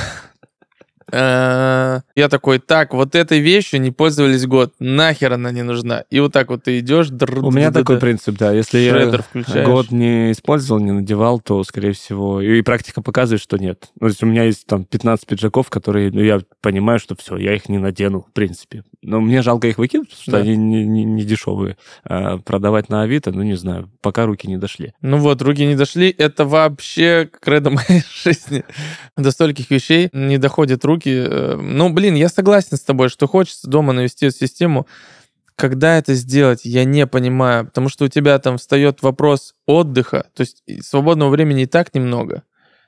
Э, 1.12 2.02
я 2.16 2.30
такой, 2.30 2.60
так, 2.60 2.94
вот 2.94 3.16
этой 3.16 3.40
вещью 3.40 3.80
не 3.82 3.92
пользовались 3.92 4.46
год, 4.46 4.74
нахер 4.80 5.34
она 5.34 5.52
не 5.52 5.64
нужна. 5.64 6.04
И 6.10 6.20
вот 6.20 6.34
так 6.34 6.50
вот 6.50 6.64
ты 6.64 6.80
идешь. 6.80 7.10
У 7.10 7.52
меня 7.52 7.72
такой 7.72 8.00
принцип, 8.00 8.38
да. 8.38 8.52
Если 8.52 8.80
я 8.80 9.66
год 9.66 9.92
не 9.92 10.32
использовал, 10.32 10.82
не 10.82 10.92
надевал, 10.92 11.40
то, 11.40 11.64
скорее 11.64 11.94
всего, 11.94 12.42
и 12.42 12.62
практика 12.62 13.02
показывает, 13.02 13.42
что 13.42 13.58
нет. 13.58 13.90
Ну, 13.96 14.02
то 14.02 14.08
есть 14.08 14.24
у 14.24 14.26
меня 14.26 14.44
есть 14.44 14.66
там 14.66 14.86
15 14.86 15.28
пиджаков, 15.28 15.70
которые, 15.70 16.12
ну, 16.12 16.22
я 16.22 16.42
понимаю, 16.62 17.00
что 17.00 17.16
все, 17.16 17.38
я 17.38 17.56
их 17.56 17.70
не 17.70 17.78
надену, 17.78 18.26
в 18.30 18.34
принципе. 18.34 18.84
Но 19.02 19.22
мне 19.22 19.42
жалко 19.42 19.68
их 19.68 19.78
выкинуть, 19.78 20.10
потому 20.10 20.22
что 20.24 20.32
да. 20.32 20.38
они 20.40 20.56
не, 20.58 20.86
не, 20.86 21.04
не 21.04 21.24
дешевые. 21.24 21.78
А 22.04 22.40
продавать 22.40 22.90
на 22.90 23.04
Авито, 23.04 23.32
ну, 23.32 23.44
не 23.44 23.56
знаю, 23.56 23.92
пока 24.02 24.26
руки 24.26 24.48
не 24.48 24.58
дошли. 24.58 24.94
Ну 25.02 25.18
вот, 25.18 25.42
руки 25.42 25.66
не 25.66 25.76
дошли, 25.76 26.10
это 26.10 26.46
вообще 26.46 27.30
кредо 27.40 27.70
моей 27.70 28.04
жизни. 28.24 28.64
До 29.16 29.32
стольких 29.32 29.70
вещей 29.70 30.10
не 30.12 30.38
доходят 30.38 30.84
руки, 30.84 30.95
руки. 30.96 31.26
Э, 31.28 31.56
ну, 31.56 31.90
блин, 31.90 32.16
я 32.16 32.30
согласен 32.30 32.78
с 32.78 32.82
тобой, 32.82 33.10
что 33.10 33.28
хочется 33.28 33.70
дома 33.70 33.94
навести 33.94 34.26
эту 34.28 34.38
систему. 34.38 34.88
Когда 35.56 35.98
это 35.98 36.16
сделать, 36.16 36.62
я 36.64 36.84
не 36.84 37.08
понимаю, 37.08 37.66
потому 37.66 37.88
что 37.88 38.06
у 38.06 38.08
тебя 38.10 38.38
там 38.40 38.58
встает 38.58 39.02
вопрос 39.02 39.56
отдыха, 39.66 40.28
то 40.34 40.42
есть 40.42 40.64
свободного 40.82 41.30
времени 41.30 41.64
и 41.64 41.66
так 41.66 41.94
немного. 41.94 42.44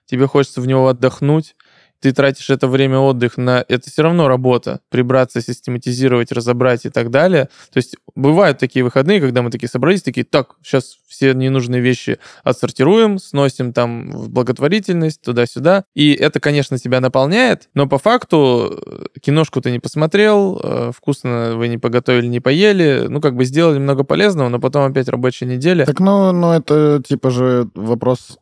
Тебе 0.05 0.27
хочется 0.27 0.59
в 0.61 0.67
него 0.67 0.87
отдохнуть, 0.87 1.55
ты 1.99 2.11
тратишь 2.11 2.49
это 2.49 2.67
время 2.67 2.99
отдых 2.99 3.37
на... 3.37 3.63
Это 3.67 3.89
все 3.89 4.03
равно 4.03 4.27
работа. 4.27 4.81
Прибраться, 4.89 5.41
систематизировать, 5.41 6.31
разобрать 6.31 6.85
и 6.85 6.89
так 6.89 7.09
далее. 7.09 7.49
То 7.71 7.77
есть 7.77 7.95
бывают 8.15 8.57
такие 8.57 8.83
выходные, 8.83 9.21
когда 9.21 9.41
мы 9.41 9.51
такие 9.51 9.69
собрались, 9.69 10.01
такие, 10.01 10.25
так, 10.25 10.55
сейчас 10.63 10.97
все 11.07 11.33
ненужные 11.33 11.81
вещи 11.81 12.19
отсортируем, 12.43 13.17
сносим 13.17 13.73
там 13.73 14.11
в 14.11 14.29
благотворительность, 14.29 15.21
туда-сюда. 15.21 15.85
И 15.95 16.13
это, 16.13 16.39
конечно, 16.39 16.77
тебя 16.77 16.99
наполняет, 16.99 17.69
но 17.73 17.87
по 17.87 17.97
факту 17.97 18.79
э, 18.85 19.19
киношку 19.21 19.61
ты 19.61 19.71
не 19.71 19.79
посмотрел, 19.79 20.59
э, 20.61 20.91
вкусно 20.95 21.53
вы 21.55 21.67
не 21.69 21.77
поготовили, 21.77 22.27
не 22.27 22.39
поели, 22.39 23.05
ну, 23.07 23.21
как 23.21 23.35
бы 23.35 23.45
сделали 23.45 23.79
много 23.79 24.03
полезного, 24.03 24.49
но 24.49 24.59
потом 24.59 24.91
опять 24.91 25.07
рабочая 25.07 25.45
неделя. 25.45 25.85
Так, 25.85 25.99
ну, 25.99 26.31
ну 26.31 26.51
это 26.51 27.01
типа 27.05 27.31
же 27.31 27.69
вопрос 27.73 28.37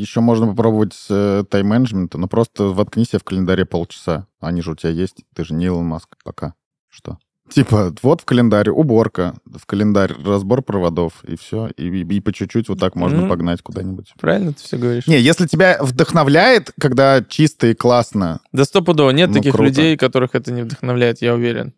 еще 0.00 0.20
можно 0.20 0.46
попробовать 0.46 0.94
э, 1.08 1.44
тайм-менеджмента, 1.48 2.18
но 2.18 2.28
просто 2.28 2.64
воткни 2.64 3.04
себе 3.04 3.18
в 3.18 3.24
календаре 3.24 3.64
полчаса. 3.64 4.26
Они 4.40 4.62
же 4.62 4.72
у 4.72 4.76
тебя 4.76 4.90
есть. 4.90 5.24
Ты 5.34 5.44
же 5.44 5.54
не 5.54 5.66
Илон 5.66 5.84
Маск 5.84 6.16
пока. 6.24 6.54
Что? 6.88 7.18
Типа, 7.48 7.94
вот 8.02 8.22
в 8.22 8.24
календаре 8.24 8.72
уборка, 8.72 9.34
в 9.44 9.66
календарь 9.66 10.12
разбор 10.24 10.62
проводов, 10.62 11.22
и 11.24 11.36
все. 11.36 11.68
И, 11.76 11.88
и, 11.88 12.16
и 12.16 12.20
по 12.20 12.32
чуть-чуть 12.32 12.68
вот 12.68 12.80
так 12.80 12.96
можно 12.96 13.20
mm 13.20 13.28
погнать 13.28 13.62
куда-нибудь. 13.62 14.14
Правильно 14.20 14.52
ты 14.52 14.62
все 14.62 14.76
говоришь. 14.76 15.06
Не, 15.06 15.20
если 15.20 15.46
тебя 15.46 15.78
вдохновляет, 15.80 16.72
когда 16.80 17.22
чисто 17.22 17.68
и 17.68 17.74
классно. 17.74 18.40
Да 18.52 18.64
стопудово. 18.64 19.10
Нет 19.10 19.28
ну, 19.28 19.34
таких 19.36 19.52
круто. 19.52 19.68
людей, 19.68 19.96
которых 19.96 20.34
это 20.34 20.50
не 20.50 20.62
вдохновляет, 20.62 21.22
я 21.22 21.34
уверен 21.34 21.72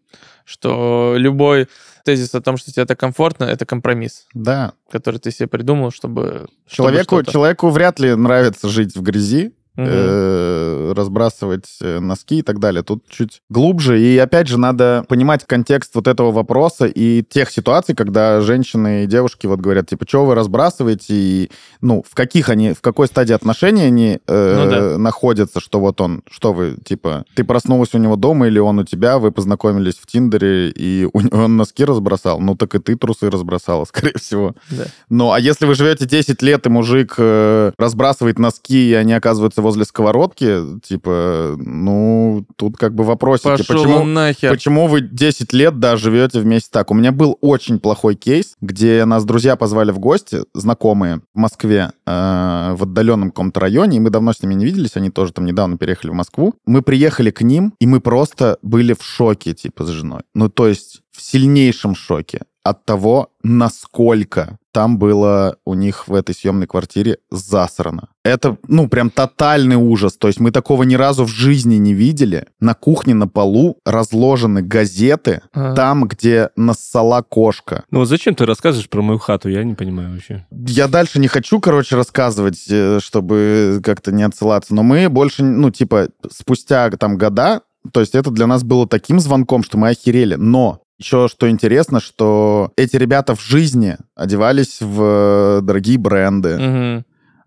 что 0.49 1.15
любой 1.17 1.69
тезис 2.05 2.35
о 2.35 2.41
том, 2.41 2.57
что 2.57 2.73
тебе 2.73 2.85
это 2.85 2.97
комфортно, 2.97 3.45
это 3.45 3.67
компромисс, 3.67 4.27
Да. 4.33 4.73
который 4.91 5.21
ты 5.21 5.31
себе 5.31 5.47
придумал, 5.47 5.91
чтобы... 5.91 6.47
чтобы 6.67 6.89
Человеку, 6.89 7.17
что-то. 7.17 7.33
человеку 7.33 7.69
вряд 7.69 8.01
ли 8.01 8.15
нравится 8.15 8.69
жить 8.69 8.97
в 8.97 9.03
грязи, 9.03 9.53
Мгм. 9.79 9.89
э, 9.89 10.93
разбрасывать 10.95 11.67
э, 11.81 12.01
носки 12.01 12.41
и 12.41 12.43
так 12.43 12.59
далее. 12.59 12.83
Тут 12.83 13.05
чуть 13.09 13.43
глубже. 13.49 14.01
И 14.01 14.19
опять 14.19 14.49
же, 14.49 14.59
надо 14.59 15.05
понимать 15.09 15.45
контекст 15.47 15.95
вот 15.95 16.09
этого 16.09 16.33
вопроса 16.33 16.87
и 16.87 17.23
тех 17.23 17.51
ситуаций, 17.51 17.95
когда 17.95 18.41
женщины 18.41 19.05
и 19.05 19.07
девушки 19.07 19.47
вот 19.47 19.61
говорят, 19.61 19.89
типа, 19.89 20.05
что 20.09 20.27
вы 20.27 20.35
разбрасываете, 20.35 21.15
и, 21.15 21.51
ну, 21.81 22.05
в 22.09 22.15
каких 22.15 22.49
они, 22.49 22.73
в 22.73 22.81
какой 22.81 23.07
стадии 23.07 23.33
отношений 23.33 23.83
они 23.83 24.19
э, 24.27 24.65
Ну 24.65 24.71
да. 24.71 24.99
находятся, 24.99 25.61
что 25.61 25.79
вот 25.79 26.01
он, 26.01 26.23
что 26.29 26.53
вы, 26.53 26.77
типа, 26.85 27.25
ты 27.37 27.45
проснулась 27.45 27.95
у 27.95 27.99
него 27.99 28.17
дома 28.17 28.49
или 28.49 28.59
он 28.59 28.81
у 28.81 28.85
тебя, 28.85 29.19
вы 29.19 29.31
познакомились 29.31 29.95
в 29.95 30.07
Тиндере, 30.07 30.71
и 30.71 31.07
у 31.13 31.19
он 31.31 31.57
носки 31.57 31.85
разбросал, 31.85 32.41
ну, 32.41 32.57
так 32.57 32.75
и 32.75 32.79
ты 32.81 32.97
трусы 32.97 33.31
разбросала, 33.31 33.85
скорее 33.89 34.19
всего. 34.19 34.55
Да. 34.71 34.85
Ну, 35.09 35.31
а 35.33 35.39
если 35.39 35.67
вы 35.67 35.75
живете 35.75 36.05
10 36.07 36.43
лет, 36.43 36.67
и 36.67 36.69
мужик 36.69 37.15
э, 37.19 37.73
разбрасывает 37.79 38.39
носки, 38.39 38.91
и 38.91 38.95
они 38.95 39.13
оказываются 39.13 39.63
возле 39.69 39.85
сковородки, 39.85 40.81
типа, 40.83 41.57
ну, 41.59 42.47
тут 42.57 42.79
как 42.79 42.95
бы 42.95 43.05
вопросики. 43.05 43.49
Пошел 43.49 43.85
почему, 43.85 44.05
нахер. 44.05 44.51
почему 44.51 44.87
вы 44.87 45.03
10 45.03 45.53
лет, 45.53 45.79
да, 45.79 45.99
живете 45.99 46.41
вместе 46.41 46.71
так? 46.73 46.91
У 46.91 46.95
меня 46.95 47.13
был 47.13 47.37
очень 47.43 47.79
плохой 47.79 48.15
кейс, 48.15 48.55
где 48.63 49.05
нас 49.05 49.27
друзья 49.27 49.57
позвали 49.57 49.91
в 49.91 49.99
гости, 49.99 50.41
знакомые, 50.55 51.21
в 51.35 51.39
Москве, 51.39 51.93
э, 52.07 52.75
в 52.75 52.83
отдаленном 52.83 53.31
каком-то 53.31 53.61
районе, 53.61 53.99
и 53.99 54.01
мы 54.01 54.09
давно 54.09 54.33
с 54.33 54.43
ними 54.43 54.55
не 54.55 54.65
виделись, 54.65 54.97
они 54.97 55.11
тоже 55.11 55.35
там 55.35 55.45
недавно 55.45 55.77
переехали 55.77 56.11
в 56.11 56.15
Москву. 56.15 56.55
Мы 56.65 56.81
приехали 56.81 57.31
к 57.31 57.43
ним, 57.43 57.75
и 57.79 57.87
мы 57.87 58.01
просто 58.01 58.57
были 58.63 58.95
в 58.95 59.03
шоке, 59.03 59.53
типа, 59.53 59.85
с 59.85 59.89
женой. 59.89 60.23
Ну, 60.35 60.49
то 60.49 60.67
есть 60.67 61.03
в 61.13 61.21
сильнейшем 61.23 61.95
шоке 61.95 62.43
от 62.69 62.85
того, 62.85 63.31
насколько 63.43 64.59
там 64.73 64.99
было 64.99 65.57
у 65.65 65.75
них 65.75 66.07
в 66.07 66.15
этой 66.15 66.35
съемной 66.35 66.67
квартире 66.67 67.19
засрано. 67.31 68.11
Это, 68.23 68.59
ну, 68.69 68.89
прям 68.89 69.11
тотальный 69.11 69.77
ужас. 69.77 70.17
То 70.17 70.29
есть 70.29 70.39
мы 70.39 70.51
такого 70.51 70.85
ни 70.85 70.95
разу 70.95 71.25
в 71.25 71.29
жизни 71.29 71.77
не 71.77 71.95
видели. 71.95 72.47
На 72.61 72.75
кухне 72.75 73.15
на 73.15 73.27
полу 73.27 73.79
разложены 73.85 74.63
газеты 74.63 75.41
А. 75.53 75.75
там, 75.75 76.07
где 76.07 76.51
нассала 76.55 77.23
кошка. 77.23 77.85
Ну 77.91 78.01
вот 78.01 78.09
зачем 78.09 78.35
ты 78.35 78.47
рассказываешь 78.47 78.89
про 78.89 79.03
мою 79.03 79.19
хату? 79.19 79.49
Я 79.49 79.65
не 79.65 79.75
понимаю 79.75 80.13
вообще. 80.13 80.47
Я 80.51 80.87
дальше 80.87 81.19
не 81.19 81.29
хочу, 81.29 81.59
короче, 81.61 81.97
рассказывать, 81.97 82.65
э, 82.69 83.01
чтобы 83.03 83.81
как-то 83.83 84.13
не 84.13 84.23
отсылаться, 84.23 84.75
но 84.75 84.83
мы 84.83 85.09
больше, 85.09 85.43
ну, 85.43 85.71
типа, 85.71 86.09
спустя 86.31 86.91
там 86.91 87.17
года, 87.17 87.63
то 87.93 88.01
есть 88.01 88.15
это 88.15 88.31
для 88.31 88.47
нас 88.47 88.63
было 88.63 88.87
таким 88.87 89.21
звонком, 89.21 89.63
что 89.63 89.79
мы 89.79 89.89
охерели. 89.89 90.35
Но 90.35 90.83
еще 90.99 91.29
что 91.29 91.49
интересно, 91.49 92.01
что 92.01 92.73
эти 92.77 92.97
ребята 92.97 93.35
в 93.35 93.43
жизни 93.43 93.97
одевались 94.15 94.79
в 94.81 95.61
дорогие 95.63 95.99
бренды, 95.99 97.05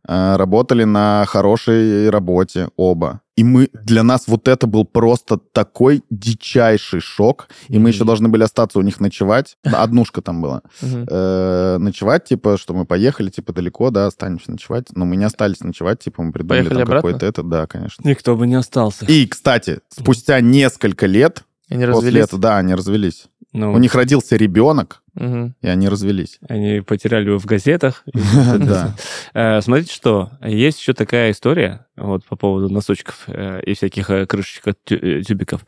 э, 0.08 0.36
работали 0.36 0.84
на 0.84 1.26
хорошей 1.28 2.10
работе 2.10 2.70
оба. 2.76 3.22
И 3.38 3.44
мы, 3.44 3.70
для 3.74 4.04
нас 4.04 4.24
вот 4.28 4.48
это 4.48 4.68
был 4.68 4.84
просто 4.86 5.38
такой 5.38 6.04
дичайший 6.10 7.00
шок. 7.00 7.48
И 7.70 7.74
мы 7.74 7.80
Мгм. 7.82 7.88
еще 7.90 8.04
должны 8.04 8.28
были 8.30 8.44
остаться 8.44 8.78
у 8.80 8.82
них 8.82 9.00
ночевать. 9.00 9.58
Однушка 9.64 10.22
там 10.22 10.42
была 10.42 10.62
э, 10.82 11.78
ночевать, 11.80 12.26
типа, 12.26 12.58
что 12.58 12.74
мы 12.74 12.86
поехали, 12.86 13.30
типа, 13.30 13.54
далеко, 13.54 13.90
да, 13.90 14.08
останемся 14.08 14.52
ночевать. 14.52 14.88
Но 14.96 15.06
мы 15.06 15.16
не 15.18 15.24
остались 15.26 15.62
ночевать, 15.62 16.00
типа, 16.00 16.22
мы 16.24 16.32
придумали 16.32 16.60
Поехали 16.62 16.80
там 16.80 16.84
обратно? 16.84 17.10
какой-то 17.10 17.26
это, 17.26 17.44
да, 17.44 17.68
конечно. 17.68 18.08
Никто 18.08 18.36
бы 18.36 18.48
не 18.48 18.56
остался. 18.56 19.06
И, 19.06 19.26
кстати, 19.28 19.80
спустя 19.90 20.40
несколько 20.42 21.06
лет 21.06 21.44
Они 21.70 21.86
после 21.86 22.08
развелись. 22.10 22.26
этого, 22.26 22.42
да, 22.42 22.58
они 22.58 22.76
развелись. 22.76 23.26
Ну, 23.54 23.74
У 23.74 23.78
них 23.78 23.96
родился 23.96 24.36
ребенок, 24.36 25.01
Мгм. 25.14 25.56
и 25.62 25.68
они 25.68 25.90
развелись. 25.90 26.40
Они 26.48 26.82
потеряли 26.82 27.28
его 27.30 27.40
в 27.40 27.46
газетах. 27.46 28.04
Да. 28.58 28.96
Э, 29.34 29.62
Смотрите, 29.62 29.94
что 29.94 30.32
есть 30.44 30.80
еще 30.80 30.94
такая 30.94 31.32
история 31.32 31.86
вот 31.98 32.26
по 32.26 32.36
поводу 32.36 32.70
носочков 32.70 33.26
э, 33.28 33.62
и 33.66 33.74
всяких 33.74 34.10
э, 34.10 34.26
крышечек 34.26 34.68
от 34.70 34.84
тю- 34.86 35.22
тюбиков, 35.22 35.66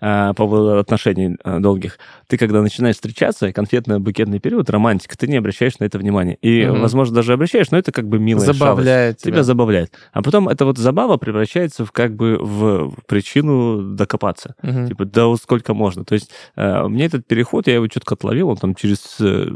по 0.00 0.34
поводу 0.36 0.78
отношений 0.78 1.36
долгих. 1.44 1.98
Ты, 2.28 2.36
когда 2.38 2.62
начинаешь 2.62 2.96
встречаться, 2.96 3.50
конфетно-букетный 3.50 4.38
период, 4.38 4.70
романтика, 4.70 5.16
ты 5.16 5.26
не 5.26 5.36
обращаешь 5.36 5.78
на 5.78 5.84
это 5.84 5.98
внимания. 5.98 6.36
И, 6.42 6.64
возможно, 6.66 7.16
даже 7.16 7.32
обращаешь, 7.32 7.70
но 7.70 7.78
это 7.78 7.90
как 7.92 8.08
бы 8.08 8.18
милая. 8.18 8.46
Забавляет 8.46 9.18
Тебя 9.18 9.42
забавляет. 9.42 9.92
А 10.12 10.22
потом 10.22 10.48
эта 10.48 10.64
вот 10.64 10.78
забава 10.78 11.16
превращается 11.16 11.84
в 11.84 11.92
как 11.92 12.14
бы 12.14 12.36
в 12.38 12.92
причину 13.06 13.94
докопаться. 13.94 14.54
Типа, 14.88 15.04
да 15.04 15.26
вот 15.26 15.40
сколько 15.40 15.74
можно. 15.74 16.04
То 16.04 16.14
есть 16.14 16.30
мне 16.56 17.06
этот 17.06 17.26
переход, 17.26 17.66
я 17.66 17.74
его 17.74 17.86
четко 17.88 18.14
отловил, 18.14 18.48
он 18.50 18.56
там 18.56 18.74
через 18.82 19.16
э, 19.20 19.46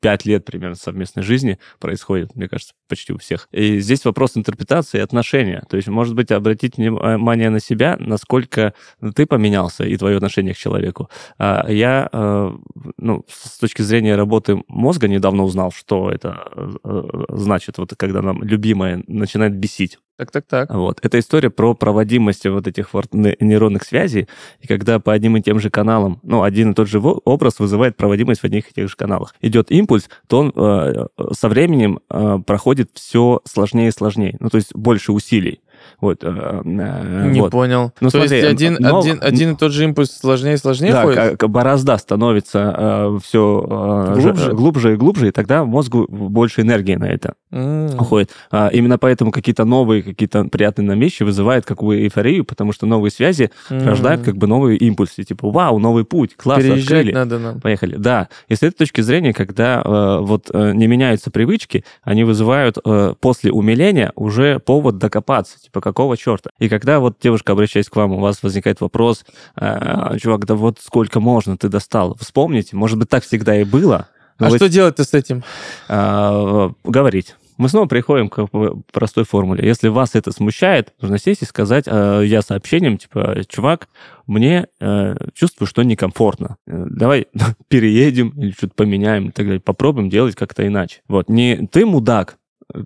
пять 0.00 0.24
лет 0.24 0.46
примерно 0.46 0.76
совместной 0.76 1.22
жизни 1.22 1.58
происходит, 1.78 2.34
мне 2.34 2.48
кажется, 2.48 2.72
почти 2.88 3.12
у 3.12 3.18
всех. 3.18 3.48
И 3.52 3.80
здесь 3.80 4.04
вопрос 4.06 4.34
интерпретации 4.34 4.98
и 4.98 5.02
отношения. 5.02 5.62
То 5.68 5.76
есть, 5.76 5.88
может 5.88 6.14
быть, 6.14 6.30
обратить 6.30 6.78
внимание 6.78 7.50
на 7.50 7.60
себя, 7.60 7.98
насколько 8.00 8.72
ты 9.14 9.26
поменялся 9.26 9.84
и 9.84 9.94
твое 9.98 10.16
отношение 10.16 10.54
к 10.54 10.56
человеку. 10.56 11.10
А 11.38 11.70
я, 11.70 12.08
э, 12.10 12.52
ну, 12.96 13.26
с 13.28 13.58
точки 13.58 13.82
зрения 13.82 14.16
работы 14.16 14.62
мозга 14.68 15.06
недавно 15.06 15.42
узнал, 15.44 15.70
что 15.70 16.10
это 16.10 16.50
э, 16.82 17.02
значит, 17.28 17.76
вот 17.76 17.92
когда 17.98 18.22
нам 18.22 18.42
любимое 18.42 19.04
начинает 19.06 19.54
бесить. 19.54 19.98
Так-так-так. 20.22 20.70
Вот. 20.72 21.00
Это 21.02 21.18
история 21.18 21.50
про 21.50 21.74
проводимость 21.74 22.46
вот 22.46 22.66
этих 22.66 22.94
вот 22.94 23.06
не- 23.12 23.36
нейронных 23.40 23.82
связей, 23.82 24.28
и 24.60 24.66
когда 24.66 25.00
по 25.00 25.12
одним 25.12 25.36
и 25.36 25.42
тем 25.42 25.58
же 25.58 25.70
каналам, 25.70 26.20
ну, 26.22 26.42
один 26.42 26.70
и 26.70 26.74
тот 26.74 26.88
же 26.88 27.00
образ 27.00 27.58
вызывает 27.58 27.96
проводимость 27.96 28.42
в 28.42 28.44
одних 28.44 28.70
и 28.70 28.74
тех 28.74 28.88
же 28.88 28.96
каналах. 28.96 29.34
Идет 29.40 29.70
импульс, 29.70 30.08
то 30.28 30.38
он 30.38 30.52
э, 30.54 31.06
со 31.32 31.48
временем 31.48 32.00
э, 32.08 32.38
проходит 32.46 32.90
все 32.94 33.40
сложнее 33.44 33.88
и 33.88 33.92
сложнее, 33.92 34.36
ну, 34.38 34.48
то 34.48 34.56
есть 34.56 34.74
больше 34.74 35.12
усилий. 35.12 35.60
Вот. 36.02 36.22
э, 36.22 36.28
э, 36.28 37.28
Не 37.30 37.40
вот. 37.40 37.50
понял. 37.52 37.92
Ну, 38.00 38.10
То 38.10 38.18
смотри, 38.18 38.36
есть 38.36 38.50
один, 38.50 38.76
но- 38.78 38.98
один, 39.00 39.18
один 39.22 39.52
и 39.52 39.56
тот 39.56 39.72
же 39.72 39.84
импульс 39.84 40.10
сложнее 40.10 40.54
и 40.54 40.56
сложнее 40.58 40.92
Да, 40.92 41.02
ходит? 41.04 41.38
как 41.38 41.48
борозда 41.48 41.96
становится 41.96 43.18
все 43.24 44.12
Глубже? 44.16 44.52
глубже 44.52 44.92
и 44.92 44.96
глубже, 44.96 45.28
и 45.28 45.30
тогда 45.30 45.64
мозгу 45.64 46.06
больше 46.10 46.60
энергии 46.60 46.96
на 46.96 47.06
это. 47.06 47.34
М. 47.52 47.86
уходит. 48.00 48.30
А, 48.50 48.68
именно 48.68 48.96
поэтому 48.98 49.30
какие-то 49.30 49.64
новые, 49.66 50.02
какие-то 50.02 50.44
приятные 50.44 50.86
нам 50.86 50.98
вещи 50.98 51.22
вызывают 51.22 51.66
какую 51.66 52.02
эйфорию, 52.02 52.44
потому 52.46 52.72
что 52.72 52.86
новые 52.86 53.10
связи 53.10 53.50
М. 53.70 53.86
рождают 53.86 54.22
как 54.22 54.36
бы 54.36 54.46
новые 54.46 54.78
импульсы. 54.78 55.22
Типа, 55.22 55.50
вау, 55.50 55.78
новый 55.78 56.04
путь, 56.04 56.34
класс, 56.34 56.62
Переезжать 56.62 56.84
открыли. 56.84 57.12
надо 57.12 57.38
нам. 57.38 57.60
Поехали. 57.60 57.96
Да. 57.96 58.28
И 58.48 58.54
с 58.54 58.62
этой 58.62 58.76
точки 58.78 59.02
зрения, 59.02 59.32
когда 59.34 59.82
э, 59.84 60.18
вот 60.22 60.50
э, 60.52 60.72
не 60.74 60.86
меняются 60.86 61.30
привычки, 61.30 61.84
они 62.02 62.24
вызывают 62.24 62.78
э, 62.84 63.14
после 63.20 63.52
умиления 63.52 64.12
уже 64.16 64.58
повод 64.58 64.96
докопаться. 64.98 65.60
Типа, 65.60 65.80
какого 65.92 66.16
черта? 66.16 66.50
И 66.58 66.68
когда 66.68 67.00
вот 67.00 67.16
девушка, 67.22 67.52
обращаясь 67.52 67.88
к 67.88 67.96
вам, 67.96 68.12
у 68.12 68.20
вас 68.20 68.42
возникает 68.42 68.80
вопрос, 68.80 69.24
э, 69.56 70.18
чувак, 70.18 70.46
да 70.46 70.54
вот 70.54 70.78
сколько 70.80 71.20
можно, 71.20 71.56
ты 71.56 71.68
достал. 71.68 72.16
Вспомните, 72.20 72.76
может 72.76 72.98
быть, 72.98 73.08
так 73.08 73.24
всегда 73.24 73.60
и 73.60 73.64
было. 73.64 74.08
А 74.38 74.48
вы 74.48 74.56
что 74.56 74.68
делать-то 74.68 75.04
с 75.04 75.14
этим? 75.14 75.44
а, 75.88 76.72
говорить. 76.84 77.36
Мы 77.58 77.68
снова 77.68 77.86
приходим 77.86 78.28
к 78.28 78.48
простой 78.92 79.24
формуле. 79.24 79.66
Если 79.66 79.88
вас 79.88 80.14
это 80.14 80.32
смущает, 80.32 80.92
нужно 81.00 81.18
сесть 81.18 81.42
и 81.42 81.44
сказать 81.44 81.84
э, 81.86 82.22
я 82.24 82.42
сообщением, 82.42 82.98
типа, 82.98 83.42
чувак, 83.46 83.88
мне 84.26 84.66
э, 84.80 85.14
чувствую, 85.34 85.68
что 85.68 85.82
некомфортно. 85.82 86.56
Э, 86.66 86.86
Давай 86.88 87.26
переедем 87.68 88.30
или 88.30 88.52
что-то 88.52 88.74
поменяем 88.74 89.28
и 89.28 89.30
так 89.30 89.46
далее. 89.46 89.60
Попробуем 89.60 90.08
делать 90.08 90.34
как-то 90.34 90.66
иначе. 90.66 91.02
Вот, 91.08 91.28
не 91.28 91.68
ты 91.70 91.84
мудак, 91.84 92.36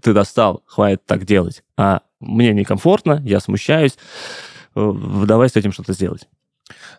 ты 0.02 0.12
достал, 0.12 0.62
хватит 0.66 1.06
так 1.06 1.24
делать, 1.24 1.62
а 1.76 2.00
мне 2.20 2.52
некомфортно, 2.52 3.22
я 3.24 3.40
смущаюсь, 3.40 3.96
э, 4.74 4.92
давай 5.26 5.48
с 5.48 5.56
этим 5.56 5.72
что-то 5.72 5.92
сделать. 5.92 6.28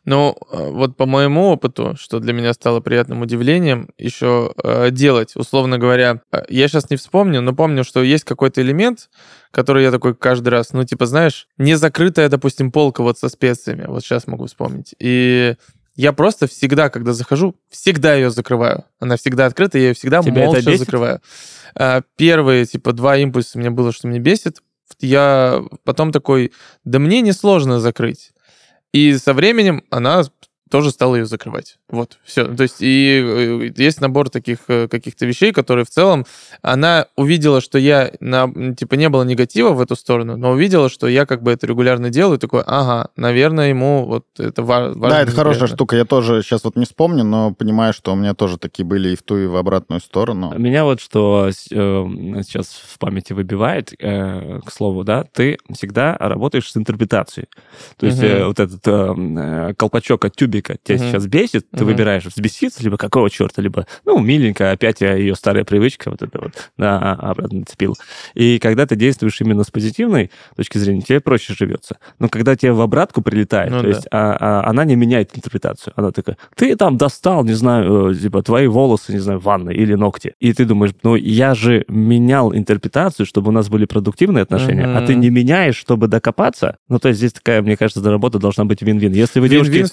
Ну, 0.06 0.38
э, 0.52 0.70
вот 0.70 0.96
по 0.96 1.06
моему 1.06 1.50
опыту, 1.50 1.96
что 2.00 2.20
для 2.20 2.32
меня 2.32 2.54
стало 2.54 2.80
приятным 2.80 3.22
удивлением, 3.22 3.90
еще 3.98 4.54
э, 4.64 4.90
делать, 4.92 5.36
условно 5.36 5.78
говоря, 5.78 6.22
э, 6.32 6.44
я 6.50 6.68
сейчас 6.68 6.90
не 6.90 6.96
вспомню, 6.96 7.42
но 7.42 7.54
помню, 7.54 7.84
что 7.84 8.02
есть 8.02 8.24
какой-то 8.24 8.62
элемент, 8.62 9.10
который 9.52 9.84
я 9.84 9.92
такой 9.92 10.16
каждый 10.16 10.50
раз, 10.50 10.72
ну, 10.72 10.84
типа, 10.86 11.06
знаешь, 11.06 11.48
не 11.58 11.76
закрытая, 11.76 12.30
допустим, 12.30 12.72
полка 12.72 13.04
вот 13.04 13.20
со 13.20 13.28
специями, 13.28 13.86
вот 13.88 14.04
сейчас 14.04 14.28
могу 14.28 14.46
вспомнить. 14.46 14.96
И 15.00 15.56
я 15.96 16.14
просто 16.14 16.48
всегда, 16.48 16.90
когда 16.90 17.12
захожу, 17.12 17.56
всегда 17.70 18.14
ее 18.16 18.30
закрываю. 18.30 18.86
Она 19.00 19.18
всегда 19.18 19.46
открыта, 19.48 19.78
я 19.78 19.90
ее 19.90 19.94
всегда 19.94 20.22
Тебя 20.22 20.46
молча 20.46 20.78
закрываю. 20.78 21.22
Первые, 22.16 22.66
типа, 22.66 22.94
два 22.94 23.18
импульса 23.18 23.58
у 23.58 23.60
меня 23.60 23.72
было, 23.72 23.92
что 23.92 24.08
меня 24.08 24.20
бесит. 24.20 24.62
Я 25.00 25.64
потом 25.84 26.12
такой, 26.12 26.52
да 26.84 27.00
мне 27.00 27.22
несложно 27.22 27.80
закрыть. 27.80 28.34
И 28.94 29.18
со 29.18 29.34
временем 29.34 29.84
она 29.90 30.24
тоже 30.70 30.92
стал 30.92 31.16
ее 31.16 31.26
закрывать. 31.26 31.78
Вот, 31.90 32.18
все. 32.24 32.46
То 32.46 32.64
есть 32.64 32.78
и 32.82 33.22
э, 33.24 33.72
есть 33.76 34.02
набор 34.02 34.30
таких 34.30 34.60
э, 34.68 34.88
каких-то 34.88 35.26
вещей, 35.26 35.52
которые 35.54 35.86
в 35.86 35.90
целом 35.90 36.26
она 36.62 37.08
увидела, 37.16 37.62
что 37.62 37.78
я, 37.78 38.12
на, 38.20 38.52
типа, 38.76 38.96
не 38.96 39.10
было 39.10 39.24
негатива 39.24 39.70
в 39.72 39.82
эту 39.82 39.96
сторону, 39.96 40.38
но 40.38 40.52
увидела, 40.52 40.90
что 40.90 41.08
я 41.08 41.26
как 41.26 41.44
бы 41.44 41.52
это 41.52 41.68
регулярно 41.68 42.10
делаю, 42.10 42.38
и 42.38 42.40
такой, 42.40 42.64
ага, 42.66 43.10
наверное, 43.16 43.70
ему 43.70 44.06
вот 44.06 44.26
это 44.38 44.64
ва- 44.64 44.92
важно. 44.96 45.10
Да, 45.10 45.22
это 45.22 45.32
хорошая 45.32 45.68
штука. 45.68 45.96
Я 45.96 46.06
тоже 46.06 46.42
сейчас 46.44 46.64
вот 46.64 46.76
не 46.76 46.86
вспомню, 46.86 47.24
но 47.24 47.54
понимаю, 47.54 47.94
что 47.94 48.14
у 48.14 48.16
меня 48.16 48.34
тоже 48.34 48.58
такие 48.58 48.86
были 48.86 49.10
и 49.10 49.16
в 49.16 49.24
ту, 49.24 49.38
и 49.38 49.46
в 49.46 49.56
обратную 49.56 50.02
сторону. 50.02 50.54
Меня 50.58 50.84
вот 50.84 51.00
что 51.02 51.50
с- 51.52 51.68
э, 51.72 52.06
сейчас 52.44 52.68
в 52.68 53.00
памяти 53.00 53.34
выбивает, 53.34 53.94
э, 54.00 54.60
к 54.66 54.72
слову, 54.72 55.04
да, 55.04 55.24
ты 55.32 55.58
всегда 55.74 56.16
работаешь 56.20 56.72
с 56.72 56.78
интерпретацией. 56.78 57.48
То 57.98 58.06
есть 58.06 58.22
э, 58.22 58.46
вот 58.46 58.60
этот 58.60 58.82
э, 58.86 59.74
колпачок 59.78 60.26
от 60.26 60.36
тюбика 60.36 60.57
тебя 60.62 60.98
Мгм. 60.98 61.06
сейчас 61.08 61.28
бесит, 61.28 61.70
ты 61.72 61.78
Мгм. 61.78 61.86
выбираешь 61.88 62.26
взбеситься, 62.26 62.84
либо 62.84 62.98
какого 62.98 63.30
черта, 63.30 63.62
либо, 63.62 63.86
ну, 64.06 64.20
миленько, 64.20 64.72
опять 64.72 65.02
я 65.02 65.14
ее 65.16 65.36
старая 65.36 65.64
привычка 65.64 66.10
вот 66.12 66.22
это 66.22 66.40
вот 66.42 66.52
на, 66.78 67.14
обратно 67.14 67.60
нацепил. 67.60 67.96
И 68.34 68.60
когда 68.60 68.86
ты 68.86 68.96
действуешь 68.96 69.40
именно 69.42 69.64
с 69.64 69.72
позитивной 69.72 70.32
точки 70.56 70.78
зрения, 70.78 71.02
тебе 71.02 71.20
проще 71.20 71.54
живется. 71.54 71.98
Но 72.20 72.30
когда 72.30 72.56
тебе 72.56 72.72
в 72.74 72.82
обратку 72.82 73.22
прилетает, 73.22 73.72
Ну 73.72 73.78
то 73.78 73.84
да. 73.84 73.90
есть 73.90 74.08
а- 74.12 74.38
а 74.40 74.70
она 74.70 74.86
не 74.86 74.96
меняет 74.96 75.36
интерпретацию. 75.36 75.94
Она 75.96 76.12
такая, 76.12 76.38
ты 76.56 76.76
там 76.76 76.98
достал, 76.98 77.44
не 77.44 77.54
знаю, 77.54 78.12
э, 78.12 78.16
типа, 78.16 78.42
твои 78.44 78.68
волосы, 78.68 79.14
не 79.14 79.20
знаю, 79.20 79.40
в 79.40 79.44
ванной 79.44 79.76
или 79.76 79.94
ногти. 79.94 80.34
И 80.40 80.54
ты 80.54 80.66
думаешь, 80.66 80.94
ну, 81.04 81.16
я 81.16 81.56
же 81.56 81.86
менял 81.88 82.54
интерпретацию, 82.54 83.26
чтобы 83.26 83.50
у 83.50 83.52
нас 83.52 83.70
были 83.70 83.86
продуктивные 83.86 84.44
отношения, 84.44 84.86
а 84.86 85.02
ты 85.06 85.16
не 85.16 85.30
меняешь, 85.30 85.76
чтобы 85.76 86.08
докопаться. 86.08 86.78
Ну, 86.90 87.00
то 87.00 87.10
есть 87.10 87.20
здесь 87.20 87.34
такая, 87.34 87.62
мне 87.62 87.78
кажется, 87.78 88.02
работа 88.10 88.40
должна 88.40 88.66
быть 88.66 88.82
вин-вин. 88.82 89.12
Если 89.14 89.40
вы, 89.40 89.50
девушки, 89.50 89.72
Вин-вин 89.72 89.88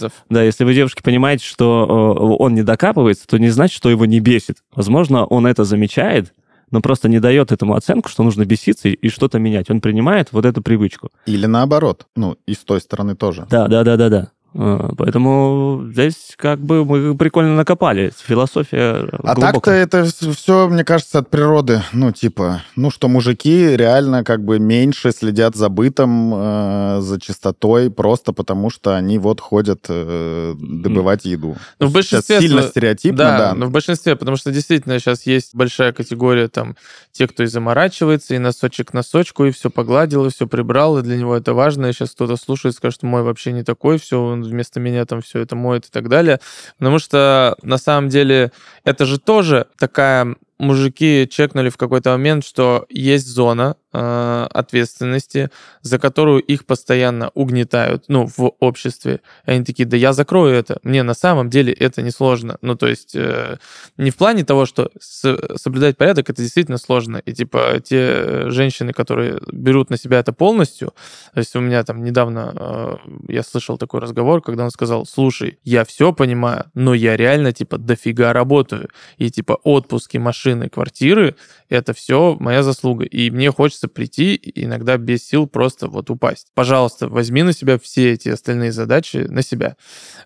процентов. 0.00 0.24
да, 0.30 0.42
если 0.42 0.64
вы, 0.64 0.74
девушки, 0.74 1.02
понимаете, 1.02 1.44
что 1.44 2.14
э, 2.18 2.42
он 2.42 2.54
не 2.54 2.62
докапывается, 2.62 3.26
то 3.26 3.38
не 3.38 3.48
значит, 3.50 3.76
что 3.76 3.90
его 3.90 4.06
не 4.06 4.20
бесит. 4.20 4.58
Возможно, 4.74 5.24
он 5.26 5.46
это 5.46 5.64
замечает, 5.64 6.32
но 6.70 6.80
просто 6.80 7.08
не 7.08 7.20
дает 7.20 7.52
этому 7.52 7.74
оценку, 7.74 8.08
что 8.08 8.22
нужно 8.24 8.44
беситься 8.44 8.88
и- 8.88 8.92
и 8.94 9.08
что-то 9.08 9.38
менять. 9.38 9.70
Он 9.70 9.80
принимает 9.80 10.28
вот 10.32 10.44
эту 10.44 10.62
привычку. 10.62 11.10
Или 11.26 11.46
наоборот. 11.46 12.06
Ну, 12.16 12.36
и 12.46 12.54
с 12.54 12.58
той 12.58 12.80
стороны 12.80 13.14
тоже. 13.14 13.46
Да, 13.50 13.68
да, 13.68 13.84
да, 13.84 13.96
да, 13.96 14.08
да. 14.08 14.30
Э, 14.58 14.90
Поэтому 14.96 15.86
здесь 15.92 16.34
как 16.36 16.60
бы 16.60 16.84
мы 16.84 17.16
прикольно 17.16 17.54
накопали. 17.54 18.12
Философия 18.26 19.06
А 19.12 19.34
так-то 19.34 19.42
глубокая. 19.42 19.82
это 19.82 20.04
все, 20.04 20.68
мне 20.68 20.84
кажется, 20.84 21.18
от 21.18 21.28
природы. 21.28 21.82
Ну, 21.92 22.10
типа, 22.10 22.62
ну, 22.74 22.90
что 22.90 23.08
мужики 23.08 23.76
реально 23.76 24.24
как 24.24 24.44
бы 24.44 24.58
меньше 24.58 25.12
следят 25.12 25.56
за 25.56 25.68
бытом, 25.68 26.32
э, 26.34 26.98
за 27.00 27.20
чистотой, 27.20 27.90
просто 27.90 28.32
потому 28.32 28.70
что 28.70 28.96
они 28.96 29.18
вот 29.18 29.40
ходят 29.40 29.84
э, 29.88 30.54
добывать 30.58 31.26
еду. 31.26 31.56
Ну, 31.78 31.88
в 31.88 31.92
большинстве... 31.92 32.36
Сейчас 32.36 32.42
сильно 32.42 32.62
стереотипно, 32.62 33.18
да, 33.18 33.38
да. 33.38 33.54
но 33.54 33.66
в 33.66 33.70
большинстве, 33.70 34.16
потому 34.16 34.36
что 34.38 34.52
действительно 34.52 34.98
сейчас 34.98 35.26
есть 35.26 35.54
большая 35.54 35.92
категория 35.92 36.48
там 36.48 36.76
те, 37.12 37.26
кто 37.26 37.42
и 37.42 37.46
заморачивается, 37.46 38.34
и 38.34 38.38
носочек 38.38 38.90
к 38.90 38.92
носочку, 38.94 39.44
и 39.44 39.50
все 39.50 39.70
погладил, 39.70 40.26
и 40.26 40.30
все 40.30 40.46
прибрал, 40.46 40.98
и 40.98 41.02
для 41.02 41.16
него 41.16 41.36
это 41.36 41.52
важно, 41.52 41.86
и 41.86 41.92
сейчас 41.92 42.10
кто-то 42.10 42.36
слушает, 42.36 42.74
скажет, 42.74 43.02
мой 43.02 43.22
вообще 43.22 43.52
не 43.52 43.62
такой, 43.62 43.98
все, 43.98 44.22
он 44.22 44.45
вместо 44.48 44.80
меня 44.80 45.04
там 45.04 45.20
все 45.20 45.40
это 45.40 45.56
моет 45.56 45.86
и 45.86 45.90
так 45.90 46.08
далее. 46.08 46.40
Потому 46.78 46.98
что 46.98 47.56
на 47.62 47.78
самом 47.78 48.08
деле 48.08 48.52
это 48.84 49.04
же 49.04 49.18
тоже 49.18 49.66
такая 49.78 50.36
мужики 50.58 51.28
чекнули 51.30 51.68
в 51.68 51.76
какой-то 51.76 52.10
момент, 52.10 52.44
что 52.44 52.86
есть 52.88 53.26
зона 53.26 53.76
э, 53.92 54.46
ответственности, 54.50 55.50
за 55.82 55.98
которую 55.98 56.40
их 56.40 56.64
постоянно 56.66 57.30
угнетают, 57.34 58.04
ну, 58.08 58.26
в 58.26 58.52
обществе. 58.60 59.20
И 59.46 59.50
они 59.50 59.64
такие, 59.64 59.86
да 59.86 59.96
я 59.96 60.12
закрою 60.12 60.54
это. 60.54 60.78
Мне 60.82 61.02
на 61.02 61.14
самом 61.14 61.50
деле 61.50 61.72
это 61.72 62.02
несложно. 62.02 62.58
Ну, 62.62 62.74
то 62.74 62.86
есть 62.86 63.14
э, 63.14 63.58
не 63.96 64.10
в 64.10 64.16
плане 64.16 64.44
того, 64.44 64.66
что 64.66 64.90
с- 64.98 65.56
соблюдать 65.56 65.96
порядок, 65.96 66.30
это 66.30 66.42
действительно 66.42 66.78
сложно. 66.78 67.18
И 67.18 67.32
типа 67.32 67.80
те 67.84 68.50
женщины, 68.50 68.92
которые 68.92 69.40
берут 69.52 69.90
на 69.90 69.98
себя 69.98 70.18
это 70.18 70.32
полностью, 70.32 70.94
то 71.34 71.38
есть 71.38 71.54
у 71.56 71.60
меня 71.60 71.84
там 71.84 72.02
недавно 72.02 72.52
э, 72.54 72.96
я 73.28 73.42
слышал 73.42 73.78
такой 73.78 74.00
разговор, 74.00 74.42
когда 74.42 74.64
он 74.64 74.70
сказал, 74.70 75.06
слушай, 75.06 75.58
я 75.64 75.84
все 75.84 76.12
понимаю, 76.12 76.64
но 76.74 76.94
я 76.94 77.16
реально 77.16 77.52
типа 77.52 77.78
дофига 77.78 78.32
работаю. 78.32 78.88
И 79.18 79.30
типа 79.30 79.58
отпуски, 79.62 80.18
машины, 80.18 80.45
квартиры, 80.68 81.36
это 81.68 81.92
все 81.92 82.36
моя 82.38 82.62
заслуга. 82.62 83.04
И 83.04 83.30
мне 83.30 83.50
хочется 83.50 83.88
прийти 83.88 84.40
иногда 84.54 84.96
без 84.96 85.26
сил 85.26 85.46
просто 85.46 85.88
вот 85.88 86.10
упасть. 86.10 86.48
Пожалуйста, 86.54 87.08
возьми 87.08 87.42
на 87.42 87.52
себя 87.52 87.78
все 87.78 88.12
эти 88.12 88.28
остальные 88.28 88.72
задачи 88.72 89.26
на 89.28 89.42
себя. 89.42 89.76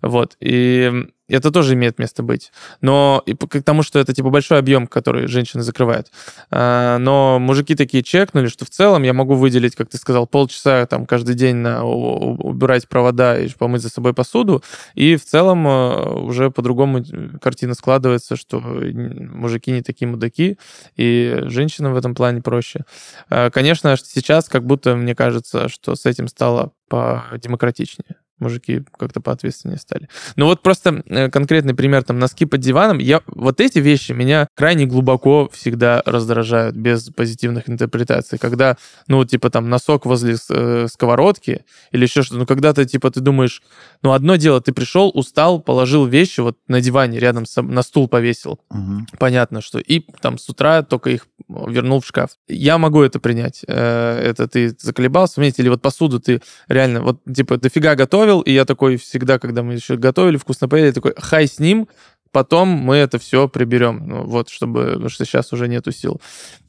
Вот. 0.02 0.36
И 0.40 1.06
это 1.30 1.50
тоже 1.50 1.74
имеет 1.74 1.98
место 1.98 2.22
быть. 2.22 2.52
Но 2.80 3.22
и 3.26 3.34
по- 3.34 3.46
к 3.46 3.62
тому, 3.62 3.82
что 3.82 3.98
это 3.98 4.12
типа 4.14 4.30
большой 4.30 4.58
объем, 4.58 4.86
который 4.86 5.26
женщины 5.26 5.62
закрывают. 5.62 6.08
А, 6.50 6.98
Но 6.98 7.38
мужики 7.38 7.74
такие 7.74 8.02
чекнули, 8.02 8.48
что 8.48 8.64
в 8.64 8.70
целом 8.70 9.02
я 9.02 9.12
могу 9.12 9.34
выделить, 9.34 9.76
как 9.76 9.88
ты 9.88 9.98
сказал, 9.98 10.26
полчаса 10.26 10.86
там 10.86 11.06
каждый 11.06 11.34
день 11.34 11.56
на 11.56 11.84
убирать 11.84 12.88
провода 12.88 13.38
и 13.38 13.48
помыть 13.48 13.82
за 13.82 13.88
собой 13.90 14.14
посуду. 14.14 14.62
И 14.94 15.16
в 15.16 15.24
целом 15.24 15.66
э, 15.66 16.12
уже 16.20 16.50
по-другому 16.50 17.00
э, 17.00 17.38
картина 17.40 17.74
складывается, 17.74 18.36
что 18.36 18.60
мужики 18.60 19.70
не 19.72 19.82
такие 19.82 20.08
мудаки, 20.08 20.58
и 20.96 21.38
женщинам 21.44 21.92
в 21.94 21.96
этом 21.96 22.14
плане 22.14 22.40
проще. 22.42 22.84
Э, 23.30 23.50
Конечно, 23.50 23.96
сейчас 23.96 24.48
как 24.48 24.64
будто 24.64 24.96
мне 24.96 25.14
кажется, 25.14 25.68
что 25.68 25.94
с 25.94 26.06
этим 26.06 26.28
стало 26.28 26.72
подемократичнее. 26.88 28.16
Мужики 28.40 28.82
как-то 28.98 29.20
поответственнее 29.20 29.78
стали. 29.78 30.08
Ну 30.36 30.46
вот 30.46 30.62
просто 30.62 31.02
э, 31.06 31.28
конкретный 31.30 31.74
пример, 31.74 32.02
там, 32.02 32.18
носки 32.18 32.46
под 32.46 32.60
диваном. 32.60 32.98
Я, 32.98 33.20
вот 33.26 33.60
эти 33.60 33.78
вещи 33.78 34.12
меня 34.12 34.48
крайне 34.56 34.86
глубоко 34.86 35.48
всегда 35.52 36.02
раздражают 36.06 36.74
без 36.76 37.10
позитивных 37.10 37.68
интерпретаций. 37.68 38.38
Когда, 38.38 38.76
ну, 39.08 39.24
типа, 39.24 39.50
там, 39.50 39.68
носок 39.68 40.06
возле 40.06 40.36
э, 40.50 40.86
сковородки 40.90 41.64
или 41.92 42.02
еще 42.04 42.22
что-то. 42.22 42.38
Ну, 42.40 42.46
когда 42.46 42.72
ты, 42.72 42.86
типа, 42.86 43.10
ты 43.10 43.20
думаешь, 43.20 43.62
ну, 44.02 44.12
одно 44.12 44.36
дело, 44.36 44.60
ты 44.60 44.72
пришел, 44.72 45.10
устал, 45.14 45.60
положил 45.60 46.06
вещи 46.06 46.40
вот 46.40 46.56
на 46.68 46.80
диване 46.80 47.18
рядом, 47.18 47.44
с, 47.46 47.60
на 47.60 47.82
стул 47.82 48.08
повесил 48.08 48.58
Мгм. 48.70 49.06
понятно, 49.18 49.60
что 49.60 49.78
и 49.78 50.00
там 50.20 50.38
с 50.38 50.48
утра 50.48 50.82
только 50.82 51.10
их 51.10 51.26
вернул 51.48 52.00
в 52.00 52.06
шкаф. 52.06 52.30
Я 52.48 52.78
могу 52.78 53.02
это 53.02 53.20
принять. 53.20 53.62
Э, 53.66 54.30
Это 54.30 54.46
ты 54.48 54.74
заколебался, 54.78 55.42
или 55.42 55.68
вот 55.68 55.82
посуду 55.82 56.20
ты 56.20 56.40
реально, 56.68 57.02
вот 57.02 57.20
типа 57.34 57.56
дофига 57.56 57.94
готовил, 57.94 58.29
и 58.38 58.52
я 58.52 58.64
такой 58.64 58.96
всегда, 58.96 59.38
когда 59.38 59.62
мы 59.62 59.74
еще 59.74 59.96
готовили, 59.96 60.36
вкусно 60.36 60.68
поели, 60.68 60.92
такой, 60.92 61.14
хай 61.16 61.48
с 61.48 61.58
ним, 61.58 61.88
потом 62.32 62.68
мы 62.68 62.96
это 62.96 63.18
все 63.18 63.48
приберем, 63.48 64.06
ну, 64.06 64.24
вот, 64.24 64.48
чтобы, 64.48 64.84
потому 64.92 65.08
что 65.08 65.24
сейчас 65.24 65.52
уже 65.52 65.68
нету 65.68 65.90
сил. 65.92 66.20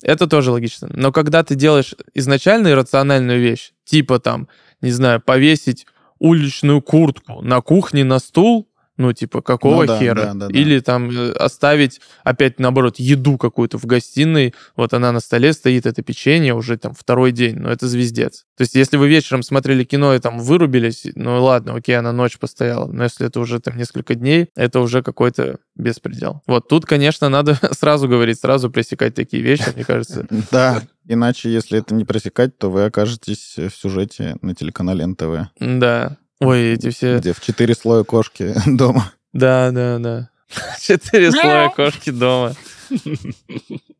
Это 0.01 0.27
тоже 0.27 0.51
логично. 0.51 0.89
Но 0.93 1.11
когда 1.11 1.43
ты 1.43 1.55
делаешь 1.55 1.95
изначально 2.13 2.69
иррациональную 2.69 3.39
вещь, 3.39 3.71
типа 3.85 4.19
там, 4.19 4.47
не 4.81 4.91
знаю, 4.91 5.21
повесить 5.21 5.85
уличную 6.19 6.81
куртку 6.81 7.41
на 7.41 7.61
кухне 7.61 8.03
на 8.03 8.19
стул, 8.19 8.67
ну, 9.01 9.13
типа, 9.13 9.41
какого 9.41 9.81
Ну 9.81 9.87
да, 9.87 9.99
хера? 9.99 10.25
да, 10.25 10.33
да, 10.33 10.47
да. 10.47 10.57
Или 10.59 10.79
там 10.79 11.09
э, 11.09 11.31
оставить, 11.31 11.99
опять 12.23 12.59
наоборот, 12.59 12.99
еду 12.99 13.37
какую-то 13.37 13.77
в 13.77 13.85
гостиной, 13.85 14.53
вот 14.75 14.93
она 14.93 15.11
на 15.11 15.19
столе 15.19 15.53
стоит, 15.53 15.85
это 15.85 16.01
печенье 16.03 16.53
уже 16.53 16.77
там 16.77 16.93
второй 16.93 17.31
день, 17.31 17.57
но 17.57 17.69
это 17.71 17.87
звездец. 17.87 18.45
То 18.57 18.61
есть, 18.61 18.75
если 18.75 18.97
вы 18.97 19.09
вечером 19.09 19.43
смотрели 19.43 19.83
кино 19.83 20.13
и 20.13 20.19
там 20.19 20.39
вырубились, 20.39 21.07
ну 21.15 21.43
ладно, 21.43 21.75
окей, 21.75 21.97
она 21.97 22.11
ночь 22.13 22.37
постояла, 22.37 22.87
но 22.91 23.03
если 23.03 23.25
это 23.27 23.39
уже 23.39 23.59
там 23.59 23.75
несколько 23.77 24.15
дней, 24.15 24.49
это 24.55 24.79
уже 24.79 25.01
какой-то 25.01 25.57
беспредел. 25.75 26.41
Вот 26.47 26.67
тут, 26.67 26.85
конечно, 26.85 27.29
надо 27.29 27.57
сразу 27.71 28.07
говорить, 28.07 28.39
сразу 28.39 28.69
пресекать 28.69 29.15
такие 29.15 29.41
вещи, 29.41 29.65
мне 29.75 29.83
кажется. 29.83 30.27
Да, 30.51 30.81
иначе, 31.07 31.51
если 31.51 31.79
это 31.79 31.95
не 31.95 32.05
пресекать, 32.05 32.57
то 32.57 32.69
вы 32.69 32.85
окажетесь 32.85 33.55
в 33.57 33.71
сюжете 33.71 34.35
на 34.41 34.53
телеканале 34.53 35.05
НТВ, 35.05 35.49
Да. 35.59 36.17
Ой, 36.41 36.73
эти 36.73 36.89
все... 36.89 37.19
где 37.19 37.33
в 37.33 37.39
четыре 37.39 37.75
слоя 37.75 38.03
кошки 38.03 38.53
дома. 38.65 39.13
Да, 39.31 39.69
да, 39.71 39.99
да. 39.99 40.29
Четыре 40.81 41.31
слоя 41.31 41.69
кошки 41.69 42.09
дома. 42.09 42.53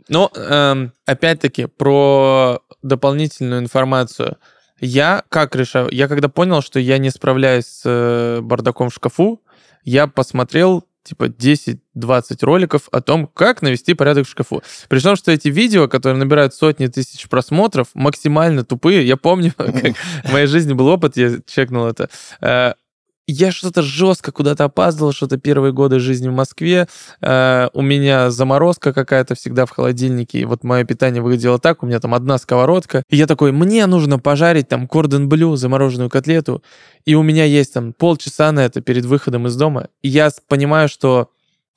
Ну, 0.10 0.30
эм, 0.36 0.92
опять-таки, 1.06 1.68
про 1.68 2.60
дополнительную 2.82 3.62
информацию. 3.62 4.38
Я 4.80 5.24
как 5.30 5.56
решаю? 5.56 5.90
Я 5.92 6.08
когда 6.08 6.28
понял, 6.28 6.62
что 6.64 6.80
я 6.80 6.98
не 6.98 7.12
справляюсь 7.12 7.68
с 7.68 7.84
э, 7.86 8.42
бардаком 8.42 8.90
в 8.90 8.94
шкафу, 8.96 9.42
я 9.84 10.08
посмотрел 10.08 10.84
типа 11.04 11.26
10-20 11.26 11.78
роликов 12.42 12.88
о 12.92 13.02
том, 13.02 13.28
как 13.28 13.62
навести 13.62 13.94
порядок 13.94 14.28
в 14.28 14.30
шкафу. 14.30 14.62
При 14.88 15.00
том, 15.00 15.16
что 15.16 15.32
эти 15.32 15.48
видео, 15.48 15.88
которые 15.88 16.20
набирают 16.20 16.54
сотни 16.54 16.88
тысяч 16.88 17.28
просмотров, 17.28 17.88
максимально 17.94 18.64
тупые. 18.64 19.08
Я 19.08 19.18
помню, 19.18 19.54
как 19.58 19.96
в 20.24 20.32
моей 20.32 20.48
жизни 20.48 20.74
был 20.74 20.88
опыт, 20.88 21.18
я 21.18 21.40
чекнул 21.46 21.86
это. 21.86 22.10
Я 23.34 23.54
что-то 23.54 23.82
жестко 23.82 24.34
куда-то 24.34 24.66
опаздывал, 24.66 25.14
что-то 25.14 25.38
первые 25.38 25.72
годы 25.72 26.00
жизни 26.00 26.28
в 26.28 26.34
Москве. 26.34 26.90
Э, 27.22 27.70
у 27.74 27.82
меня 27.82 28.30
заморозка 28.30 28.92
какая-то 28.92 29.36
всегда 29.36 29.66
в 29.66 29.70
холодильнике. 29.70 30.40
И 30.40 30.46
вот 30.46 30.66
мое 30.66 30.84
питание 30.84 31.22
выглядело 31.22 31.58
так. 31.58 31.82
У 31.82 31.86
меня 31.86 32.02
там 32.02 32.14
одна 32.14 32.38
сковородка. 32.38 33.04
И 33.10 33.16
я 33.16 33.28
такой, 33.28 33.54
мне 33.54 33.86
нужно 33.86 34.20
пожарить 34.20 34.68
там 34.68 34.86
кордон 34.86 35.30
блю, 35.30 35.56
замороженную 35.56 36.10
котлету. 36.10 36.62
И 37.06 37.16
у 37.16 37.24
меня 37.24 37.46
есть 37.46 37.74
там 37.74 37.94
полчаса 37.94 38.52
на 38.52 38.66
это 38.66 38.82
перед 38.82 39.06
выходом 39.06 39.48
из 39.48 39.56
дома. 39.56 39.88
И 40.02 40.10
я 40.10 40.30
понимаю, 40.50 40.90
что 40.90 41.30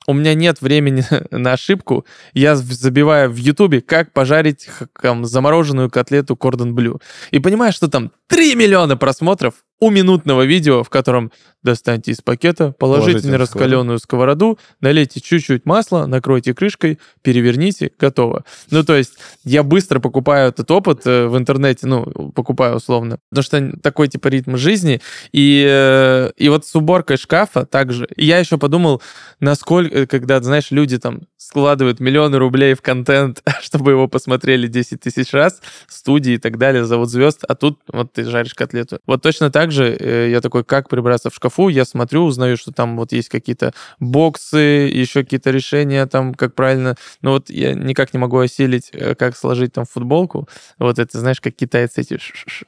у 0.07 0.13
меня 0.13 0.33
нет 0.33 0.61
времени 0.61 1.05
на 1.31 1.53
ошибку, 1.53 2.05
я 2.33 2.55
забиваю 2.55 3.31
в 3.31 3.37
Ютубе, 3.37 3.81
как 3.81 4.11
пожарить 4.11 4.67
там, 5.01 5.25
замороженную 5.25 5.89
котлету 5.89 6.35
кордон 6.35 6.75
блю. 6.75 7.01
И 7.31 7.39
понимаю, 7.39 7.73
что 7.73 7.87
там 7.87 8.11
3 8.27 8.55
миллиона 8.55 8.97
просмотров, 8.97 9.55
у 9.79 9.89
минутного 9.89 10.43
видео, 10.43 10.83
в 10.83 10.89
котором 10.89 11.31
достаньте 11.65 12.11
из 12.11 12.21
пакета, 12.21 12.73
положите, 12.79 13.11
Положите 13.11 13.31
на 13.31 13.37
раскаленную 13.37 13.99
сковороду, 13.99 14.57
налейте 14.79 15.19
чуть-чуть 15.19 15.65
масла, 15.65 16.05
накройте 16.05 16.53
крышкой, 16.53 16.99
переверните, 17.23 17.91
готово. 17.99 18.45
Ну, 18.71 18.83
то 18.83 18.95
есть 18.95 19.13
я 19.43 19.63
быстро 19.63 19.99
покупаю 19.99 20.49
этот 20.49 20.69
опыт 20.71 21.01
э, 21.05 21.27
в 21.27 21.37
интернете, 21.37 21.87
ну, 21.87 22.31
покупаю 22.33 22.77
условно, 22.77 23.19
потому 23.29 23.43
что 23.43 23.77
такой 23.81 24.07
типа 24.07 24.27
ритм 24.29 24.55
жизни. 24.55 25.01
И, 25.33 25.65
э, 25.67 26.31
и 26.37 26.47
вот 26.49 26.65
с 26.65 26.75
уборкой 26.75 27.17
шкафа 27.17 27.65
также. 27.65 28.07
И 28.15 28.25
я 28.25 28.39
еще 28.39 28.57
подумал, 28.57 29.01
насколько, 29.39 29.93
э, 29.93 30.05
когда, 30.05 30.41
знаешь, 30.41 30.71
люди 30.71 30.97
там 30.99 31.21
складывают 31.37 31.99
миллионы 31.99 32.37
рублей 32.37 32.75
в 32.75 32.81
контент, 32.81 33.41
чтобы 33.61 33.91
его 33.91 34.07
посмотрели 34.07 34.67
10 34.67 35.01
тысяч 35.01 35.33
раз, 35.33 35.61
студии 35.87 36.33
и 36.33 36.37
так 36.37 36.57
далее, 36.57 36.85
зовут 36.85 37.09
звезд, 37.09 37.43
а 37.47 37.55
тут 37.55 37.79
вот 37.91 38.13
ты 38.13 38.23
жаришь 38.23 38.53
котлету. 38.53 38.99
Вот 39.07 39.21
точно 39.21 39.49
так 39.49 39.71
же 39.71 39.95
я 40.31 40.41
такой, 40.41 40.63
как 40.63 40.89
прибраться 40.89 41.29
в 41.29 41.35
шкафу, 41.35 41.54
я 41.69 41.85
смотрю, 41.85 42.23
узнаю, 42.23 42.57
что 42.57 42.71
там 42.71 42.97
вот 42.97 43.11
есть 43.11 43.29
какие-то 43.29 43.73
боксы, 43.99 44.57
еще 44.57 45.23
какие-то 45.23 45.51
решения 45.51 46.05
там, 46.05 46.33
как 46.33 46.53
правильно, 46.55 46.95
но 47.21 47.31
вот 47.31 47.49
я 47.49 47.73
никак 47.73 48.13
не 48.13 48.19
могу 48.19 48.39
осилить, 48.39 48.89
э, 48.93 49.15
как 49.15 49.35
сложить 49.35 49.73
там 49.73 49.85
футболку, 49.85 50.47
вот 50.77 50.99
это, 50.99 51.19
знаешь, 51.19 51.41
как 51.41 51.55
китайцы 51.55 52.01
эти 52.01 52.19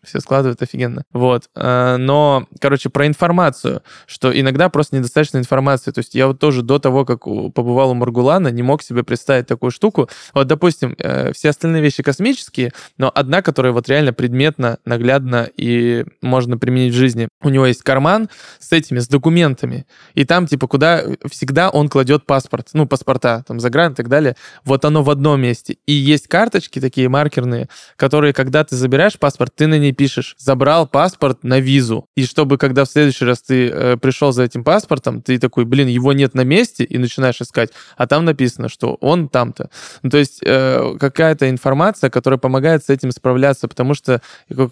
все 0.03 0.19
складывают 0.19 0.61
офигенно. 0.61 1.03
Вот. 1.11 1.49
Э, 1.55 1.97
но, 1.97 2.47
короче, 2.59 2.89
про 2.89 3.07
информацию, 3.07 3.81
что 4.05 4.37
иногда 4.37 4.69
просто 4.69 4.97
недостаточно 4.97 5.37
информации, 5.37 5.91
то 5.91 5.99
есть 5.99 6.15
я 6.15 6.27
вот 6.27 6.39
тоже 6.39 6.61
до 6.61 6.79
того, 6.79 7.05
как 7.05 7.25
побывал 7.25 7.91
у 7.91 7.93
Маргулана, 7.93 8.47
не 8.49 8.63
мог 8.63 8.81
себе 8.81 9.03
представить 9.03 9.47
такую 9.47 9.71
штуку. 9.71 10.09
Вот, 10.33 10.47
допустим, 10.47 10.95
все 11.33 11.49
остальные 11.49 11.81
вещи 11.81 12.03
космические, 12.03 12.71
но 12.97 13.11
одна, 13.13 13.41
которая 13.41 13.73
вот 13.73 13.89
реально 13.89 14.13
предметно, 14.13 14.79
наглядно 14.85 15.49
и 15.57 16.05
можно 16.21 16.57
применить 16.57 16.93
в 16.93 16.97
жизни. 16.97 17.27
У 17.41 17.49
него 17.49 17.65
есть 17.65 17.83
карман 17.83 18.29
с 18.59 18.73
этими, 18.77 18.99
с 18.99 19.07
документами. 19.07 19.85
И 20.13 20.25
там, 20.25 20.47
типа, 20.47 20.67
куда 20.67 21.03
всегда 21.29 21.69
он 21.69 21.89
кладет 21.89 22.25
паспорт, 22.25 22.69
ну, 22.73 22.85
паспорта, 22.85 23.43
там, 23.47 23.59
загран 23.59 23.93
и 23.93 23.95
так 23.95 24.07
далее. 24.07 24.35
Вот 24.63 24.85
оно 24.85 25.03
в 25.03 25.09
одном 25.09 25.41
месте. 25.41 25.77
И 25.85 25.91
есть 25.91 26.27
карточки 26.27 26.79
такие 26.79 27.09
маркерные, 27.09 27.67
которые, 27.95 28.33
когда 28.33 28.63
ты 28.63 28.75
забираешь 28.75 29.17
паспорт, 29.17 29.53
ты 29.55 29.67
на 29.67 29.77
ней 29.77 29.91
пишешь 29.91 30.35
«забрал 30.37 30.87
паспорт 30.87 31.43
на 31.43 31.59
визу». 31.59 32.07
И 32.15 32.25
чтобы, 32.25 32.57
когда 32.57 32.85
в 32.85 32.89
следующий 32.89 33.25
раз 33.25 33.41
ты 33.41 33.69
э, 33.69 33.97
пришел 33.97 34.31
за 34.31 34.43
этим 34.43 34.63
паспортом, 34.63 35.21
ты 35.21 35.39
такой, 35.39 35.65
блин, 35.65 35.87
его 35.87 36.13
нет 36.13 36.33
на 36.33 36.43
месте, 36.43 36.83
и 36.83 36.97
начинаешь 36.97 37.41
искать, 37.41 37.71
а 37.97 38.07
там 38.07 38.25
написано, 38.25 38.69
что 38.69 38.95
он 39.01 39.29
там-то. 39.29 39.69
Ну, 40.03 40.09
то 40.09 40.17
есть 40.17 40.39
э, 40.43 40.95
какая-то 40.99 41.49
информация, 41.49 42.09
которая 42.09 42.37
помогает 42.37 42.85
с 42.85 42.89
этим 42.89 43.11
справляться, 43.11 43.67
потому 43.67 43.93
что, 43.93 44.21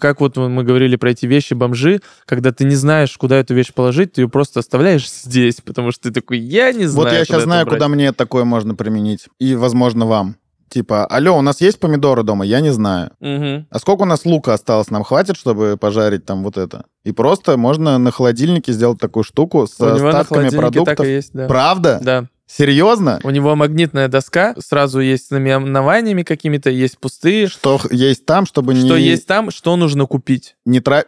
как 0.00 0.20
вот 0.20 0.36
мы 0.36 0.62
говорили 0.62 0.96
про 0.96 1.10
эти 1.10 1.26
вещи 1.26 1.54
бомжи, 1.54 2.00
когда 2.26 2.52
ты 2.52 2.64
не 2.64 2.74
знаешь, 2.74 3.16
куда 3.16 3.36
эту 3.36 3.54
вещь 3.54 3.72
положить, 3.72 3.85
ты 3.92 4.22
ее 4.22 4.28
просто 4.28 4.60
оставляешь 4.60 5.10
здесь, 5.10 5.60
потому 5.60 5.92
что 5.92 6.04
ты 6.04 6.10
такой, 6.20 6.38
я 6.38 6.72
не 6.72 6.86
знаю. 6.86 7.08
Вот 7.08 7.12
я 7.12 7.24
сейчас 7.24 7.42
знаю, 7.44 7.66
куда 7.66 7.88
мне 7.88 8.12
такое 8.12 8.44
можно 8.44 8.74
применить. 8.74 9.26
И, 9.38 9.54
возможно, 9.54 10.06
вам. 10.06 10.36
Типа, 10.68 11.06
алло, 11.06 11.38
у 11.38 11.42
нас 11.42 11.60
есть 11.60 11.78
помидоры 11.78 12.22
дома? 12.24 12.44
Я 12.44 12.60
не 12.60 12.70
знаю. 12.72 13.12
Угу. 13.20 13.66
А 13.70 13.78
сколько 13.78 14.02
у 14.02 14.06
нас 14.06 14.24
лука 14.24 14.52
осталось? 14.52 14.90
Нам 14.90 15.04
хватит, 15.04 15.36
чтобы 15.36 15.76
пожарить 15.80 16.24
там 16.26 16.42
вот 16.42 16.56
это? 16.58 16.84
И 17.04 17.12
просто 17.12 17.56
можно 17.56 17.98
на 17.98 18.10
холодильнике 18.10 18.72
сделать 18.72 18.98
такую 18.98 19.22
штуку 19.22 19.66
с 19.66 19.80
У 19.80 19.86
остатками 19.86 20.48
продуктов. 20.50 20.96
так 20.96 21.06
и 21.06 21.10
есть, 21.10 21.30
да. 21.32 21.46
Правда? 21.46 22.00
Да. 22.02 22.24
Серьезно? 22.48 23.20
У 23.24 23.30
него 23.30 23.56
магнитная 23.56 24.08
доска, 24.08 24.54
сразу 24.58 25.00
есть 25.00 25.26
с 25.26 25.30
наименованиями 25.30 26.22
какими-то, 26.22 26.70
есть 26.70 26.98
пустые. 26.98 27.48
Что 27.48 27.80
есть 27.90 28.24
там, 28.24 28.46
чтобы 28.46 28.74
не, 28.74 28.86
Что 28.86 28.96
есть 28.96 29.26
там, 29.26 29.50
что 29.50 29.76
нужно 29.76 30.06
купить. 30.06 30.56
не 30.64 30.80
тра- 30.80 31.06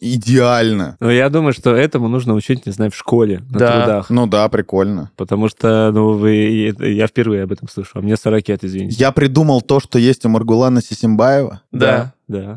Идеально. 0.00 0.96
Но 1.00 1.10
я 1.10 1.28
думаю, 1.28 1.52
что 1.52 1.74
этому 1.74 2.08
нужно 2.08 2.34
учить, 2.34 2.66
не 2.66 2.72
знаю, 2.72 2.90
в 2.90 2.96
школе, 2.96 3.42
на 3.50 3.58
Да. 3.58 3.72
трудах. 3.80 4.10
Ну 4.10 4.26
да, 4.26 4.48
прикольно. 4.48 5.10
Потому 5.16 5.48
что, 5.48 5.90
ну, 5.92 6.12
вы... 6.12 6.74
Я 6.80 7.06
впервые 7.06 7.42
об 7.44 7.52
этом 7.52 7.68
слышу. 7.68 7.90
А 7.94 8.00
мне 8.00 8.16
40 8.16 8.48
лет, 8.48 8.64
извините. 8.64 8.96
Я 8.98 9.12
придумал 9.12 9.60
то, 9.62 9.80
что 9.80 9.98
есть 9.98 10.24
у 10.24 10.28
Маргулана 10.28 10.80
Сисимбаева. 10.82 11.60
Да. 11.72 11.78
Да. 11.80 12.12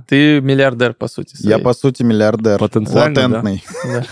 Ты 0.08 0.40
миллиардер, 0.40 0.94
по 0.94 1.08
сути. 1.08 1.36
Я, 1.40 1.52
своей. 1.52 1.64
по 1.64 1.74
сути, 1.74 2.02
миллиардер. 2.04 2.58
Потенциально, 2.58 3.14
да. 3.16 3.28
Латентный. 3.28 3.64
Да, 3.84 4.06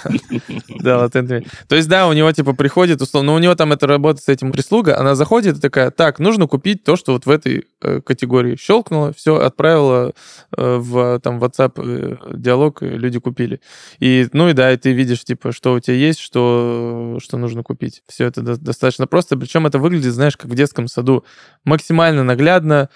Да, 0.82 0.98
латентный. 1.00 1.48
То 1.68 1.76
есть, 1.76 1.88
да, 1.88 2.08
у 2.08 2.14
него, 2.14 2.32
типа, 2.32 2.54
приходит, 2.54 3.02
условно, 3.02 3.32
но 3.32 3.36
у 3.36 3.40
него 3.40 3.56
там 3.56 3.72
это 3.72 3.88
работает 3.88 4.24
с 4.24 4.30
этим 4.30 4.52
прислуга, 4.52 5.00
она 5.00 5.16
заходит 5.16 5.58
и 5.58 5.62
такая, 5.62 5.92
так, 5.92 6.20
нужно 6.20 6.48
купить 6.48 6.84
то, 6.84 6.96
что 6.98 7.14
вот 7.14 7.26
в 7.26 7.30
этой 7.30 7.66
э, 7.82 8.02
категории 8.02 8.58
щелкнуло, 8.58 9.14
все, 9.14 9.38
отправила 9.38 10.14
э, 10.58 10.76
в, 10.78 11.20
там, 11.22 11.42
WhatsApp 11.42 11.74
э, 11.78 12.38
диалог, 12.38 12.82
люди 12.82 13.20
купили. 13.20 13.62
И, 14.00 14.28
ну 14.34 14.50
и 14.50 14.54
да, 14.54 14.72
и 14.74 14.78
ты 14.78 14.92
видишь, 14.92 15.24
типа, 15.24 15.54
что 15.54 15.74
у 15.74 15.80
тебя 15.80 15.96
есть, 15.96 16.20
что, 16.20 17.18
что 17.24 17.38
нужно 17.38 17.64
купить. 17.64 18.04
Все 18.08 18.26
это 18.26 18.42
до- 18.42 18.58
достаточно 18.58 19.08
просто, 19.08 19.38
причем 19.38 19.66
это 19.66 19.80
выглядит, 19.80 20.14
знаешь, 20.14 20.36
как 20.36 20.52
в 20.52 20.56
детском 20.56 20.88
саду. 20.88 21.24
Максимально 21.64 22.24
наглядно, 22.24 22.90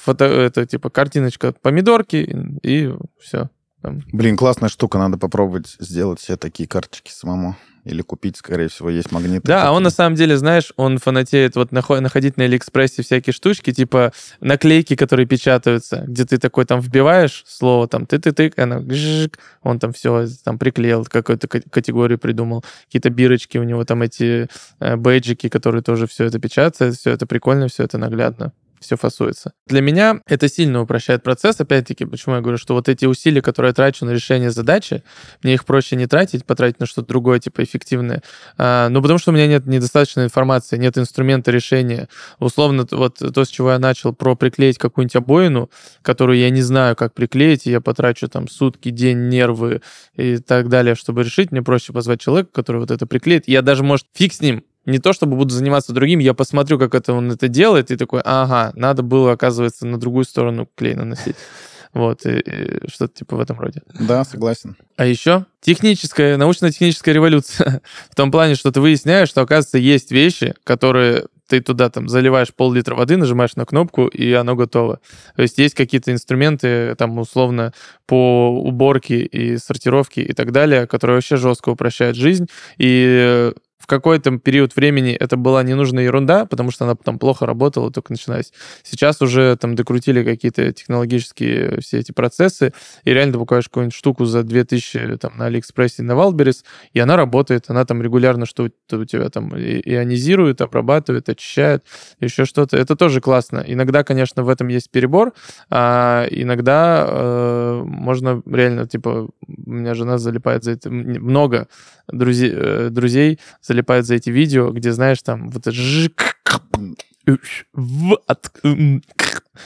фото, 0.00 0.24
это, 0.24 0.66
типа, 0.66 0.90
картиночка 0.90 1.52
помидорки, 1.52 2.58
и 2.62 2.92
все. 3.20 3.48
Блин, 3.82 4.36
классная 4.36 4.68
штука, 4.68 4.98
надо 4.98 5.18
попробовать 5.18 5.76
сделать 5.80 6.20
все 6.20 6.36
такие 6.36 6.68
карточки 6.68 7.10
самому. 7.10 7.56
Или 7.84 8.00
купить, 8.02 8.36
скорее 8.36 8.68
всего, 8.68 8.90
есть 8.90 9.10
магниты. 9.10 9.42
Да, 9.44 9.66
а 9.66 9.72
он 9.72 9.82
на 9.82 9.90
самом 9.90 10.14
деле, 10.14 10.36
знаешь, 10.36 10.72
он 10.76 10.98
фанатеет 10.98 11.56
вот 11.56 11.72
нахо- 11.72 11.98
находить 11.98 12.36
на 12.36 12.44
Алиэкспрессе 12.44 13.02
всякие 13.02 13.32
штучки, 13.32 13.72
типа 13.72 14.12
наклейки, 14.40 14.94
которые 14.94 15.26
печатаются, 15.26 16.04
где 16.06 16.24
ты 16.24 16.38
такой 16.38 16.64
там 16.64 16.78
вбиваешь 16.78 17.42
слово, 17.44 17.88
там 17.88 18.06
ты-ты-ты, 18.06 18.52
гжик, 18.56 19.40
он 19.62 19.80
там 19.80 19.92
все 19.92 20.28
там 20.44 20.58
приклеил, 20.60 21.04
какую-то 21.06 21.48
ка- 21.48 21.68
категорию 21.68 22.20
придумал, 22.20 22.64
какие-то 22.86 23.10
бирочки, 23.10 23.58
у 23.58 23.64
него 23.64 23.84
там 23.84 24.02
эти 24.02 24.46
э, 24.78 24.96
бейджики, 24.96 25.48
которые 25.48 25.82
тоже 25.82 26.06
все 26.06 26.26
это 26.26 26.38
печатают, 26.38 26.94
все 26.94 27.10
это 27.10 27.26
прикольно, 27.26 27.66
все 27.66 27.82
это 27.82 27.98
наглядно 27.98 28.52
все 28.82 28.96
фасуется. 28.96 29.52
Для 29.66 29.80
меня 29.80 30.20
это 30.26 30.48
сильно 30.48 30.82
упрощает 30.82 31.22
процесс, 31.22 31.60
опять-таки, 31.60 32.04
почему 32.04 32.34
я 32.34 32.40
говорю, 32.40 32.58
что 32.58 32.74
вот 32.74 32.88
эти 32.88 33.06
усилия, 33.06 33.42
которые 33.42 33.70
я 33.70 33.74
трачу 33.74 34.04
на 34.04 34.10
решение 34.10 34.50
задачи, 34.50 35.02
мне 35.42 35.54
их 35.54 35.64
проще 35.64 35.96
не 35.96 36.06
тратить, 36.06 36.44
потратить 36.44 36.80
на 36.80 36.86
что-то 36.86 37.08
другое, 37.08 37.38
типа 37.38 37.62
эффективное, 37.62 38.22
а, 38.58 38.88
ну, 38.88 39.00
потому 39.00 39.18
что 39.18 39.30
у 39.30 39.34
меня 39.34 39.46
нет 39.46 39.66
недостаточной 39.66 40.24
информации, 40.24 40.76
нет 40.76 40.98
инструмента 40.98 41.50
решения. 41.50 42.08
Условно, 42.38 42.86
вот 42.90 43.18
то, 43.18 43.44
с 43.44 43.48
чего 43.48 43.72
я 43.72 43.78
начал, 43.78 44.12
про 44.12 44.34
приклеить 44.34 44.78
какую-нибудь 44.78 45.16
обоину, 45.16 45.70
которую 46.02 46.38
я 46.38 46.50
не 46.50 46.62
знаю, 46.62 46.96
как 46.96 47.14
приклеить, 47.14 47.66
и 47.66 47.70
я 47.70 47.80
потрачу 47.80 48.28
там 48.28 48.48
сутки, 48.48 48.90
день, 48.90 49.28
нервы 49.28 49.82
и 50.14 50.38
так 50.38 50.68
далее, 50.68 50.94
чтобы 50.94 51.22
решить, 51.22 51.52
мне 51.52 51.62
проще 51.62 51.92
позвать 51.92 52.20
человека, 52.20 52.50
который 52.52 52.78
вот 52.78 52.90
это 52.90 53.06
приклеит. 53.06 53.48
Я 53.48 53.62
даже, 53.62 53.82
может, 53.82 54.06
фиг 54.14 54.32
с 54.32 54.40
ним, 54.40 54.64
не 54.86 54.98
то 54.98 55.12
чтобы 55.12 55.36
буду 55.36 55.54
заниматься 55.54 55.92
другим, 55.92 56.18
я 56.18 56.34
посмотрю, 56.34 56.78
как 56.78 56.94
это 56.94 57.12
он 57.12 57.30
это 57.30 57.48
делает, 57.48 57.90
и 57.90 57.96
такой, 57.96 58.20
ага, 58.24 58.72
надо 58.74 59.02
было, 59.02 59.32
оказывается, 59.32 59.86
на 59.86 59.98
другую 59.98 60.24
сторону 60.24 60.68
клей 60.76 60.94
наносить. 60.94 61.36
Вот, 61.94 62.24
и- 62.24 62.40
и 62.40 62.88
что-то 62.90 63.12
типа 63.18 63.36
в 63.36 63.40
этом 63.40 63.60
роде. 63.60 63.82
Да, 64.00 64.24
согласен. 64.24 64.76
А 64.96 65.04
еще 65.04 65.44
техническая, 65.60 66.38
научно-техническая 66.38 67.14
революция. 67.14 67.82
В 68.10 68.14
том 68.14 68.30
плане, 68.30 68.54
что 68.54 68.72
ты 68.72 68.80
выясняешь, 68.80 69.28
что, 69.28 69.42
оказывается, 69.42 69.76
есть 69.76 70.10
вещи, 70.10 70.54
которые 70.64 71.26
ты 71.48 71.60
туда 71.60 71.90
там 71.90 72.08
заливаешь 72.08 72.54
пол-литра 72.54 72.94
воды, 72.94 73.18
нажимаешь 73.18 73.56
на 73.56 73.66
кнопку, 73.66 74.06
и 74.06 74.32
оно 74.32 74.56
готово. 74.56 75.00
То 75.36 75.42
есть 75.42 75.58
есть 75.58 75.74
какие-то 75.74 76.10
инструменты, 76.12 76.94
там, 76.96 77.18
условно, 77.18 77.74
по 78.06 78.48
уборке 78.48 79.20
и 79.20 79.58
сортировке 79.58 80.22
и 80.22 80.32
так 80.32 80.50
далее, 80.50 80.86
которые 80.86 81.16
вообще 81.18 81.36
жестко 81.36 81.68
упрощают 81.68 82.16
жизнь. 82.16 82.46
И 82.78 83.52
в 83.82 83.86
какой-то 83.88 84.38
период 84.38 84.76
времени 84.76 85.12
это 85.12 85.36
была 85.36 85.64
ненужная 85.64 86.04
ерунда, 86.04 86.46
потому 86.46 86.70
что 86.70 86.84
она 86.84 86.94
там 86.94 87.18
плохо 87.18 87.46
работала, 87.46 87.90
только 87.90 88.12
начиналась. 88.12 88.52
Сейчас 88.84 89.20
уже 89.20 89.56
там 89.56 89.74
докрутили 89.74 90.22
какие-то 90.22 90.72
технологические 90.72 91.80
все 91.80 91.98
эти 91.98 92.12
процессы, 92.12 92.72
и 93.02 93.12
реально 93.12 93.32
ты 93.32 93.38
покупаешь 93.40 93.64
какую-нибудь 93.64 93.94
штуку 93.94 94.24
за 94.24 94.44
2000 94.44 95.16
там 95.16 95.36
на 95.36 95.46
Алиэкспрессе, 95.46 96.04
на 96.04 96.14
Wildberries, 96.14 96.64
и 96.92 97.00
она 97.00 97.16
работает, 97.16 97.64
она 97.68 97.84
там 97.84 98.00
регулярно 98.02 98.46
что 98.46 98.68
у 98.92 99.04
тебя 99.04 99.28
там 99.30 99.52
ионизирует, 99.56 100.60
обрабатывает, 100.60 101.28
очищает, 101.28 101.84
еще 102.20 102.44
что-то. 102.44 102.76
Это 102.76 102.94
тоже 102.94 103.20
классно. 103.20 103.64
Иногда, 103.66 104.04
конечно, 104.04 104.44
в 104.44 104.48
этом 104.48 104.68
есть 104.68 104.90
перебор, 104.92 105.32
а 105.70 106.26
иногда 106.30 107.04
э, 107.08 107.82
можно 107.84 108.42
реально, 108.46 108.86
типа, 108.86 109.28
у 109.48 109.70
меня 109.70 109.94
жена 109.94 110.18
залипает 110.18 110.62
за 110.62 110.72
это, 110.72 110.88
много 110.88 111.66
друзей, 112.08 112.52
э, 112.54 112.88
друзей 112.90 113.40
залипают 113.72 114.06
за 114.06 114.14
эти 114.14 114.30
видео, 114.30 114.70
где, 114.70 114.92
знаешь, 114.92 115.22
там 115.22 115.48
вот 115.48 115.66
это 115.66 115.72
жик, 115.72 116.36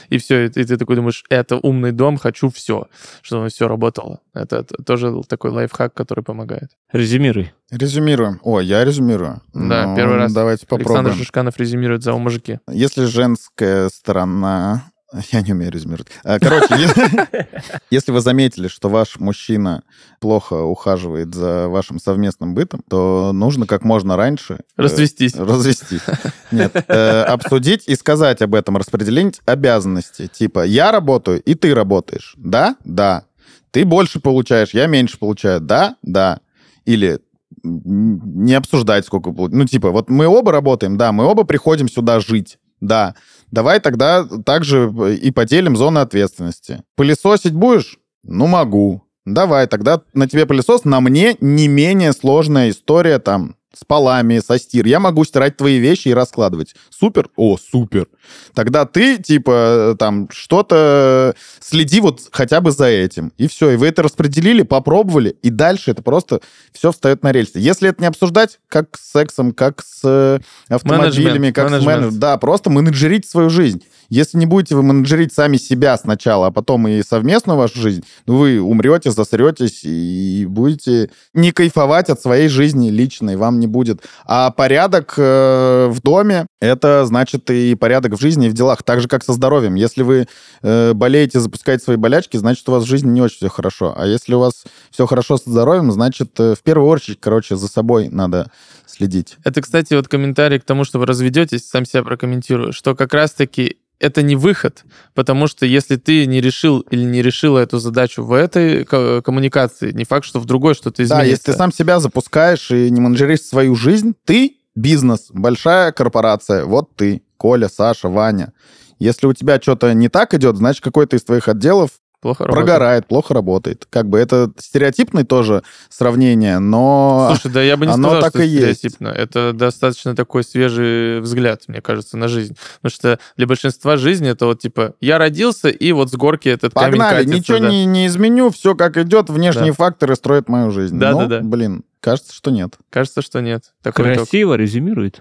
и 0.09 0.17
все, 0.17 0.45
и 0.45 0.49
ты 0.49 0.77
такой 0.77 0.95
думаешь, 0.95 1.23
это 1.29 1.57
умный 1.57 1.91
дом, 1.91 2.17
хочу 2.17 2.49
все, 2.49 2.87
чтобы 3.21 3.49
все 3.49 3.67
работало. 3.67 4.19
Это 4.33 4.63
тоже 4.63 5.21
такой 5.27 5.51
лайфхак, 5.51 5.93
который 5.93 6.23
помогает. 6.23 6.69
Резюмируй. 6.91 7.53
Резюмируем. 7.71 8.39
О, 8.43 8.59
я 8.59 8.85
резюмирую. 8.85 9.41
Да, 9.53 9.87
ну, 9.87 9.95
первый 9.95 10.17
раз. 10.17 10.33
Давайте 10.33 10.65
попробуем. 10.65 10.99
Александр 10.99 11.19
Шишканов 11.19 11.57
резюмирует 11.57 12.03
за 12.03 12.13
мужики. 12.13 12.59
Если 12.69 13.05
женская 13.05 13.89
сторона 13.89 14.83
Я 15.31 15.41
не 15.41 15.53
умею 15.53 15.71
резюмировать. 15.71 16.09
А, 16.23 16.39
короче, 16.39 16.67
если 17.89 18.11
вы 18.11 18.19
заметили, 18.21 18.67
что 18.67 18.89
ваш 18.89 19.19
мужчина 19.19 19.83
плохо 20.19 20.63
ухаживает 20.63 21.33
за 21.33 21.67
вашим 21.69 21.99
совместным 21.99 22.53
бытом, 22.53 22.81
то 22.89 23.31
нужно 23.33 23.65
как 23.65 23.83
можно 23.83 24.17
раньше... 24.17 24.55
Э, 24.55 24.81
развестись. 24.81 25.35
Развестись. 25.35 26.01
Нет. 26.51 26.75
Э, 26.87 27.21
обсудить 27.23 27.87
и 27.87 27.95
сказать 27.95 28.41
об 28.41 28.55
этом, 28.55 28.77
распределить 28.77 29.41
обязанности. 29.45 30.27
Типа, 30.27 30.65
я 30.65 30.91
работаю, 30.91 31.41
и 31.41 31.53
ты 31.55 31.73
работаешь. 31.73 32.33
Да? 32.37 32.75
Да. 32.83 33.23
Ты 33.71 33.85
больше 33.85 34.19
получаешь, 34.19 34.71
я 34.73 34.87
меньше 34.87 35.17
получаю. 35.17 35.61
Да? 35.61 35.95
Да. 36.01 36.39
Или 36.85 37.19
не 37.63 38.53
обсуждать, 38.53 39.05
сколько... 39.05 39.31
Ну, 39.31 39.65
типа, 39.65 39.91
вот 39.91 40.09
мы 40.09 40.27
оба 40.27 40.51
работаем, 40.51 40.97
да, 40.97 41.11
мы 41.11 41.25
оба 41.25 41.43
приходим 41.43 41.89
сюда 41.89 42.19
жить. 42.19 42.59
Да. 42.81 43.15
Давай 43.51 43.79
тогда 43.79 44.25
также 44.45 44.91
и 45.21 45.31
поделим 45.31 45.75
зоны 45.75 45.99
ответственности. 45.99 46.83
Пылесосить 46.95 47.53
будешь? 47.53 47.97
Ну, 48.23 48.47
могу. 48.47 49.03
Давай, 49.25 49.67
тогда 49.67 50.01
на 50.13 50.27
тебе 50.27 50.45
пылесос, 50.45 50.85
на 50.85 51.01
мне 51.01 51.35
не 51.41 51.67
менее 51.67 52.13
сложная 52.13 52.69
история 52.69 53.19
там 53.19 53.55
с 53.73 53.83
полами, 53.85 54.39
со 54.39 54.57
стир. 54.57 54.85
Я 54.85 54.99
могу 54.99 55.23
стирать 55.23 55.57
твои 55.57 55.79
вещи 55.79 56.09
и 56.09 56.13
раскладывать. 56.13 56.75
Супер? 56.89 57.29
О, 57.35 57.57
супер. 57.57 58.07
Тогда 58.53 58.85
ты, 58.85 59.17
типа, 59.17 59.95
там, 59.97 60.27
что-то 60.31 61.35
следи 61.59 62.01
вот 62.01 62.21
хотя 62.31 62.61
бы 62.61 62.71
за 62.71 62.85
этим. 62.85 63.31
И 63.37 63.47
все. 63.47 63.71
И 63.71 63.75
вы 63.75 63.87
это 63.87 64.03
распределили, 64.03 64.63
попробовали, 64.63 65.29
и 65.41 65.49
дальше 65.49 65.91
это 65.91 66.01
просто 66.01 66.41
все 66.73 66.91
встает 66.91 67.23
на 67.23 67.31
рельсы. 67.31 67.59
Если 67.59 67.89
это 67.89 68.01
не 68.01 68.07
обсуждать, 68.07 68.59
как 68.67 68.97
с 68.97 69.11
сексом, 69.11 69.51
как 69.51 69.83
с 69.83 70.01
э, 70.03 70.39
автомобилями, 70.69 71.51
как 71.51 71.65
менеджмент. 71.65 71.83
с 71.83 71.85
менеджером, 71.85 72.19
да, 72.19 72.37
просто 72.37 72.69
менеджерить 72.69 73.27
свою 73.27 73.49
жизнь. 73.49 73.83
Если 74.09 74.37
не 74.37 74.45
будете 74.45 74.75
вы 74.75 74.83
менеджерить 74.83 75.33
сами 75.33 75.57
себя 75.57 75.97
сначала, 75.97 76.47
а 76.47 76.51
потом 76.51 76.87
и 76.87 77.03
совместную 77.03 77.57
вашу 77.57 77.79
жизнь, 77.79 78.03
ну, 78.25 78.37
вы 78.37 78.61
умрете, 78.61 79.11
засретесь 79.11 79.81
и 79.83 80.45
будете 80.47 81.09
не 81.33 81.51
кайфовать 81.51 82.09
от 82.09 82.21
своей 82.21 82.47
жизни 82.47 82.89
личной, 82.89 83.35
вам 83.35 83.59
не 83.59 83.67
будет. 83.67 84.03
А 84.25 84.51
порядок 84.51 85.13
э, 85.17 85.87
в 85.89 86.01
доме, 86.01 86.47
это 86.61 87.05
значит 87.05 87.49
и 87.49 87.75
порядок 87.75 88.16
в 88.17 88.21
жизни 88.21 88.47
и 88.47 88.49
в 88.49 88.53
делах, 88.53 88.83
так 88.83 89.01
же, 89.01 89.07
как 89.07 89.23
со 89.23 89.33
здоровьем. 89.33 89.75
Если 89.75 90.03
вы 90.03 90.27
э, 90.61 90.93
болеете, 90.93 91.39
запускаете 91.39 91.83
свои 91.83 91.97
болячки, 91.97 92.37
значит, 92.37 92.67
у 92.67 92.71
вас 92.71 92.83
в 92.83 92.87
жизни 92.87 93.09
не 93.09 93.21
очень 93.21 93.37
все 93.37 93.49
хорошо. 93.49 93.93
А 93.97 94.05
если 94.05 94.33
у 94.33 94.39
вас 94.39 94.63
все 94.91 95.05
хорошо 95.05 95.37
со 95.37 95.49
здоровьем, 95.49 95.91
значит, 95.91 96.39
э, 96.39 96.55
в 96.55 96.63
первую 96.63 96.89
очередь, 96.89 97.19
короче, 97.19 97.55
за 97.55 97.67
собой 97.67 98.09
надо 98.09 98.51
следить. 98.85 99.37
Это, 99.43 99.61
кстати, 99.61 99.93
вот 99.93 100.07
комментарий 100.07 100.59
к 100.59 100.63
тому, 100.63 100.83
что 100.83 100.99
вы 100.99 101.05
разведетесь, 101.05 101.67
сам 101.67 101.85
себя 101.85 102.03
прокомментирую, 102.03 102.73
что 102.73 102.95
как 102.95 103.13
раз-таки 103.13 103.77
это 103.99 104.21
не 104.21 104.35
выход, 104.35 104.83
потому 105.13 105.47
что 105.47 105.65
если 105.65 105.95
ты 105.95 106.25
не 106.25 106.39
решил 106.39 106.81
или 106.81 107.03
не 107.03 107.21
решила 107.21 107.59
эту 107.59 107.79
задачу 107.79 108.23
в 108.23 108.33
этой 108.33 108.85
коммуникации, 108.85 109.91
не 109.91 110.03
факт, 110.03 110.25
что 110.25 110.39
в 110.39 110.45
другой 110.45 110.75
что-то 110.75 111.03
изменится. 111.03 111.25
Да, 111.25 111.29
если 111.29 111.43
ты 111.43 111.53
сам 111.53 111.71
себя 111.71 111.99
запускаешь 111.99 112.69
и 112.71 112.89
не 112.91 113.01
менеджеришь 113.01 113.41
свою 113.41 113.75
жизнь, 113.75 114.13
ты 114.25 114.57
бизнес, 114.75 115.27
большая 115.31 115.91
корпорация, 115.91 116.65
вот 116.65 116.95
ты, 116.95 117.23
Коля, 117.37 117.69
Саша, 117.69 118.09
Ваня. 118.09 118.53
Если 118.99 119.27
у 119.27 119.33
тебя 119.33 119.59
что-то 119.61 119.93
не 119.93 120.09
так 120.09 120.33
идет, 120.33 120.57
значит, 120.57 120.83
какой-то 120.83 121.15
из 121.15 121.23
твоих 121.23 121.47
отделов 121.47 121.91
плохо 122.19 122.45
прогорает, 122.45 122.79
работает. 122.79 123.07
плохо 123.07 123.33
работает. 123.35 123.87
Как 123.91 124.09
бы 124.09 124.17
это 124.17 124.51
стереотипное 124.57 125.23
тоже 125.23 125.61
сравнение, 125.89 126.57
но 126.57 127.27
Слушай, 127.39 127.53
да 127.53 127.61
я 127.61 127.77
бы 127.77 127.85
не 127.85 127.91
оно 127.91 128.09
сказал, 128.09 128.21
так 128.23 128.33
что 128.33 128.41
и 128.41 128.47
есть. 128.47 128.79
стереотипно. 128.79 129.07
Это 129.09 129.53
достаточно 129.53 130.15
такой 130.15 130.43
свежий 130.43 131.19
взгляд, 131.21 131.61
мне 131.67 131.79
кажется, 131.79 132.17
на 132.17 132.27
жизнь. 132.27 132.57
Потому 132.81 132.91
что 132.91 133.19
для 133.37 133.45
большинства 133.45 133.97
жизни 133.97 134.29
это 134.29 134.47
вот 134.47 134.59
типа 134.59 134.95
я 134.99 135.19
родился, 135.19 135.69
и 135.69 135.91
вот 135.91 136.09
с 136.11 136.15
горки 136.15 136.49
этот 136.49 136.73
Погнали, 136.73 136.97
камень 136.97 137.31
катится. 137.33 137.35
ничего 137.53 137.59
да. 137.59 137.69
не, 137.69 137.85
не 137.85 138.07
изменю, 138.07 138.49
все 138.49 138.73
как 138.73 138.97
идет, 138.97 139.29
внешние 139.29 139.73
факторы 139.73 140.15
строят 140.15 140.49
мою 140.49 140.71
жизнь. 140.71 140.97
Да, 140.97 141.11
Но, 141.11 141.19
да, 141.27 141.37
да. 141.37 141.41
блин, 141.41 141.83
кажется, 141.99 142.33
что 142.33 142.49
нет. 142.49 142.73
Кажется, 142.89 143.21
что 143.21 143.41
нет. 143.41 143.65
Такой 143.83 144.13
итог. 144.15 144.27
Красиво 144.27 144.55
резюмирует. 144.55 145.19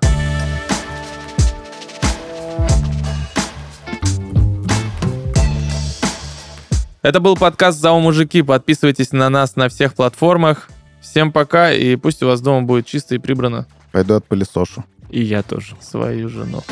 Это 7.07 7.21
был 7.21 7.37
подкаст 7.37 7.79
«ЗАО 7.79 8.01
Мужики». 8.01 8.43
Подписывайтесь 8.43 9.13
на 9.13 9.31
нас 9.31 9.55
на 9.55 9.69
всех 9.69 9.95
платформах. 9.95 10.69
Всем 11.01 11.31
пока, 11.31 11.71
и 11.71 11.95
пусть 11.95 12.21
у 12.25 12.27
вас 12.27 12.41
дома 12.41 12.67
будет 12.67 12.85
чисто 12.85 13.15
и 13.15 13.19
прибрано 13.19 13.69
Пойду 13.93 14.17
от 14.17 14.27
пылесошу. 14.27 14.85
И 15.09 15.23
я 15.23 15.45
тоже. 15.45 15.77
свою 15.81 16.29
жену. 16.29 16.65